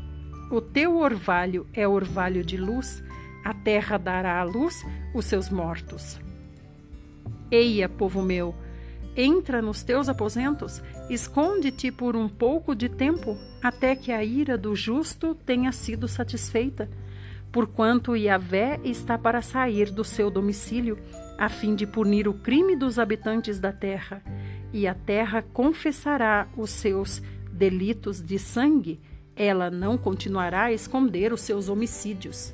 O 0.52 0.62
teu 0.62 0.98
orvalho 0.98 1.66
é 1.74 1.88
orvalho 1.88 2.44
de 2.44 2.58
luz, 2.58 3.04
a 3.44 3.54
terra 3.54 3.98
dará 3.98 4.40
à 4.40 4.44
luz 4.44 4.86
os 5.14 5.26
seus 5.26 5.50
mortos. 5.50 6.20
Eia, 7.50 7.90
povo 7.90 8.22
meu, 8.22 8.54
entra 9.16 9.62
nos 9.62 9.84
teus 9.84 10.08
aposentos, 10.08 10.82
esconde-te 11.10 11.92
por 11.92 12.16
um 12.16 12.30
pouco 12.30 12.76
de 12.76 12.88
tempo, 12.88 13.38
até 13.62 13.96
que 13.96 14.12
a 14.12 14.24
ira 14.24 14.58
do 14.58 14.76
justo 14.76 15.34
tenha 15.34 15.72
sido 15.72 16.08
satisfeita. 16.08 16.90
Porquanto 17.52 18.16
Yahvé 18.16 18.80
está 18.84 19.18
para 19.18 19.42
sair 19.42 19.92
do 19.92 20.04
seu 20.04 20.30
domicílio, 20.30 20.98
a 21.38 21.50
fim 21.50 21.76
de 21.76 21.86
punir 21.86 22.28
o 22.28 22.34
crime 22.34 22.76
dos 22.76 23.00
habitantes 23.00 23.60
da 23.60 23.74
terra 23.74 24.24
e 24.74 24.88
a 24.88 24.94
terra 24.94 25.42
confessará 25.42 26.48
os 26.58 26.70
seus 26.70 27.22
delitos 27.52 28.22
de 28.22 28.40
sangue, 28.40 29.00
ela 29.36 29.70
não 29.70 29.98
continuará 29.98 30.64
a 30.64 30.74
esconder 30.74 31.34
os 31.34 31.42
seus 31.42 31.70
homicídios. 31.70 32.54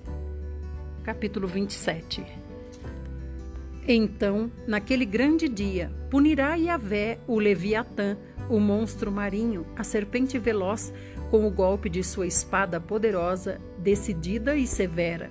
Capítulo 1.04 1.48
27 1.48 2.26
Então, 3.88 4.52
naquele 4.68 5.06
grande 5.06 5.48
dia, 5.48 5.92
punirá 6.10 6.56
Yahvé 6.56 7.20
o 7.28 7.40
Leviatã, 7.40 8.18
o 8.50 8.60
monstro 8.60 9.12
marinho, 9.12 9.66
a 9.76 9.84
serpente 9.84 10.38
veloz, 10.40 10.94
com 11.30 11.46
o 11.46 11.52
golpe 11.52 11.90
de 11.90 12.04
sua 12.04 12.26
espada 12.26 12.80
poderosa, 12.80 13.60
decidida 13.80 14.56
e 14.56 14.66
severa. 14.66 15.30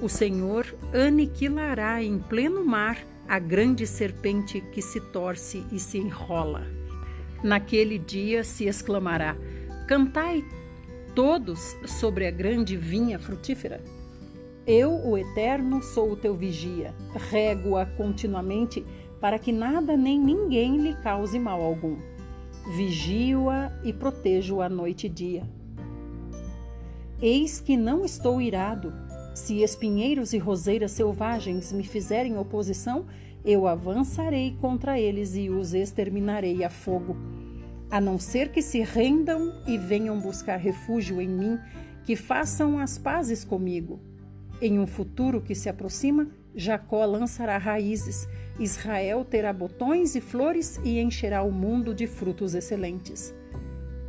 O 0.00 0.08
Senhor 0.08 0.66
aniquilará 0.92 2.02
em 2.02 2.18
pleno 2.18 2.64
mar 2.64 2.98
a 3.28 3.38
grande 3.38 3.86
serpente 3.86 4.60
que 4.72 4.80
se 4.80 5.00
torce 5.00 5.64
e 5.70 5.78
se 5.78 5.98
enrola. 5.98 6.66
Naquele 7.42 7.98
dia 7.98 8.42
se 8.42 8.64
exclamará: 8.64 9.36
Cantai 9.86 10.42
todos 11.14 11.76
sobre 11.86 12.26
a 12.26 12.30
grande 12.30 12.76
vinha 12.76 13.18
frutífera. 13.18 13.82
Eu, 14.66 14.92
o 15.06 15.16
Eterno, 15.16 15.82
sou 15.82 16.12
o 16.12 16.16
teu 16.16 16.34
vigia, 16.34 16.94
rego-a 17.30 17.86
continuamente 17.86 18.84
para 19.20 19.38
que 19.38 19.50
nada 19.50 19.96
nem 19.96 20.18
ninguém 20.18 20.76
lhe 20.78 20.94
cause 21.02 21.38
mal 21.38 21.62
algum. 21.62 21.96
Vigio-a 22.76 23.72
e 23.82 23.92
protejo-a 23.92 24.68
noite 24.68 25.06
e 25.06 25.10
dia. 25.10 25.42
Eis 27.20 27.60
que 27.60 27.76
não 27.76 28.04
estou 28.04 28.40
irado, 28.40 28.92
se 29.38 29.62
espinheiros 29.62 30.32
e 30.32 30.38
roseiras 30.38 30.92
selvagens 30.92 31.72
me 31.72 31.84
fizerem 31.84 32.36
oposição, 32.36 33.06
eu 33.44 33.66
avançarei 33.66 34.56
contra 34.60 35.00
eles 35.00 35.34
e 35.36 35.48
os 35.48 35.72
exterminarei 35.72 36.64
a 36.64 36.68
fogo. 36.68 37.16
A 37.90 38.00
não 38.00 38.18
ser 38.18 38.50
que 38.50 38.60
se 38.60 38.80
rendam 38.80 39.62
e 39.66 39.78
venham 39.78 40.20
buscar 40.20 40.56
refúgio 40.56 41.20
em 41.20 41.28
mim, 41.28 41.58
que 42.04 42.16
façam 42.16 42.78
as 42.78 42.98
pazes 42.98 43.44
comigo. 43.44 44.00
Em 44.60 44.78
um 44.78 44.86
futuro 44.86 45.40
que 45.40 45.54
se 45.54 45.68
aproxima, 45.68 46.28
Jacó 46.54 47.04
lançará 47.04 47.56
raízes, 47.56 48.28
Israel 48.58 49.24
terá 49.24 49.52
botões 49.52 50.16
e 50.16 50.20
flores 50.20 50.80
e 50.84 50.98
encherá 50.98 51.42
o 51.42 51.52
mundo 51.52 51.94
de 51.94 52.06
frutos 52.06 52.54
excelentes. 52.54 53.32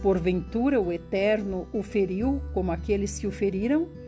Porventura 0.02 0.82
o 0.82 0.92
Eterno 0.92 1.68
o 1.72 1.84
feriu 1.84 2.42
como 2.54 2.72
aqueles 2.72 3.20
que 3.20 3.28
o 3.28 3.32
feriram? 3.32 3.99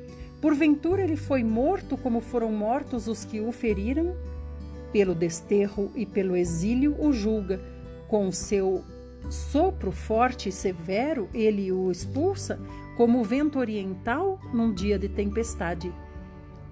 Porventura 0.42 1.04
ele 1.04 1.16
foi 1.16 1.44
morto 1.44 1.96
como 1.96 2.20
foram 2.20 2.52
mortos 2.52 3.08
os 3.08 3.24
que 3.24 3.40
o 3.40 3.52
feriram? 3.52 4.18
Pelo 4.92 5.14
desterro 5.14 5.92
e 5.96 6.04
pelo 6.04 6.36
exílio 6.36 6.96
o 7.00 7.14
julga, 7.14 7.62
com 8.08 8.32
seu 8.32 8.84
sopro 9.30 9.92
forte 9.92 10.50
e 10.50 10.52
severo 10.52 11.30
ele 11.32 11.72
o 11.72 11.92
expulsa, 11.92 12.60
como 12.98 13.22
o 13.22 13.24
vento 13.24 13.60
oriental 13.60 14.40
num 14.52 14.74
dia 14.74 14.98
de 14.98 15.08
tempestade. 15.08 15.94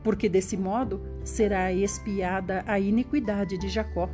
Porque 0.03 0.27
desse 0.27 0.57
modo 0.57 0.99
será 1.23 1.71
expiada 1.71 2.63
a 2.65 2.79
iniquidade 2.79 3.55
de 3.59 3.69
Jacó. 3.69 4.09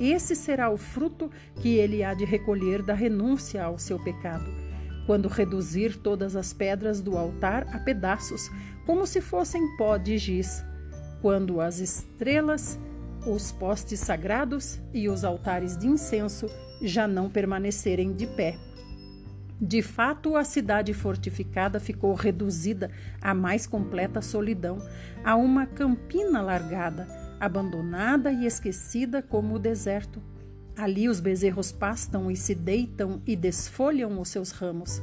Esse 0.00 0.34
será 0.34 0.70
o 0.70 0.78
fruto 0.78 1.30
que 1.56 1.76
ele 1.76 2.02
há 2.02 2.14
de 2.14 2.24
recolher 2.24 2.82
da 2.82 2.94
renúncia 2.94 3.62
ao 3.62 3.78
seu 3.78 4.02
pecado 4.02 4.68
quando 5.08 5.26
reduzir 5.26 5.96
todas 5.96 6.36
as 6.36 6.52
pedras 6.52 7.00
do 7.00 7.16
altar 7.16 7.66
a 7.74 7.78
pedaços, 7.78 8.50
como 8.88 9.06
se 9.06 9.20
fossem 9.20 9.76
pó 9.76 9.98
de 9.98 10.16
giz, 10.16 10.64
quando 11.20 11.60
as 11.60 11.78
estrelas, 11.78 12.78
os 13.26 13.52
postes 13.52 14.00
sagrados 14.00 14.80
e 14.94 15.10
os 15.10 15.24
altares 15.24 15.76
de 15.76 15.86
incenso 15.86 16.46
já 16.80 17.06
não 17.06 17.28
permanecerem 17.28 18.14
de 18.14 18.26
pé. 18.26 18.56
De 19.60 19.82
fato, 19.82 20.38
a 20.38 20.42
cidade 20.42 20.94
fortificada 20.94 21.78
ficou 21.78 22.14
reduzida 22.14 22.90
à 23.20 23.34
mais 23.34 23.66
completa 23.66 24.22
solidão, 24.22 24.78
a 25.22 25.36
uma 25.36 25.66
campina 25.66 26.40
largada, 26.40 27.06
abandonada 27.38 28.32
e 28.32 28.46
esquecida 28.46 29.20
como 29.20 29.56
o 29.56 29.58
deserto. 29.58 30.22
Ali 30.74 31.10
os 31.10 31.20
bezerros 31.20 31.70
pastam 31.70 32.30
e 32.30 32.36
se 32.36 32.54
deitam 32.54 33.20
e 33.26 33.36
desfolham 33.36 34.18
os 34.18 34.30
seus 34.30 34.50
ramos. 34.50 35.02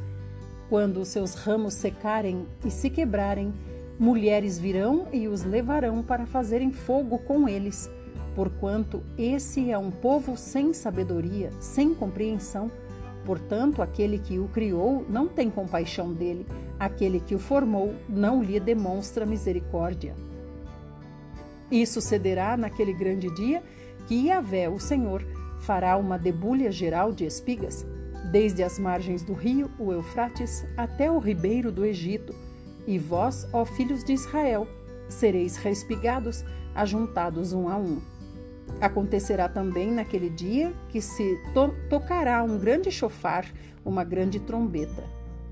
Quando 0.70 1.02
os 1.02 1.10
seus 1.10 1.36
ramos 1.36 1.76
secarem 1.76 2.48
e 2.66 2.72
se 2.72 2.90
quebrarem, 2.90 3.54
mulheres 4.00 4.60
virão 4.60 5.08
e 5.12 5.28
os 5.28 5.44
levarão 5.44 6.04
para 6.04 6.26
fazerem 6.26 6.72
fogo 6.72 7.18
com 7.20 7.48
eles, 7.48 7.90
porquanto 8.36 9.02
esse 9.18 9.72
é 9.72 9.78
um 9.78 9.92
povo 9.92 10.38
sem 10.38 10.74
sabedoria, 10.74 11.50
sem 11.60 11.94
compreensão. 11.94 12.70
Portanto, 13.26 13.82
aquele 13.82 14.20
que 14.20 14.38
o 14.38 14.48
criou 14.50 15.06
não 15.10 15.28
tem 15.28 15.50
compaixão 15.50 16.14
dele, 16.14 16.46
aquele 16.80 17.20
que 17.20 17.34
o 17.34 17.40
formou 17.40 17.96
não 18.08 18.44
lhe 18.44 18.60
demonstra 18.60 19.26
misericórdia. 19.26 20.14
E 21.72 21.86
sucederá 21.88 22.56
naquele 22.56 22.94
grande 22.94 23.34
dia 23.34 23.64
que 24.08 24.28
Yahvé, 24.28 24.70
o 24.70 24.80
Senhor, 24.80 25.26
fará 25.62 25.98
uma 25.98 26.20
debulha 26.20 26.72
geral 26.72 27.12
de 27.12 27.26
espigas, 27.26 27.86
desde 28.32 28.62
as 28.62 28.78
margens 28.78 29.24
do 29.24 29.34
rio, 29.34 29.72
o 29.80 29.92
Eufrates, 29.92 30.64
até 30.78 31.10
o 31.10 31.18
ribeiro 31.18 31.72
do 31.72 31.84
Egito. 31.84 32.36
E 32.88 33.00
vós, 33.00 33.48
ó 33.52 33.66
filhos 33.66 34.04
de 34.04 34.14
Israel, 34.14 34.68
sereis 35.10 35.58
respigados, 35.58 36.44
ajuntados 36.74 37.54
um 37.54 37.68
a 37.68 37.78
um. 37.78 38.02
Acontecerá 38.82 39.48
também 39.48 39.92
naquele 39.92 40.30
dia 40.30 40.74
que 40.90 41.02
se 41.02 41.40
to 41.54 41.74
tocará 41.90 42.44
um 42.44 42.58
grande 42.58 42.92
chofar, 42.92 43.46
uma 43.84 44.04
grande 44.04 44.40
trombeta. 44.40 45.04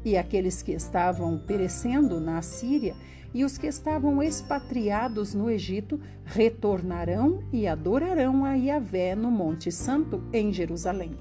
E 0.03 0.17
aqueles 0.17 0.61
que 0.61 0.73
estavam 0.73 1.37
perecendo 1.37 2.19
na 2.19 2.39
Assíria 2.39 2.95
e 3.33 3.43
os 3.43 3.57
que 3.57 3.67
estavam 3.67 4.21
expatriados 4.21 5.33
no 5.33 5.49
Egito 5.49 5.99
retornarão 6.25 7.43
e 7.51 7.67
adorarão 7.67 8.45
a 8.45 8.53
Yahvé 8.53 9.15
no 9.15 9.31
Monte 9.31 9.71
Santo 9.71 10.23
em 10.31 10.51
Jerusalém. 10.51 11.17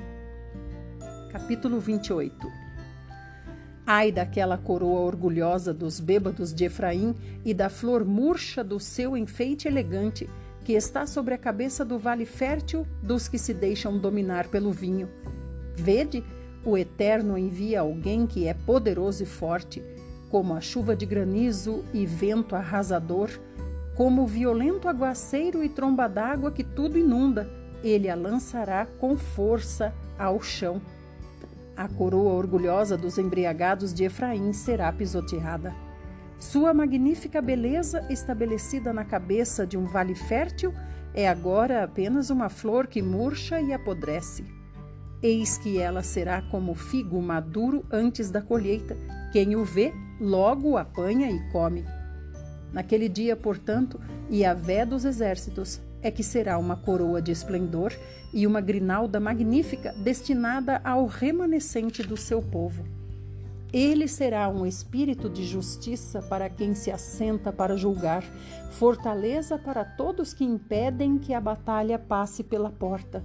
Capítulo 1.30 1.80
28 1.80 2.61
Ai 3.86 4.12
daquela 4.12 4.56
coroa 4.56 5.00
orgulhosa 5.00 5.74
dos 5.74 5.98
bêbados 5.98 6.54
de 6.54 6.64
Efraim 6.64 7.14
e 7.44 7.52
da 7.52 7.68
flor 7.68 8.04
murcha 8.04 8.62
do 8.62 8.78
seu 8.78 9.16
enfeite 9.16 9.66
elegante, 9.66 10.30
que 10.64 10.74
está 10.74 11.06
sobre 11.06 11.34
a 11.34 11.38
cabeça 11.38 11.84
do 11.84 11.98
vale 11.98 12.24
fértil 12.24 12.86
dos 13.02 13.26
que 13.26 13.38
se 13.38 13.52
deixam 13.52 13.98
dominar 13.98 14.46
pelo 14.46 14.70
vinho. 14.70 15.08
Vede, 15.74 16.22
o 16.64 16.78
Eterno 16.78 17.36
envia 17.36 17.80
alguém 17.80 18.24
que 18.24 18.46
é 18.46 18.54
poderoso 18.54 19.24
e 19.24 19.26
forte, 19.26 19.82
como 20.30 20.54
a 20.54 20.60
chuva 20.60 20.94
de 20.94 21.04
granizo 21.04 21.84
e 21.92 22.06
vento 22.06 22.54
arrasador, 22.54 23.28
como 23.96 24.22
o 24.22 24.26
violento 24.26 24.88
aguaceiro 24.88 25.62
e 25.62 25.68
tromba 25.68 26.08
d'água 26.08 26.52
que 26.52 26.62
tudo 26.62 26.96
inunda, 26.96 27.50
ele 27.82 28.08
a 28.08 28.14
lançará 28.14 28.86
com 28.86 29.16
força 29.16 29.92
ao 30.16 30.40
chão. 30.40 30.80
A 31.76 31.88
coroa 31.88 32.34
orgulhosa 32.34 32.96
dos 32.96 33.16
embriagados 33.16 33.94
de 33.94 34.04
Efraim 34.04 34.52
será 34.52 34.92
pisoteada. 34.92 35.74
Sua 36.38 36.74
magnífica 36.74 37.40
beleza, 37.40 38.04
estabelecida 38.10 38.92
na 38.92 39.04
cabeça 39.04 39.66
de 39.66 39.78
um 39.78 39.84
vale 39.84 40.14
fértil, 40.14 40.72
é 41.14 41.28
agora 41.28 41.84
apenas 41.84 42.30
uma 42.30 42.48
flor 42.48 42.86
que 42.86 43.00
murcha 43.00 43.60
e 43.60 43.72
apodrece. 43.72 44.44
Eis 45.22 45.56
que 45.56 45.78
ela 45.78 46.02
será 46.02 46.42
como 46.42 46.74
figo 46.74 47.22
maduro 47.22 47.84
antes 47.90 48.30
da 48.30 48.42
colheita. 48.42 48.96
Quem 49.32 49.54
o 49.54 49.64
vê 49.64 49.94
logo 50.20 50.70
o 50.70 50.76
apanha 50.76 51.30
e 51.30 51.38
come. 51.52 51.84
Naquele 52.72 53.08
dia, 53.08 53.36
portanto, 53.36 54.00
Iavé 54.30 54.84
dos 54.84 55.04
exércitos 55.04 55.80
é 56.02 56.10
que 56.10 56.24
será 56.24 56.58
uma 56.58 56.76
coroa 56.76 57.22
de 57.22 57.30
esplendor 57.30 57.92
e 58.32 58.46
uma 58.46 58.60
grinalda 58.60 59.20
magnífica 59.20 59.92
destinada 59.92 60.80
ao 60.84 61.06
remanescente 61.06 62.02
do 62.02 62.16
seu 62.16 62.40
povo. 62.40 62.84
Ele 63.72 64.06
será 64.06 64.50
um 64.50 64.66
espírito 64.66 65.30
de 65.30 65.44
justiça 65.44 66.20
para 66.20 66.50
quem 66.50 66.74
se 66.74 66.90
assenta 66.90 67.50
para 67.50 67.76
julgar, 67.76 68.22
fortaleza 68.72 69.56
para 69.56 69.82
todos 69.82 70.34
que 70.34 70.44
impedem 70.44 71.18
que 71.18 71.32
a 71.32 71.40
batalha 71.40 71.98
passe 71.98 72.44
pela 72.44 72.70
porta. 72.70 73.24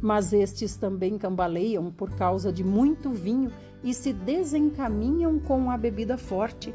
Mas 0.00 0.32
estes 0.32 0.74
também 0.74 1.18
cambaleiam 1.18 1.90
por 1.90 2.10
causa 2.12 2.50
de 2.50 2.64
muito 2.64 3.10
vinho 3.10 3.52
e 3.84 3.92
se 3.92 4.12
desencaminham 4.12 5.38
com 5.38 5.70
a 5.70 5.76
bebida 5.76 6.16
forte. 6.16 6.74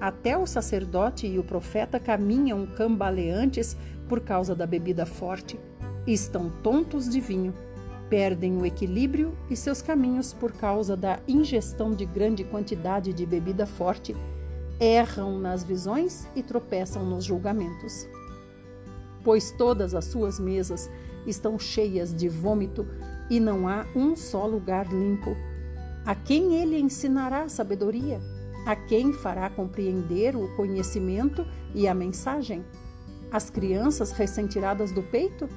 Até 0.00 0.38
o 0.38 0.46
sacerdote 0.46 1.26
e 1.26 1.38
o 1.38 1.44
profeta 1.44 1.98
caminham 1.98 2.64
cambaleantes 2.66 3.76
por 4.08 4.20
causa 4.20 4.54
da 4.54 4.66
bebida 4.66 5.04
forte. 5.04 5.58
Estão 6.06 6.50
tontos 6.62 7.08
de 7.08 7.20
vinho, 7.20 7.54
perdem 8.10 8.58
o 8.58 8.66
equilíbrio 8.66 9.36
e 9.48 9.56
seus 9.56 9.80
caminhos 9.80 10.32
por 10.32 10.52
causa 10.52 10.96
da 10.96 11.18
ingestão 11.26 11.92
de 11.92 12.04
grande 12.04 12.44
quantidade 12.44 13.12
de 13.12 13.24
bebida 13.24 13.66
forte, 13.66 14.14
erram 14.78 15.38
nas 15.38 15.64
visões 15.64 16.28
e 16.36 16.42
tropeçam 16.42 17.04
nos 17.04 17.24
julgamentos. 17.24 18.06
Pois 19.22 19.50
todas 19.52 19.94
as 19.94 20.04
suas 20.04 20.38
mesas 20.38 20.90
estão 21.26 21.58
cheias 21.58 22.14
de 22.14 22.28
vômito 22.28 22.86
e 23.30 23.40
não 23.40 23.66
há 23.66 23.86
um 23.96 24.14
só 24.14 24.46
lugar 24.46 24.92
limpo. 24.92 25.34
A 26.04 26.14
quem 26.14 26.56
ele 26.56 26.78
ensinará 26.78 27.44
a 27.44 27.48
sabedoria? 27.48 28.20
A 28.66 28.76
quem 28.76 29.12
fará 29.12 29.48
compreender 29.48 30.36
o 30.36 30.54
conhecimento 30.54 31.46
e 31.74 31.88
a 31.88 31.94
mensagem? 31.94 32.62
As 33.30 33.48
crianças 33.48 34.10
recém-tiradas 34.12 34.92
do 34.92 35.02
peito? 35.02 35.48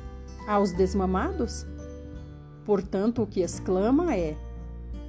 Aos 0.47 0.71
desmamados? 0.71 1.65
Portanto, 2.63 3.21
o 3.21 3.27
que 3.27 3.41
exclama 3.41 4.15
é: 4.15 4.37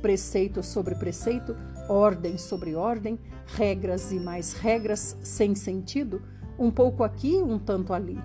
preceito 0.02 0.64
sobre 0.64 0.96
preceito, 0.96 1.54
ordem 1.88 2.36
sobre 2.36 2.74
ordem, 2.74 3.16
regras 3.46 4.10
e 4.10 4.18
mais 4.18 4.52
regras 4.52 5.16
sem 5.22 5.54
sentido, 5.54 6.20
um 6.58 6.72
pouco 6.72 7.04
aqui, 7.04 7.36
um 7.36 7.56
tanto 7.56 7.92
ali. 7.92 8.20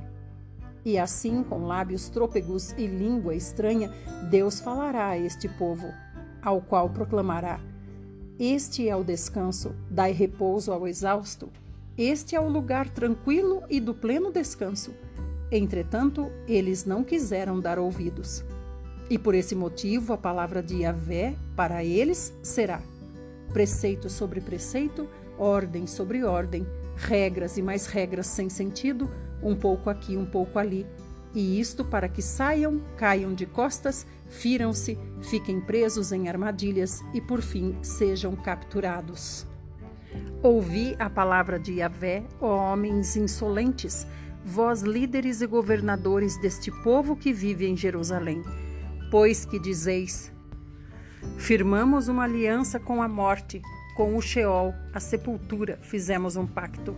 E 0.84 0.98
assim, 0.98 1.44
com 1.44 1.68
lábios 1.68 2.10
trôpegos 2.10 2.72
e 2.72 2.88
língua 2.88 3.36
estranha, 3.36 3.94
Deus 4.32 4.60
falará 4.60 5.10
a 5.10 5.18
este 5.18 5.48
povo 5.48 5.88
ao 6.42 6.62
qual 6.62 6.90
proclamará: 6.90 7.60
Este 8.40 8.90
é 8.90 8.96
o 8.96 9.04
descanso, 9.04 9.76
dai 9.88 10.14
repouso 10.14 10.72
ao 10.72 10.88
exausto. 10.88 11.52
Este 11.96 12.36
é 12.36 12.40
o 12.40 12.50
lugar 12.50 12.90
tranquilo 12.90 13.62
e 13.70 13.80
do 13.80 13.94
pleno 13.94 14.32
descanso. 14.32 14.92
Entretanto, 15.52 16.32
eles 16.48 16.86
não 16.86 17.04
quiseram 17.04 17.60
dar 17.60 17.78
ouvidos. 17.78 18.44
E 19.10 19.18
por 19.20 19.36
esse 19.36 19.54
motivo, 19.56 20.14
a 20.14 20.18
palavra 20.18 20.64
de 20.64 20.82
Yahvé 20.82 21.36
para 21.56 21.84
eles 21.84 22.34
será: 22.42 22.82
preceito 23.52 24.10
sobre 24.10 24.42
preceito, 24.42 25.08
ordem 25.38 25.86
sobre 25.86 26.24
ordem, 26.24 26.66
regras 26.96 27.58
e 27.58 27.62
mais 27.62 27.86
regras 27.86 28.28
sem 28.28 28.50
sentido, 28.50 29.10
um 29.42 29.56
pouco 29.56 29.90
aqui, 29.90 30.18
um 30.18 30.26
pouco 30.26 30.58
ali. 30.58 30.88
E 31.36 31.60
isto 31.60 31.84
para 31.84 32.08
que 32.08 32.22
saiam, 32.22 32.80
caiam 32.96 33.34
de 33.34 33.46
costas 33.46 34.06
firam-se, 34.34 34.98
fiquem 35.22 35.62
presos 35.62 36.12
em 36.12 36.28
armadilhas 36.28 37.02
e 37.14 37.22
por 37.22 37.42
fim 37.42 37.76
sejam 37.82 38.36
capturados. 38.36 39.46
Ouvi 40.42 40.96
a 41.00 41.10
palavra 41.10 41.60
de 41.60 41.76
Yahvé, 41.76 42.24
ó 42.42 42.74
homens 42.74 43.16
insolentes, 43.16 44.06
vós 44.44 44.82
líderes 44.82 45.42
e 45.42 45.48
governadores 45.48 46.38
deste 46.38 46.72
povo 46.84 47.16
que 47.16 47.32
vive 47.32 47.66
em 47.66 47.78
Jerusalém, 47.78 48.44
pois 49.10 49.46
que 49.46 49.58
dizeis: 49.58 50.32
Firmamos 51.38 52.08
uma 52.08 52.24
aliança 52.24 52.80
com 52.80 53.02
a 53.02 53.08
morte, 53.08 53.62
com 53.96 54.18
o 54.18 54.22
Sheol, 54.22 54.74
a 54.94 55.00
sepultura, 55.00 55.80
fizemos 55.82 56.36
um 56.36 56.46
pacto. 56.46 56.96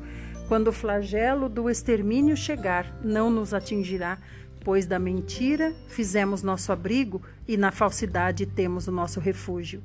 Quando 0.48 0.68
o 0.68 0.74
flagelo 0.74 1.50
do 1.50 1.70
extermínio 1.70 2.38
chegar, 2.38 3.00
não 3.04 3.30
nos 3.30 3.54
atingirá, 3.54 4.20
pois 4.64 4.86
da 4.86 4.98
mentira 4.98 5.74
fizemos 5.88 6.42
nosso 6.42 6.72
abrigo 6.72 7.22
e 7.48 7.58
na 7.58 7.72
falsidade 7.72 8.46
temos 8.46 8.88
o 8.88 8.92
nosso 8.92 9.20
refúgio. 9.20 9.84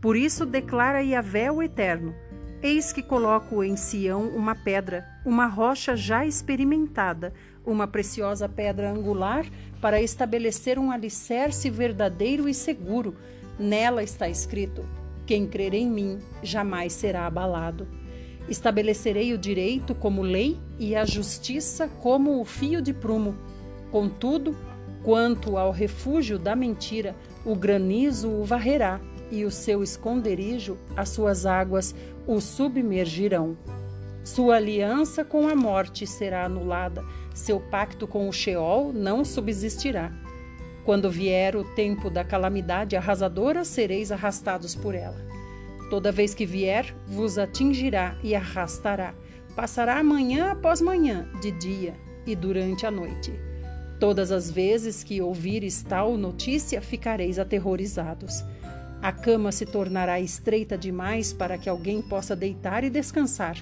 Por 0.00 0.16
isso 0.16 0.44
declara 0.44 1.02
Yahvé 1.02 1.50
o 1.50 1.62
Eterno: 1.62 2.14
Eis 2.62 2.92
que 2.92 3.02
coloco 3.02 3.64
em 3.64 3.74
Sião 3.74 4.28
uma 4.28 4.54
pedra, 4.54 5.04
uma 5.26 5.46
rocha 5.46 5.96
já 5.96 6.24
experimentada, 6.24 7.34
uma 7.66 7.88
preciosa 7.88 8.48
pedra 8.48 8.88
angular, 8.88 9.44
para 9.80 10.00
estabelecer 10.00 10.78
um 10.78 10.92
alicerce 10.92 11.68
verdadeiro 11.68 12.48
e 12.48 12.54
seguro. 12.54 13.16
Nela 13.58 14.04
está 14.04 14.28
escrito: 14.28 14.84
Quem 15.26 15.44
crer 15.44 15.74
em 15.74 15.90
mim 15.90 16.20
jamais 16.40 16.92
será 16.92 17.26
abalado. 17.26 17.88
Estabelecerei 18.48 19.32
o 19.32 19.38
direito 19.38 19.92
como 19.92 20.22
lei 20.22 20.56
e 20.78 20.94
a 20.94 21.04
justiça 21.04 21.88
como 22.00 22.40
o 22.40 22.44
fio 22.44 22.80
de 22.80 22.94
prumo. 22.94 23.36
Contudo, 23.90 24.56
quanto 25.02 25.56
ao 25.56 25.72
refúgio 25.72 26.38
da 26.38 26.54
mentira, 26.54 27.16
o 27.44 27.56
granizo 27.56 28.30
o 28.30 28.44
varrerá 28.44 29.00
e 29.32 29.46
o 29.46 29.50
seu 29.50 29.82
esconderijo, 29.82 30.76
as 30.94 31.08
suas 31.08 31.46
águas 31.46 31.94
o 32.26 32.40
submergirão. 32.40 33.56
Sua 34.24 34.56
aliança 34.56 35.24
com 35.24 35.48
a 35.48 35.54
morte 35.54 36.06
será 36.06 36.44
anulada, 36.44 37.04
seu 37.34 37.58
pacto 37.58 38.06
com 38.06 38.28
o 38.28 38.32
Sheol 38.32 38.92
não 38.92 39.24
subsistirá. 39.24 40.12
Quando 40.84 41.10
vier 41.10 41.56
o 41.56 41.64
tempo 41.74 42.10
da 42.10 42.24
calamidade 42.24 42.96
arrasadora, 42.96 43.64
sereis 43.64 44.10
arrastados 44.12 44.74
por 44.74 44.94
ela. 44.94 45.24
Toda 45.90 46.10
vez 46.12 46.34
que 46.34 46.46
vier, 46.46 46.94
vos 47.06 47.38
atingirá 47.38 48.16
e 48.22 48.34
arrastará. 48.34 49.14
Passará 49.54 50.02
manhã 50.02 50.52
após 50.52 50.80
manhã, 50.80 51.28
de 51.40 51.50
dia 51.52 51.94
e 52.26 52.34
durante 52.34 52.86
a 52.86 52.90
noite. 52.90 53.32
Todas 54.00 54.32
as 54.32 54.50
vezes 54.50 55.04
que 55.04 55.20
ouvires 55.20 55.82
tal 55.82 56.16
notícia, 56.16 56.80
ficareis 56.80 57.38
aterrorizados. 57.38 58.42
A 59.02 59.12
cama 59.12 59.50
se 59.50 59.66
tornará 59.66 60.20
estreita 60.20 60.78
demais 60.78 61.32
para 61.32 61.58
que 61.58 61.68
alguém 61.68 62.00
possa 62.00 62.34
deitar 62.34 62.84
e 62.84 62.88
descansar. 62.88 63.56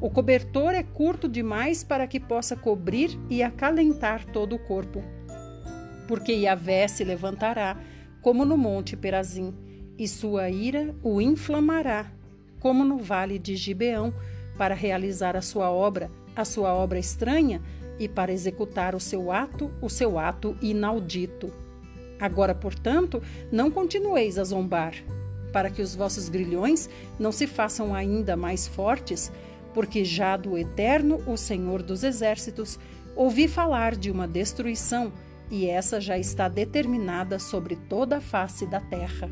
O 0.00 0.08
cobertor 0.08 0.72
é 0.72 0.82
curto 0.82 1.28
demais 1.28 1.82
para 1.82 2.06
que 2.06 2.20
possa 2.20 2.54
cobrir 2.54 3.18
e 3.28 3.42
acalentar 3.42 4.24
todo 4.26 4.54
o 4.54 4.58
corpo 4.58 5.02
porque 6.06 6.32
Yahvé 6.32 6.86
se 6.88 7.04
levantará, 7.04 7.76
como 8.20 8.44
no 8.44 8.56
monte 8.56 8.96
Perazim, 8.96 9.54
e 9.98 10.08
sua 10.08 10.50
ira 10.50 10.94
o 11.02 11.20
inflamará, 11.20 12.10
como 12.58 12.84
no 12.84 12.98
vale 12.98 13.38
de 13.38 13.56
Gibeão, 13.56 14.12
para 14.56 14.74
realizar 14.74 15.36
a 15.36 15.42
sua 15.42 15.70
obra, 15.70 16.10
a 16.34 16.44
sua 16.44 16.74
obra 16.74 16.98
estranha, 16.98 17.60
e 17.98 18.08
para 18.08 18.32
executar 18.32 18.94
o 18.94 19.00
seu 19.00 19.30
ato, 19.30 19.70
o 19.80 19.88
seu 19.88 20.18
ato 20.18 20.56
inaudito. 20.60 21.52
Agora, 22.24 22.54
portanto, 22.54 23.22
não 23.52 23.70
continueis 23.70 24.38
a 24.38 24.44
zombar, 24.44 24.94
para 25.52 25.68
que 25.68 25.82
os 25.82 25.94
vossos 25.94 26.30
grilhões 26.30 26.88
não 27.18 27.30
se 27.30 27.46
façam 27.46 27.94
ainda 27.94 28.34
mais 28.34 28.66
fortes, 28.66 29.30
porque 29.74 30.06
já 30.06 30.34
do 30.34 30.56
Eterno, 30.56 31.22
o 31.26 31.36
Senhor 31.36 31.82
dos 31.82 32.02
Exércitos, 32.02 32.78
ouvi 33.14 33.46
falar 33.46 33.94
de 33.94 34.10
uma 34.10 34.26
destruição 34.26 35.12
e 35.50 35.66
essa 35.66 36.00
já 36.00 36.16
está 36.16 36.48
determinada 36.48 37.38
sobre 37.38 37.76
toda 37.76 38.16
a 38.16 38.22
face 38.22 38.64
da 38.64 38.80
terra. 38.80 39.28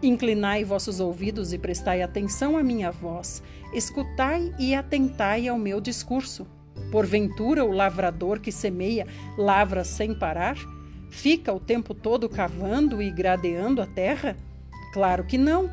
Inclinai 0.00 0.62
vossos 0.62 1.00
ouvidos 1.00 1.52
e 1.52 1.58
prestai 1.58 2.02
atenção 2.02 2.56
à 2.56 2.62
minha 2.62 2.92
voz, 2.92 3.42
escutai 3.72 4.54
e 4.60 4.76
atentai 4.76 5.48
ao 5.48 5.58
meu 5.58 5.80
discurso. 5.80 6.46
Porventura, 6.92 7.64
o 7.64 7.72
lavrador 7.72 8.38
que 8.38 8.52
semeia 8.52 9.08
lavra 9.36 9.82
sem 9.82 10.16
parar? 10.16 10.56
Fica 11.14 11.52
o 11.54 11.60
tempo 11.60 11.94
todo 11.94 12.28
cavando 12.28 13.00
e 13.00 13.10
gradeando 13.10 13.80
a 13.80 13.86
terra? 13.86 14.36
Claro 14.92 15.24
que 15.24 15.38
não. 15.38 15.70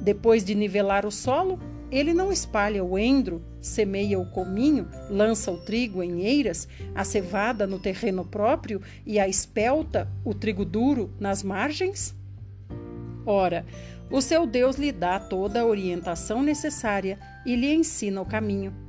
Depois 0.00 0.42
de 0.42 0.54
nivelar 0.54 1.06
o 1.06 1.10
solo, 1.10 1.60
ele 1.90 2.12
não 2.12 2.32
espalha 2.32 2.82
o 2.82 2.98
endro, 2.98 3.40
semeia 3.60 4.18
o 4.18 4.26
cominho, 4.30 4.88
lança 5.08 5.52
o 5.52 5.58
trigo 5.58 6.02
em 6.02 6.22
eiras, 6.22 6.66
a 6.94 7.04
cevada 7.04 7.66
no 7.66 7.78
terreno 7.78 8.24
próprio 8.24 8.80
e 9.06 9.20
a 9.20 9.28
espelta, 9.28 10.08
o 10.24 10.34
trigo 10.34 10.64
duro, 10.64 11.12
nas 11.20 11.42
margens? 11.44 12.16
Ora, 13.24 13.66
o 14.10 14.20
seu 14.22 14.46
Deus 14.46 14.76
lhe 14.76 14.90
dá 14.90 15.20
toda 15.20 15.60
a 15.60 15.66
orientação 15.66 16.42
necessária 16.42 17.18
e 17.44 17.54
lhe 17.54 17.72
ensina 17.72 18.20
o 18.20 18.26
caminho. 18.26 18.87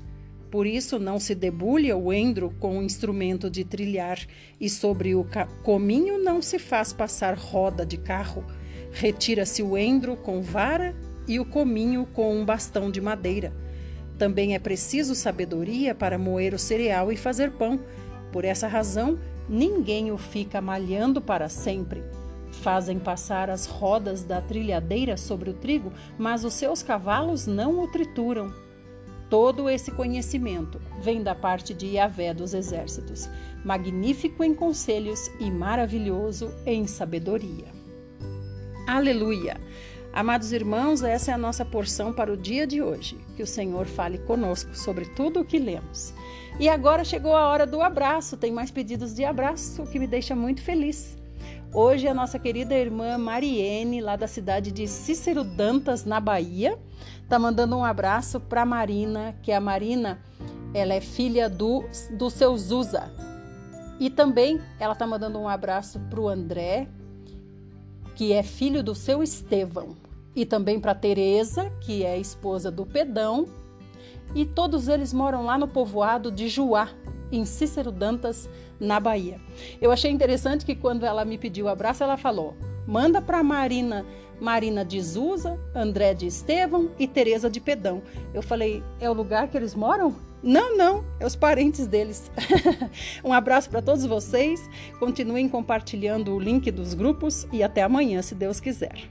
Por 0.49 0.65
isso 0.65 0.97
não 0.97 1.19
se 1.19 1.35
debulha 1.35 1.95
o 1.95 2.11
endro 2.11 2.53
com 2.59 2.79
o 2.79 2.83
instrumento 2.83 3.49
de 3.49 3.63
trilhar, 3.63 4.19
e 4.59 4.69
sobre 4.69 5.13
o 5.13 5.25
cominho 5.63 6.17
não 6.17 6.41
se 6.41 6.57
faz 6.57 6.91
passar 6.91 7.37
roda 7.37 7.85
de 7.85 7.97
carro. 7.97 8.43
Retira-se 8.91 9.61
o 9.61 9.77
endro 9.77 10.17
com 10.17 10.41
vara 10.41 10.95
e 11.27 11.39
o 11.39 11.45
cominho 11.45 12.07
com 12.13 12.35
um 12.35 12.43
bastão 12.43 12.89
de 12.89 12.99
madeira. 12.99 13.53
Também 14.17 14.55
é 14.55 14.59
preciso 14.59 15.13
sabedoria 15.13 15.93
para 15.93 16.17
moer 16.17 16.55
o 16.55 16.59
cereal 16.59 17.11
e 17.11 17.15
fazer 17.15 17.51
pão. 17.51 17.79
Por 18.31 18.43
essa 18.43 18.67
razão, 18.67 19.19
ninguém 19.47 20.11
o 20.11 20.17
fica 20.17 20.59
malhando 20.59 21.21
para 21.21 21.47
sempre. 21.47 22.03
Fazem 22.51 22.97
passar 22.97 23.49
as 23.51 23.67
rodas 23.67 24.23
da 24.23 24.41
trilhadeira 24.41 25.15
sobre 25.15 25.51
o 25.51 25.53
trigo, 25.53 25.93
mas 26.17 26.43
os 26.43 26.55
seus 26.55 26.81
cavalos 26.81 27.45
não 27.45 27.79
o 27.79 27.87
trituram. 27.87 28.51
Todo 29.29 29.69
esse 29.69 29.91
conhecimento 29.91 30.81
vem 31.01 31.21
da 31.21 31.35
parte 31.35 31.73
de 31.73 31.85
Yahvé 31.85 32.33
dos 32.33 32.55
exércitos, 32.55 33.29
magnífico 33.63 34.43
em 34.43 34.55
conselhos 34.55 35.29
e 35.39 35.51
maravilhoso 35.51 36.51
em 36.65 36.87
sabedoria. 36.87 37.67
Aleluia! 38.87 39.57
Amados 40.11 40.51
irmãos, 40.51 41.03
essa 41.03 41.29
é 41.29 41.33
a 41.35 41.37
nossa 41.37 41.63
porção 41.63 42.11
para 42.11 42.33
o 42.33 42.37
dia 42.37 42.65
de 42.65 42.81
hoje. 42.81 43.15
Que 43.35 43.43
o 43.43 43.47
Senhor 43.47 43.85
fale 43.85 44.17
conosco 44.17 44.75
sobre 44.75 45.05
tudo 45.05 45.41
o 45.41 45.45
que 45.45 45.59
lemos. 45.59 46.11
E 46.59 46.67
agora 46.67 47.03
chegou 47.03 47.35
a 47.35 47.47
hora 47.47 47.67
do 47.67 47.79
abraço. 47.81 48.35
Tem 48.35 48.51
mais 48.51 48.71
pedidos 48.71 49.13
de 49.13 49.23
abraço, 49.23 49.83
o 49.83 49.87
que 49.87 49.99
me 49.99 50.07
deixa 50.07 50.35
muito 50.35 50.63
feliz. 50.63 51.18
Hoje 51.71 52.07
a 52.07 52.15
nossa 52.15 52.39
querida 52.39 52.73
irmã 52.73 53.15
Mariene, 53.15 54.01
lá 54.01 54.15
da 54.15 54.27
cidade 54.27 54.71
de 54.71 54.87
Cícero 54.87 55.43
Dantas, 55.43 56.03
na 56.03 56.19
Bahia, 56.19 56.79
tá 57.27 57.37
mandando 57.37 57.77
um 57.77 57.85
abraço 57.85 58.39
para 58.39 58.65
Marina, 58.65 59.35
que 59.43 59.51
a 59.51 59.61
Marina, 59.61 60.19
ela 60.73 60.95
é 60.95 60.99
filha 60.99 61.47
do, 61.47 61.85
do 62.17 62.27
seu 62.31 62.57
Zuza. 62.57 63.11
E 63.99 64.09
também 64.09 64.59
ela 64.79 64.95
tá 64.95 65.05
mandando 65.05 65.37
um 65.37 65.47
abraço 65.47 65.99
para 66.09 66.19
o 66.19 66.27
André, 66.27 66.87
que 68.15 68.33
é 68.33 68.41
filho 68.41 68.81
do 68.81 68.95
seu 68.95 69.21
Estevão, 69.21 69.95
e 70.35 70.47
também 70.47 70.79
para 70.79 70.95
Teresa, 70.95 71.69
que 71.81 72.03
é 72.03 72.17
esposa 72.17 72.71
do 72.71 72.83
Pedão, 72.83 73.45
e 74.35 74.45
todos 74.45 74.87
eles 74.87 75.13
moram 75.13 75.45
lá 75.45 75.57
no 75.57 75.67
povoado 75.67 76.31
de 76.31 76.47
Juá, 76.47 76.89
em 77.31 77.45
Cícero 77.45 77.91
Dantas, 77.91 78.49
na 78.79 78.99
Bahia. 78.99 79.39
Eu 79.81 79.91
achei 79.91 80.11
interessante 80.11 80.65
que 80.65 80.75
quando 80.75 81.05
ela 81.05 81.25
me 81.25 81.37
pediu 81.37 81.65
o 81.65 81.69
abraço, 81.69 82.03
ela 82.03 82.17
falou: 82.17 82.55
"Manda 82.87 83.21
para 83.21 83.43
Marina, 83.43 84.05
Marina 84.39 84.85
de 84.85 85.01
Zusa, 85.01 85.59
André 85.75 86.13
de 86.13 86.27
Estevão 86.27 86.89
e 86.97 87.07
Teresa 87.07 87.49
de 87.49 87.59
Pedão". 87.59 88.01
Eu 88.33 88.41
falei: 88.41 88.83
"É 88.99 89.09
o 89.09 89.13
lugar 89.13 89.47
que 89.47 89.57
eles 89.57 89.75
moram?" 89.75 90.15
Não, 90.41 90.77
não, 90.77 91.03
é 91.19 91.25
os 91.25 91.35
parentes 91.35 91.85
deles. 91.85 92.31
um 93.23 93.33
abraço 93.33 93.69
para 93.69 93.81
todos 93.81 94.05
vocês. 94.05 94.69
Continuem 94.97 95.49
compartilhando 95.49 96.33
o 96.33 96.39
link 96.39 96.71
dos 96.71 96.93
grupos 96.93 97.45
e 97.51 97.61
até 97.61 97.83
amanhã, 97.83 98.21
se 98.21 98.33
Deus 98.35 98.59
quiser. 98.61 99.09